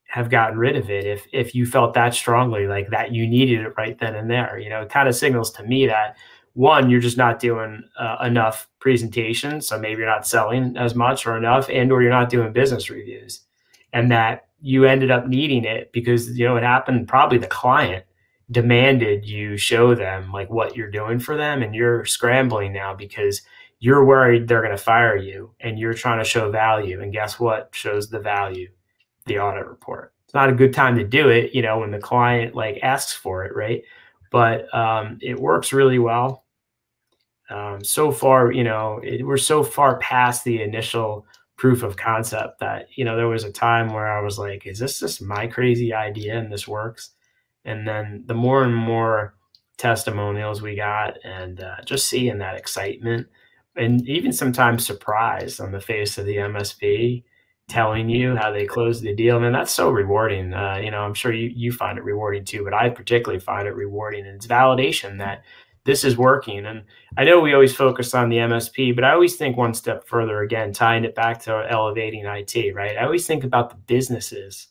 have 0.07 0.29
gotten 0.29 0.57
rid 0.59 0.75
of 0.75 0.89
it 0.91 1.05
if 1.05 1.25
if 1.33 1.55
you 1.55 1.65
felt 1.65 1.95
that 1.95 2.13
strongly, 2.13 2.67
like 2.67 2.89
that 2.91 3.11
you 3.11 3.27
needed 3.27 3.61
it 3.61 3.73
right 3.77 3.97
then 3.99 4.15
and 4.15 4.29
there? 4.29 4.59
You 4.59 4.69
know, 4.69 4.83
it 4.83 4.89
kind 4.89 5.09
of 5.09 5.15
signals 5.15 5.51
to 5.53 5.63
me 5.63 5.87
that 5.87 6.17
one, 6.55 6.89
you're 6.89 6.99
just 6.99 7.17
not 7.17 7.39
doing 7.39 7.83
uh, 7.99 8.17
enough 8.23 8.67
presentations, 8.79 9.67
so 9.67 9.79
maybe 9.79 9.99
you're 9.99 10.09
not 10.09 10.27
selling 10.27 10.75
as 10.77 10.95
much 10.95 11.27
or 11.27 11.37
enough, 11.37 11.69
and 11.69 11.91
or 11.91 12.01
you're 12.01 12.11
not 12.11 12.29
doing 12.29 12.51
business 12.51 12.89
reviews, 12.89 13.41
and 13.93 14.11
that 14.11 14.47
you 14.61 14.85
ended 14.85 15.11
up 15.11 15.27
needing 15.27 15.63
it 15.63 15.91
because 15.91 16.37
you 16.37 16.45
know 16.45 16.55
it 16.55 16.63
happened 16.63 17.07
probably 17.07 17.37
the 17.37 17.47
client 17.47 18.03
demanded 18.51 19.25
you 19.25 19.57
show 19.57 19.93
them 19.93 20.31
like 20.31 20.49
what 20.49 20.75
you're 20.75 20.89
doing 20.89 21.19
for 21.19 21.35
them 21.35 21.61
and 21.61 21.75
you're 21.75 22.05
scrambling 22.05 22.71
now 22.71 22.93
because 22.93 23.41
you're 23.79 24.05
worried 24.05 24.47
they're 24.47 24.61
going 24.61 24.71
to 24.71 24.77
fire 24.77 25.17
you 25.17 25.51
and 25.59 25.77
you're 25.77 25.93
trying 25.93 26.19
to 26.19 26.29
show 26.29 26.49
value 26.49 27.01
and 27.01 27.11
guess 27.11 27.39
what 27.39 27.69
shows 27.73 28.09
the 28.09 28.19
value 28.19 28.69
the 29.25 29.39
audit 29.39 29.65
report 29.67 30.13
It's 30.25 30.33
not 30.33 30.49
a 30.49 30.53
good 30.53 30.73
time 30.73 30.95
to 30.97 31.03
do 31.03 31.29
it, 31.29 31.53
you 31.53 31.61
know, 31.61 31.79
when 31.79 31.91
the 31.91 31.99
client 31.99 32.55
like 32.55 32.79
asks 32.81 33.13
for 33.13 33.45
it, 33.45 33.55
right? 33.55 33.83
But 34.31 34.73
um, 34.73 35.17
it 35.21 35.39
works 35.39 35.73
really 35.73 35.99
well. 35.99 36.44
Um, 37.49 37.83
so 37.83 38.11
far, 38.11 38.51
you 38.51 38.63
know, 38.63 38.99
it, 39.03 39.25
we're 39.25 39.37
so 39.37 39.63
far 39.63 39.99
past 39.99 40.43
the 40.43 40.61
initial 40.61 41.25
proof 41.57 41.83
of 41.83 41.95
concept 41.95 42.59
that 42.59 42.87
you 42.95 43.05
know 43.05 43.15
there 43.15 43.27
was 43.27 43.43
a 43.43 43.51
time 43.51 43.93
where 43.93 44.11
I 44.11 44.21
was 44.21 44.37
like, 44.39 44.65
"Is 44.65 44.79
this 44.79 44.99
just 44.99 45.21
my 45.21 45.47
crazy 45.47 45.93
idea 45.93 46.37
and 46.37 46.51
this 46.51 46.67
works?" 46.67 47.11
And 47.65 47.87
then 47.87 48.23
the 48.27 48.33
more 48.33 48.63
and 48.63 48.75
more 48.75 49.35
testimonials 49.77 50.61
we 50.61 50.75
got, 50.75 51.17
and 51.23 51.61
uh, 51.61 51.77
just 51.85 52.07
seeing 52.09 52.37
that 52.39 52.57
excitement, 52.57 53.27
and 53.75 54.07
even 54.07 54.33
sometimes 54.33 54.85
surprise 54.85 55.59
on 55.59 55.71
the 55.71 55.81
face 55.81 56.17
of 56.17 56.25
the 56.25 56.37
MSP 56.37 57.23
telling 57.67 58.09
you 58.09 58.35
how 58.35 58.51
they 58.51 58.65
closed 58.65 59.01
the 59.03 59.15
deal, 59.15 59.39
man, 59.39 59.51
that's 59.51 59.71
so 59.71 59.89
rewarding. 59.89 60.53
Uh, 60.53 60.79
you 60.83 60.91
know, 60.91 61.01
I'm 61.01 61.13
sure 61.15 61.33
you 61.33 61.51
you 61.55 61.71
find 61.71 61.97
it 61.97 62.03
rewarding 62.03 62.45
too, 62.45 62.63
but 62.63 62.73
I 62.73 62.89
particularly 62.89 63.39
find 63.39 63.67
it 63.67 63.75
rewarding, 63.75 64.25
and 64.25 64.35
it's 64.35 64.47
validation 64.47 65.17
that 65.19 65.43
this 65.85 66.03
is 66.03 66.17
working. 66.17 66.65
And 66.65 66.83
I 67.15 67.23
know 67.23 67.39
we 67.39 67.53
always 67.53 67.75
focus 67.75 68.13
on 68.13 68.29
the 68.29 68.37
MSP, 68.37 68.93
but 68.95 69.03
I 69.03 69.13
always 69.13 69.35
think 69.35 69.55
one 69.55 69.73
step 69.73 70.07
further 70.07 70.41
again, 70.41 70.73
tying 70.73 71.05
it 71.05 71.15
back 71.15 71.39
to 71.43 71.65
elevating 71.69 72.25
IT, 72.25 72.75
right? 72.75 72.97
I 72.97 73.05
always 73.05 73.25
think 73.25 73.43
about 73.43 73.69
the 73.69 73.75
businesses 73.75 74.67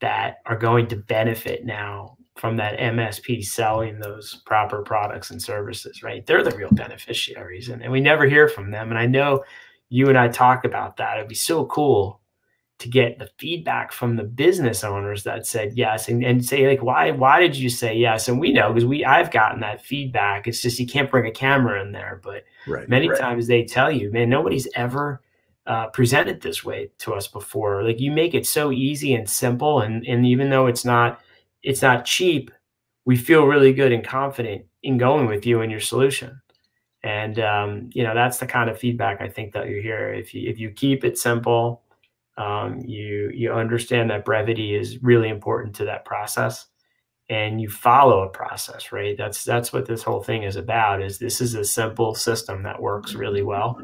that 0.00 0.38
are 0.46 0.58
going 0.58 0.88
to 0.88 0.96
benefit 0.96 1.64
now 1.64 2.16
from 2.36 2.56
that 2.56 2.78
MSP 2.78 3.44
selling 3.44 3.98
those 3.98 4.42
proper 4.46 4.82
products 4.82 5.30
and 5.30 5.42
services, 5.42 6.02
right? 6.02 6.24
They're 6.26 6.44
the 6.44 6.56
real 6.56 6.70
beneficiaries. 6.72 7.68
And, 7.68 7.82
and 7.82 7.90
we 7.90 8.00
never 8.00 8.26
hear 8.26 8.48
from 8.48 8.70
them. 8.70 8.90
And 8.90 8.98
I 8.98 9.06
know 9.06 9.44
you 9.88 10.08
and 10.08 10.18
I 10.18 10.28
talk 10.28 10.64
about 10.64 10.96
that. 10.96 11.16
It'd 11.16 11.28
be 11.28 11.34
so 11.34 11.64
cool 11.66 12.20
to 12.78 12.88
get 12.88 13.18
the 13.18 13.28
feedback 13.38 13.90
from 13.90 14.14
the 14.14 14.22
business 14.22 14.84
owners 14.84 15.24
that 15.24 15.46
said 15.46 15.72
yes. 15.76 16.08
And, 16.08 16.24
and 16.24 16.44
say 16.44 16.66
like 16.66 16.82
why 16.82 17.10
why 17.10 17.40
did 17.40 17.56
you 17.56 17.68
say 17.68 17.96
yes? 17.96 18.28
And 18.28 18.38
we 18.38 18.52
know 18.52 18.72
because 18.72 18.86
we 18.86 19.04
i've 19.04 19.30
gotten 19.30 19.60
that 19.60 19.84
feedback. 19.84 20.46
It's 20.46 20.62
just 20.62 20.78
you 20.78 20.86
can't 20.86 21.10
bring 21.10 21.26
a 21.26 21.32
camera 21.32 21.82
in 21.82 21.92
there. 21.92 22.20
But 22.22 22.44
right, 22.66 22.88
many 22.88 23.08
right. 23.08 23.18
times 23.18 23.46
they 23.46 23.64
tell 23.64 23.90
you 23.90 24.12
man 24.12 24.30
nobody's 24.30 24.68
ever 24.74 25.22
uh, 25.66 25.88
presented 25.88 26.40
this 26.40 26.64
way 26.64 26.90
to 26.98 27.14
us 27.14 27.26
before. 27.26 27.82
Like 27.82 28.00
you 28.00 28.10
make 28.10 28.32
it 28.34 28.46
so 28.46 28.70
easy 28.70 29.14
and 29.14 29.28
simple 29.28 29.80
and 29.80 30.06
and 30.06 30.24
even 30.24 30.50
though 30.50 30.66
it's 30.66 30.84
not 30.84 31.20
it's 31.62 31.82
not 31.82 32.04
cheap 32.04 32.50
we 33.04 33.16
feel 33.16 33.46
really 33.46 33.72
good 33.72 33.90
and 33.90 34.04
confident 34.04 34.64
in 34.82 34.98
going 34.98 35.26
with 35.26 35.46
you 35.46 35.62
and 35.62 35.72
your 35.72 35.80
solution. 35.80 36.40
And 37.02 37.40
um, 37.40 37.90
you 37.92 38.04
know 38.04 38.14
that's 38.14 38.38
the 38.38 38.46
kind 38.46 38.70
of 38.70 38.78
feedback 38.78 39.20
i 39.20 39.28
think 39.28 39.52
that 39.54 39.68
you 39.68 39.82
hear. 39.82 40.12
If 40.12 40.32
you 40.32 40.48
if 40.48 40.60
you 40.60 40.70
keep 40.70 41.04
it 41.04 41.18
simple 41.18 41.82
um, 42.38 42.80
you 42.86 43.30
you 43.34 43.52
understand 43.52 44.10
that 44.10 44.24
brevity 44.24 44.74
is 44.74 45.02
really 45.02 45.28
important 45.28 45.74
to 45.76 45.84
that 45.86 46.04
process, 46.04 46.66
and 47.28 47.60
you 47.60 47.68
follow 47.68 48.22
a 48.22 48.28
process. 48.30 48.92
Right. 48.92 49.16
That's 49.18 49.44
that's 49.44 49.72
what 49.72 49.86
this 49.86 50.04
whole 50.04 50.22
thing 50.22 50.44
is 50.44 50.56
about. 50.56 51.02
Is 51.02 51.18
this 51.18 51.40
is 51.40 51.54
a 51.54 51.64
simple 51.64 52.14
system 52.14 52.62
that 52.62 52.80
works 52.80 53.14
really 53.14 53.42
well, 53.42 53.82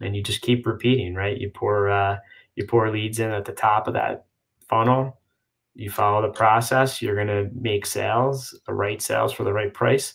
and 0.00 0.16
you 0.16 0.22
just 0.24 0.42
keep 0.42 0.66
repeating. 0.66 1.14
Right. 1.14 1.38
You 1.38 1.50
pour 1.50 1.88
uh, 1.88 2.18
you 2.56 2.66
pour 2.66 2.90
leads 2.90 3.20
in 3.20 3.30
at 3.30 3.44
the 3.44 3.52
top 3.52 3.86
of 3.86 3.94
that 3.94 4.26
funnel. 4.68 5.20
You 5.76 5.90
follow 5.90 6.22
the 6.22 6.32
process. 6.32 7.00
You're 7.00 7.24
to 7.24 7.48
make 7.54 7.86
sales, 7.86 8.58
the 8.66 8.74
right 8.74 9.00
sales 9.00 9.32
for 9.32 9.44
the 9.44 9.52
right 9.52 9.72
price, 9.72 10.14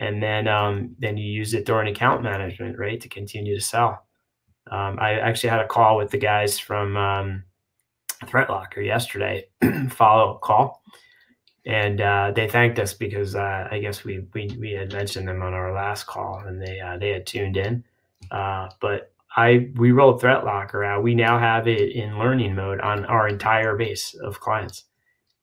and 0.00 0.20
then 0.20 0.48
um, 0.48 0.96
then 0.98 1.16
you 1.16 1.30
use 1.30 1.54
it 1.54 1.64
during 1.64 1.86
account 1.86 2.24
management, 2.24 2.76
right, 2.76 3.00
to 3.00 3.08
continue 3.08 3.54
to 3.54 3.64
sell. 3.64 4.04
Um, 4.70 4.98
I 4.98 5.14
actually 5.14 5.50
had 5.50 5.60
a 5.60 5.66
call 5.66 5.96
with 5.96 6.10
the 6.10 6.18
guys 6.18 6.58
from 6.58 6.96
um, 6.96 7.44
ThreatLocker 8.24 8.84
yesterday, 8.84 9.46
follow 9.90 10.34
up 10.34 10.40
call, 10.40 10.82
and 11.66 12.00
uh, 12.00 12.32
they 12.34 12.48
thanked 12.48 12.78
us 12.78 12.94
because 12.94 13.34
uh, 13.34 13.68
I 13.70 13.78
guess 13.78 14.04
we, 14.04 14.26
we 14.32 14.56
we 14.58 14.72
had 14.72 14.92
mentioned 14.92 15.28
them 15.28 15.42
on 15.42 15.54
our 15.54 15.72
last 15.72 16.06
call, 16.06 16.42
and 16.46 16.60
they 16.60 16.80
uh, 16.80 16.96
they 16.98 17.10
had 17.10 17.26
tuned 17.26 17.56
in. 17.56 17.84
Uh, 18.30 18.68
but 18.80 19.12
I 19.36 19.70
we 19.76 19.92
rolled 19.92 20.22
ThreatLocker 20.22 20.86
out. 20.86 21.02
We 21.02 21.14
now 21.14 21.38
have 21.38 21.68
it 21.68 21.92
in 21.92 22.18
learning 22.18 22.54
mode 22.54 22.80
on 22.80 23.04
our 23.06 23.28
entire 23.28 23.76
base 23.76 24.14
of 24.14 24.40
clients, 24.40 24.84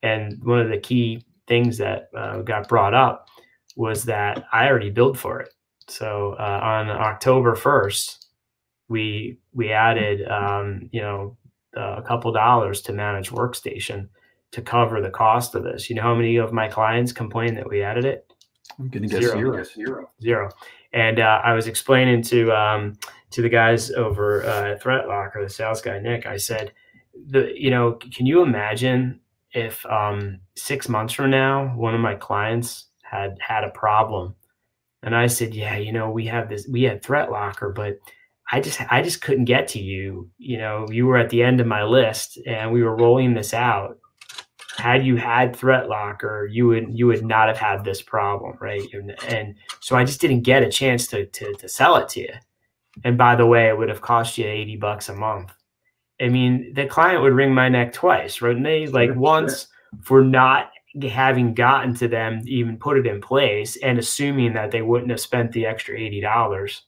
and 0.02 0.44
one 0.44 0.60
of 0.60 0.70
the 0.70 0.80
key 0.80 1.24
things 1.48 1.78
that 1.78 2.10
uh, 2.16 2.42
got 2.42 2.68
brought 2.68 2.94
up 2.94 3.28
was 3.76 4.04
that 4.04 4.46
I 4.52 4.68
already 4.68 4.90
billed 4.90 5.18
for 5.18 5.40
it. 5.40 5.54
So 5.88 6.36
uh, 6.40 6.60
on 6.64 6.90
October 6.90 7.56
first 7.56 8.21
we 8.91 9.38
we 9.54 9.71
added 9.71 10.27
um, 10.27 10.89
you 10.91 11.01
know 11.01 11.38
a 11.75 12.01
couple 12.01 12.32
dollars 12.34 12.82
to 12.82 12.93
manage 12.93 13.32
workstation 13.32 14.10
to 14.51 14.62
cover 14.62 14.99
the 15.01 15.10
cost 15.10 15.56
of 15.56 15.63
this. 15.63 15.89
You 15.89 15.95
know 15.95 16.01
how 16.01 16.15
many 16.15 16.36
of 16.36 16.51
my 16.51 16.67
clients 16.67 17.13
complain 17.13 17.56
that 17.56 17.69
we 17.69 17.82
added 17.82 18.04
it? 18.04 18.32
I'm 18.77 18.89
going 18.89 19.04
to 19.04 19.10
guess 19.10 19.32
zero. 19.32 19.63
Zero. 19.63 20.12
Zero. 20.21 20.49
And 20.93 21.21
uh, 21.21 21.41
I 21.43 21.54
was 21.54 21.67
explaining 21.67 22.21
to 22.23 22.51
um, 22.51 22.97
to 23.32 23.41
the 23.41 23.49
guys 23.49 23.91
over 23.91 24.43
uh, 24.43 24.71
at 24.71 24.84
ThreatLocker, 24.84 25.41
the 25.41 25.49
sales 25.49 25.82
guy 25.82 25.99
Nick. 25.99 26.25
I 26.25 26.36
said, 26.36 26.73
the 27.27 27.54
you 27.56 27.71
know, 27.71 27.93
can 27.93 28.25
you 28.25 28.41
imagine 28.41 29.21
if 29.54 29.86
um, 29.86 30.41
six 30.58 30.89
months 30.89 31.13
from 31.13 31.30
now 31.30 31.67
one 31.77 31.95
of 31.95 32.01
my 32.01 32.15
clients 32.15 32.88
had 33.04 33.38
had 33.39 33.63
a 33.63 33.69
problem, 33.69 34.36
and 35.01 35.15
I 35.15 35.27
said, 35.27 35.56
yeah, 35.56 35.77
you 35.77 35.93
know, 35.93 36.12
we 36.12 36.25
have 36.27 36.49
this, 36.49 36.67
we 36.69 36.84
had 36.84 37.01
ThreatLocker, 37.01 37.73
but 37.73 37.99
I 38.52 38.60
just 38.60 38.82
I 38.92 39.02
just 39.02 39.22
couldn't 39.22 39.46
get 39.46 39.68
to 39.70 39.80
you. 39.80 40.30
You 40.38 40.58
know, 40.58 40.86
you 40.90 41.06
were 41.08 41.18
at 41.18 41.30
the 41.30 41.42
end 41.42 41.62
of 41.62 41.68
my 41.68 41.84
list, 41.84 42.38
and 42.46 42.72
we 42.72 42.84
were 42.84 42.96
rolling 42.96 43.34
this 43.34 43.54
out. 43.54 43.98
Had 44.78 45.06
you 45.06 45.16
had 45.16 45.54
ThreatLocker, 45.54 46.48
you 46.52 46.68
would 46.68 46.88
you 46.90 47.08
would 47.08 47.24
not 47.24 47.48
have 47.48 47.58
had 47.58 47.84
this 47.84 48.02
problem, 48.02 48.58
right? 48.60 48.82
And, 48.94 49.16
and 49.30 49.56
so 49.80 49.96
I 49.96 50.04
just 50.04 50.22
didn't 50.22 50.42
get 50.42 50.64
a 50.64 50.70
chance 50.70 51.08
to, 51.08 51.26
to 51.26 51.54
to 51.54 51.70
sell 51.70 51.96
it 51.96 52.10
to 52.10 52.22
you. 52.22 52.34
And 53.04 53.18
by 53.18 53.36
the 53.36 53.46
way, 53.46 53.70
it 53.70 53.78
would 53.78 53.90
have 53.90 54.02
cost 54.02 54.38
you 54.38 54.46
eighty 54.46 54.76
bucks 54.76 55.08
a 55.10 55.16
month. 55.16 55.54
I 56.20 56.28
mean, 56.28 56.74
the 56.74 56.86
client 56.86 57.22
would 57.22 57.34
wring 57.34 57.54
my 57.54 57.70
neck 57.70 57.94
twice, 57.94 58.42
wouldn't 58.42 58.66
they? 58.66 58.88
Like 58.88 59.16
once 59.16 59.68
for 60.04 60.24
not 60.24 60.72
having 61.10 61.54
gotten 61.54 61.96
to 61.96 62.08
them, 62.08 62.42
even 62.46 62.78
put 62.78 62.98
it 62.98 63.08
in 63.08 63.22
place, 63.22 63.78
and 63.78 63.98
assuming 63.98 64.54
that 64.54 64.72
they 64.72 64.82
wouldn't 64.82 65.12
have 65.12 65.22
spent 65.22 65.52
the 65.52 65.66
extra 65.66 65.98
eighty 65.98 66.20
dollars 66.20 66.84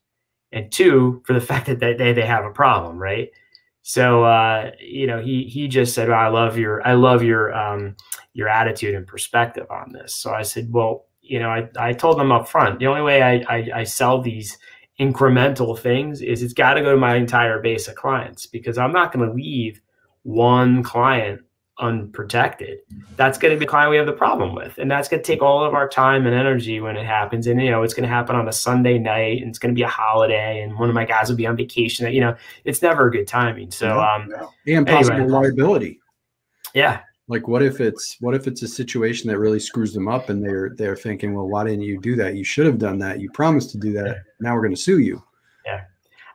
and 0.53 0.71
two 0.71 1.21
for 1.25 1.33
the 1.33 1.41
fact 1.49 1.65
that 1.67 1.79
they, 1.79 2.13
they 2.13 2.25
have 2.25 2.45
a 2.45 2.51
problem 2.51 2.97
right? 2.97 3.29
So 3.81 4.23
uh, 4.23 4.71
you 4.79 5.07
know 5.07 5.19
he 5.19 5.43
he 5.43 5.67
just 5.67 5.93
said 5.93 6.07
well, 6.07 6.19
i 6.19 6.29
love 6.29 6.57
your 6.57 6.85
i 6.87 6.93
love 6.93 7.21
your 7.21 7.53
um, 7.53 7.97
your 8.33 8.47
attitude 8.47 8.95
and 8.95 9.05
perspective 9.05 9.67
on 9.69 9.91
this. 9.91 10.15
So 10.15 10.31
i 10.33 10.41
said 10.41 10.71
well 10.71 11.05
you 11.23 11.39
know 11.39 11.49
i, 11.49 11.67
I 11.77 11.93
told 11.93 12.19
them 12.19 12.31
up 12.31 12.47
front 12.47 12.79
the 12.79 12.87
only 12.87 13.01
way 13.01 13.21
I, 13.21 13.43
I, 13.49 13.69
I 13.75 13.83
sell 13.83 14.21
these 14.21 14.57
incremental 14.99 15.77
things 15.77 16.21
is 16.21 16.43
it's 16.43 16.53
got 16.53 16.75
to 16.75 16.81
go 16.81 16.91
to 16.91 16.97
my 16.97 17.15
entire 17.15 17.59
base 17.59 17.87
of 17.87 17.95
clients 17.95 18.45
because 18.45 18.77
i'm 18.77 18.91
not 18.91 19.11
going 19.11 19.27
to 19.27 19.33
leave 19.33 19.81
one 20.23 20.83
client 20.83 21.41
unprotected, 21.79 22.79
that's 23.15 23.37
going 23.37 23.53
to 23.53 23.59
be 23.59 23.65
the 23.65 23.69
client 23.69 23.89
we 23.89 23.97
have 23.97 24.05
the 24.05 24.13
problem 24.13 24.55
with. 24.55 24.77
And 24.77 24.89
that's 24.89 25.07
going 25.07 25.21
to 25.21 25.25
take 25.25 25.41
all 25.41 25.63
of 25.63 25.73
our 25.73 25.87
time 25.87 26.25
and 26.25 26.35
energy 26.35 26.79
when 26.79 26.95
it 26.95 27.05
happens. 27.05 27.47
And, 27.47 27.61
you 27.61 27.71
know, 27.71 27.83
it's 27.83 27.93
going 27.93 28.07
to 28.07 28.13
happen 28.13 28.35
on 28.35 28.47
a 28.47 28.53
Sunday 28.53 28.99
night 28.99 29.41
and 29.41 29.49
it's 29.49 29.59
going 29.59 29.73
to 29.73 29.77
be 29.77 29.83
a 29.83 29.87
holiday 29.87 30.61
and 30.61 30.77
one 30.77 30.89
of 30.89 30.95
my 30.95 31.05
guys 31.05 31.29
will 31.29 31.37
be 31.37 31.47
on 31.47 31.57
vacation. 31.57 32.11
You 32.13 32.21
know, 32.21 32.35
it's 32.65 32.81
never 32.81 33.07
a 33.07 33.11
good 33.11 33.27
timing. 33.27 33.71
So, 33.71 33.99
um, 33.99 34.29
and 34.67 34.85
possible 34.85 35.15
anyway. 35.17 35.31
liability. 35.31 35.99
Yeah. 36.73 37.01
Like 37.27 37.47
what 37.47 37.63
if 37.63 37.79
it's 37.79 38.17
what 38.19 38.35
if 38.35 38.47
it's 38.47 38.63
a 38.63 38.67
situation 38.67 39.29
that 39.29 39.39
really 39.39 39.59
screws 39.59 39.93
them 39.93 40.07
up 40.07 40.29
and 40.29 40.43
they're 40.43 40.71
they're 40.75 40.97
thinking, 40.97 41.33
well, 41.33 41.47
why 41.47 41.63
didn't 41.63 41.81
you 41.81 41.99
do 41.99 42.15
that? 42.17 42.35
You 42.35 42.43
should 42.43 42.65
have 42.65 42.77
done 42.77 42.99
that. 42.99 43.21
You 43.21 43.31
promised 43.31 43.71
to 43.71 43.77
do 43.77 43.93
that. 43.93 44.07
Yeah. 44.07 44.13
Now 44.41 44.55
we're 44.55 44.61
going 44.61 44.75
to 44.75 44.81
sue 44.81 44.99
you. 44.99 45.23
Yeah, 45.65 45.85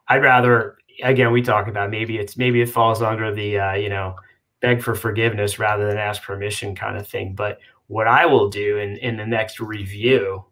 I'd 0.08 0.22
rather 0.22 0.78
again 1.02 1.30
we 1.30 1.42
talk 1.42 1.68
about 1.68 1.90
maybe 1.90 2.16
it's 2.16 2.38
maybe 2.38 2.62
it 2.62 2.70
falls 2.70 3.02
under 3.02 3.34
the 3.34 3.58
uh, 3.58 3.74
you 3.74 3.90
know 3.90 4.16
beg 4.60 4.82
for 4.82 4.94
forgiveness 4.94 5.58
rather 5.58 5.86
than 5.86 5.98
ask 5.98 6.22
permission 6.22 6.74
kind 6.74 6.96
of 6.96 7.06
thing. 7.06 7.34
But 7.34 7.58
what 7.86 8.06
I 8.06 8.26
will 8.26 8.48
do 8.48 8.78
in, 8.78 8.96
in 8.96 9.16
the 9.16 9.26
next 9.26 9.60
review 9.60 10.44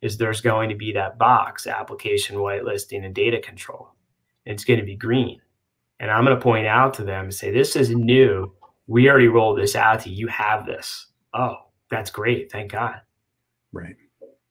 is 0.00 0.16
there's 0.16 0.40
going 0.40 0.68
to 0.68 0.74
be 0.74 0.92
that 0.92 1.18
box 1.18 1.66
application 1.66 2.36
whitelisting 2.36 3.04
and 3.04 3.14
data 3.14 3.40
control. 3.40 3.90
It's 4.44 4.64
going 4.64 4.80
to 4.80 4.86
be 4.86 4.96
green. 4.96 5.40
And 6.00 6.10
I'm 6.10 6.24
going 6.24 6.36
to 6.36 6.42
point 6.42 6.66
out 6.66 6.94
to 6.94 7.04
them 7.04 7.26
and 7.26 7.34
say, 7.34 7.52
this 7.52 7.76
is 7.76 7.90
new. 7.90 8.52
We 8.88 9.08
already 9.08 9.28
rolled 9.28 9.58
this 9.58 9.76
out 9.76 10.00
to 10.00 10.10
you. 10.10 10.16
You 10.16 10.26
have 10.26 10.66
this. 10.66 11.06
Oh, 11.32 11.54
that's 11.90 12.10
great. 12.10 12.50
Thank 12.50 12.72
God. 12.72 13.00
Right. 13.72 13.94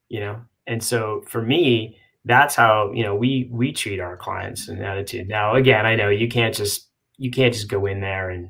You 0.07 0.21
know, 0.21 0.41
and 0.67 0.81
so 0.81 1.23
for 1.27 1.41
me, 1.41 1.97
that's 2.23 2.55
how, 2.55 2.91
you 2.93 3.03
know, 3.03 3.15
we 3.15 3.49
we 3.51 3.71
treat 3.71 3.99
our 3.99 4.15
clients 4.15 4.67
and 4.67 4.81
attitude. 4.81 5.27
Now, 5.27 5.55
again, 5.55 5.85
I 5.85 5.95
know 5.95 6.09
you 6.09 6.27
can't 6.27 6.55
just 6.55 6.87
you 7.17 7.31
can't 7.31 7.53
just 7.53 7.67
go 7.67 7.85
in 7.85 7.99
there 7.99 8.29
and 8.29 8.49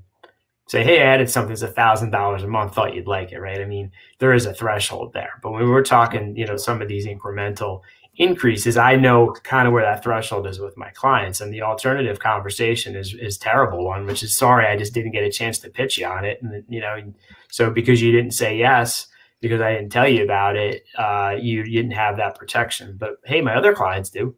say, 0.71 0.85
hey, 0.85 1.01
I 1.01 1.05
added 1.05 1.29
something 1.29 1.49
that's 1.49 1.63
a 1.63 1.67
thousand 1.67 2.11
dollars 2.11 2.43
a 2.43 2.47
month, 2.47 2.73
thought 2.73 2.95
you'd 2.95 3.05
like 3.05 3.33
it, 3.33 3.41
right? 3.41 3.59
I 3.59 3.65
mean, 3.65 3.91
there 4.19 4.33
is 4.33 4.45
a 4.45 4.53
threshold 4.53 5.11
there. 5.11 5.33
But 5.43 5.51
when 5.51 5.67
we're 5.67 5.83
talking, 5.83 6.33
you 6.37 6.47
know, 6.47 6.55
some 6.55 6.81
of 6.81 6.87
these 6.87 7.05
incremental 7.05 7.81
increases, 8.15 8.77
I 8.77 8.95
know 8.95 9.35
kind 9.43 9.67
of 9.67 9.73
where 9.73 9.83
that 9.83 10.01
threshold 10.01 10.47
is 10.47 10.61
with 10.61 10.77
my 10.77 10.89
clients. 10.91 11.41
And 11.41 11.53
the 11.53 11.61
alternative 11.61 12.19
conversation 12.19 12.95
is 12.95 13.13
is 13.13 13.37
terrible 13.37 13.83
one, 13.83 14.05
which 14.05 14.23
is 14.23 14.37
sorry, 14.37 14.65
I 14.65 14.77
just 14.77 14.93
didn't 14.93 15.11
get 15.11 15.25
a 15.25 15.29
chance 15.29 15.59
to 15.59 15.69
pitch 15.69 15.97
you 15.97 16.05
on 16.05 16.23
it. 16.23 16.41
And 16.41 16.63
you 16.69 16.79
know, 16.79 17.03
so 17.49 17.69
because 17.69 18.01
you 18.01 18.13
didn't 18.13 18.31
say 18.31 18.57
yes, 18.57 19.07
because 19.41 19.59
I 19.59 19.73
didn't 19.73 19.89
tell 19.89 20.07
you 20.07 20.23
about 20.23 20.55
it, 20.55 20.83
uh, 20.97 21.35
you, 21.37 21.63
you 21.63 21.81
didn't 21.81 21.95
have 21.95 22.15
that 22.15 22.37
protection. 22.39 22.95
But 22.97 23.17
hey, 23.25 23.41
my 23.41 23.55
other 23.55 23.73
clients 23.73 24.09
do. 24.09 24.35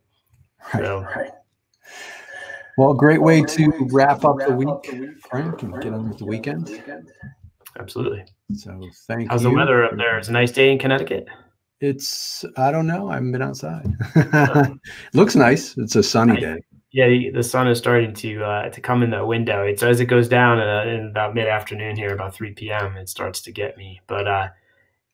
Right, 0.73 0.83
so, 0.83 1.01
right. 1.01 1.31
Well, 2.77 2.93
great 2.93 3.21
way 3.21 3.43
to 3.43 3.87
wrap 3.91 4.25
up 4.25 4.37
the 4.39 4.53
week, 4.53 5.21
Frank, 5.29 5.61
and 5.63 5.81
get 5.81 5.93
on 5.93 6.09
with 6.09 6.17
the 6.17 6.25
weekend. 6.25 6.83
Absolutely. 7.79 8.25
So 8.55 8.79
thank 9.07 9.21
you. 9.21 9.27
How's 9.29 9.43
you. 9.43 9.49
the 9.49 9.55
weather 9.55 9.83
up 9.83 9.97
there? 9.97 10.17
It's 10.17 10.27
a 10.27 10.31
nice 10.31 10.51
day 10.51 10.71
in 10.71 10.79
Connecticut. 10.79 11.27
It's 11.81 12.45
I 12.57 12.71
don't 12.71 12.87
know. 12.87 13.09
I 13.09 13.15
haven't 13.15 13.31
been 13.31 13.41
outside. 13.41 13.85
Looks 15.13 15.35
nice. 15.35 15.77
It's 15.77 15.95
a 15.95 16.03
sunny 16.03 16.39
day. 16.39 16.59
Yeah, 16.91 17.07
the 17.33 17.43
sun 17.43 17.67
is 17.67 17.79
starting 17.79 18.13
to 18.13 18.43
uh, 18.43 18.69
to 18.69 18.79
come 18.79 19.01
in 19.03 19.09
the 19.09 19.25
window. 19.25 19.63
It's 19.63 19.81
as 19.81 19.99
it 19.99 20.05
goes 20.05 20.27
down 20.29 20.59
uh, 20.59 20.83
in 20.87 21.07
about 21.07 21.33
mid 21.33 21.47
afternoon 21.47 21.95
here, 21.95 22.13
about 22.13 22.35
three 22.35 22.53
p.m. 22.53 22.95
It 22.97 23.09
starts 23.09 23.41
to 23.41 23.51
get 23.51 23.77
me. 23.77 23.99
But 24.07 24.27
uh, 24.27 24.47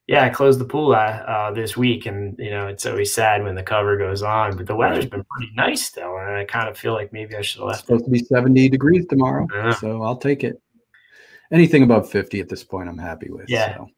yeah, 0.10 0.26
I 0.26 0.30
closed 0.30 0.60
the 0.60 0.66
pool 0.66 0.94
uh, 0.94 0.96
uh, 0.98 1.52
this 1.52 1.78
week, 1.78 2.08
and 2.08 2.36
you 2.40 2.50
know 2.50 2.66
it's 2.66 2.84
always 2.88 3.14
sad 3.14 3.44
when 3.44 3.54
the 3.54 3.62
cover 3.62 3.96
goes 3.96 4.24
on. 4.24 4.58
But 4.58 4.66
the 4.66 4.76
weather's 4.76 5.06
been 5.06 5.24
pretty 5.24 5.54
nice 5.56 5.86
still, 5.86 6.18
and 6.18 6.36
I 6.36 6.46
kind 6.46 6.68
of 6.68 6.76
feel 6.76 6.94
like 6.94 7.14
maybe 7.14 7.36
I 7.36 7.42
should 7.42 7.60
have 7.60 7.68
left. 7.68 7.80
It's 7.82 7.88
supposed 7.88 8.06
to 8.06 8.12
be 8.12 8.24
seventy 8.24 8.68
degrees 8.70 9.06
tomorrow, 9.06 9.48
so 9.80 10.02
I'll 10.02 10.18
take 10.18 10.44
it. 10.44 10.60
Anything 11.52 11.84
above 11.84 12.10
fifty 12.10 12.40
at 12.40 12.50
this 12.50 12.64
point, 12.64 12.90
I'm 12.90 12.98
happy 12.98 13.30
with. 13.30 13.50
Yeah. 13.50 13.78
So. 13.78 13.90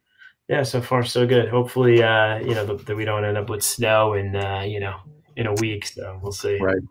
Yeah, 0.49 0.63
so 0.63 0.81
far 0.81 1.05
so 1.05 1.25
good. 1.25 1.47
Hopefully, 1.47 2.03
uh, 2.03 2.39
you 2.39 2.55
know 2.55 2.65
that 2.65 2.93
we 2.93 3.05
don't 3.05 3.23
end 3.23 3.37
up 3.37 3.49
with 3.49 3.63
snow 3.63 4.11
in 4.13 4.35
uh, 4.35 4.63
you 4.67 4.81
know 4.81 4.97
in 5.37 5.47
a 5.47 5.53
week. 5.53 5.85
So 5.85 6.19
we'll 6.21 6.33
see. 6.33 6.59
Right. 6.59 6.81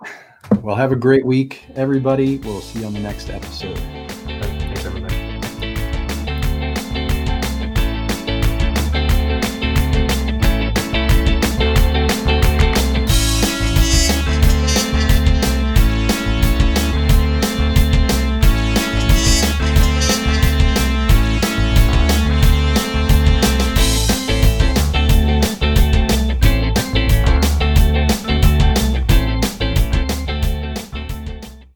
Well, 0.63 0.77
have 0.77 0.93
a 0.93 0.97
great 0.97 1.27
week, 1.27 1.65
everybody. 1.75 2.39
We'll 2.39 2.63
see 2.63 2.81
you 2.81 2.87
on 2.87 2.95
the 2.95 3.01
next 3.01 3.29
episode. 3.29 3.79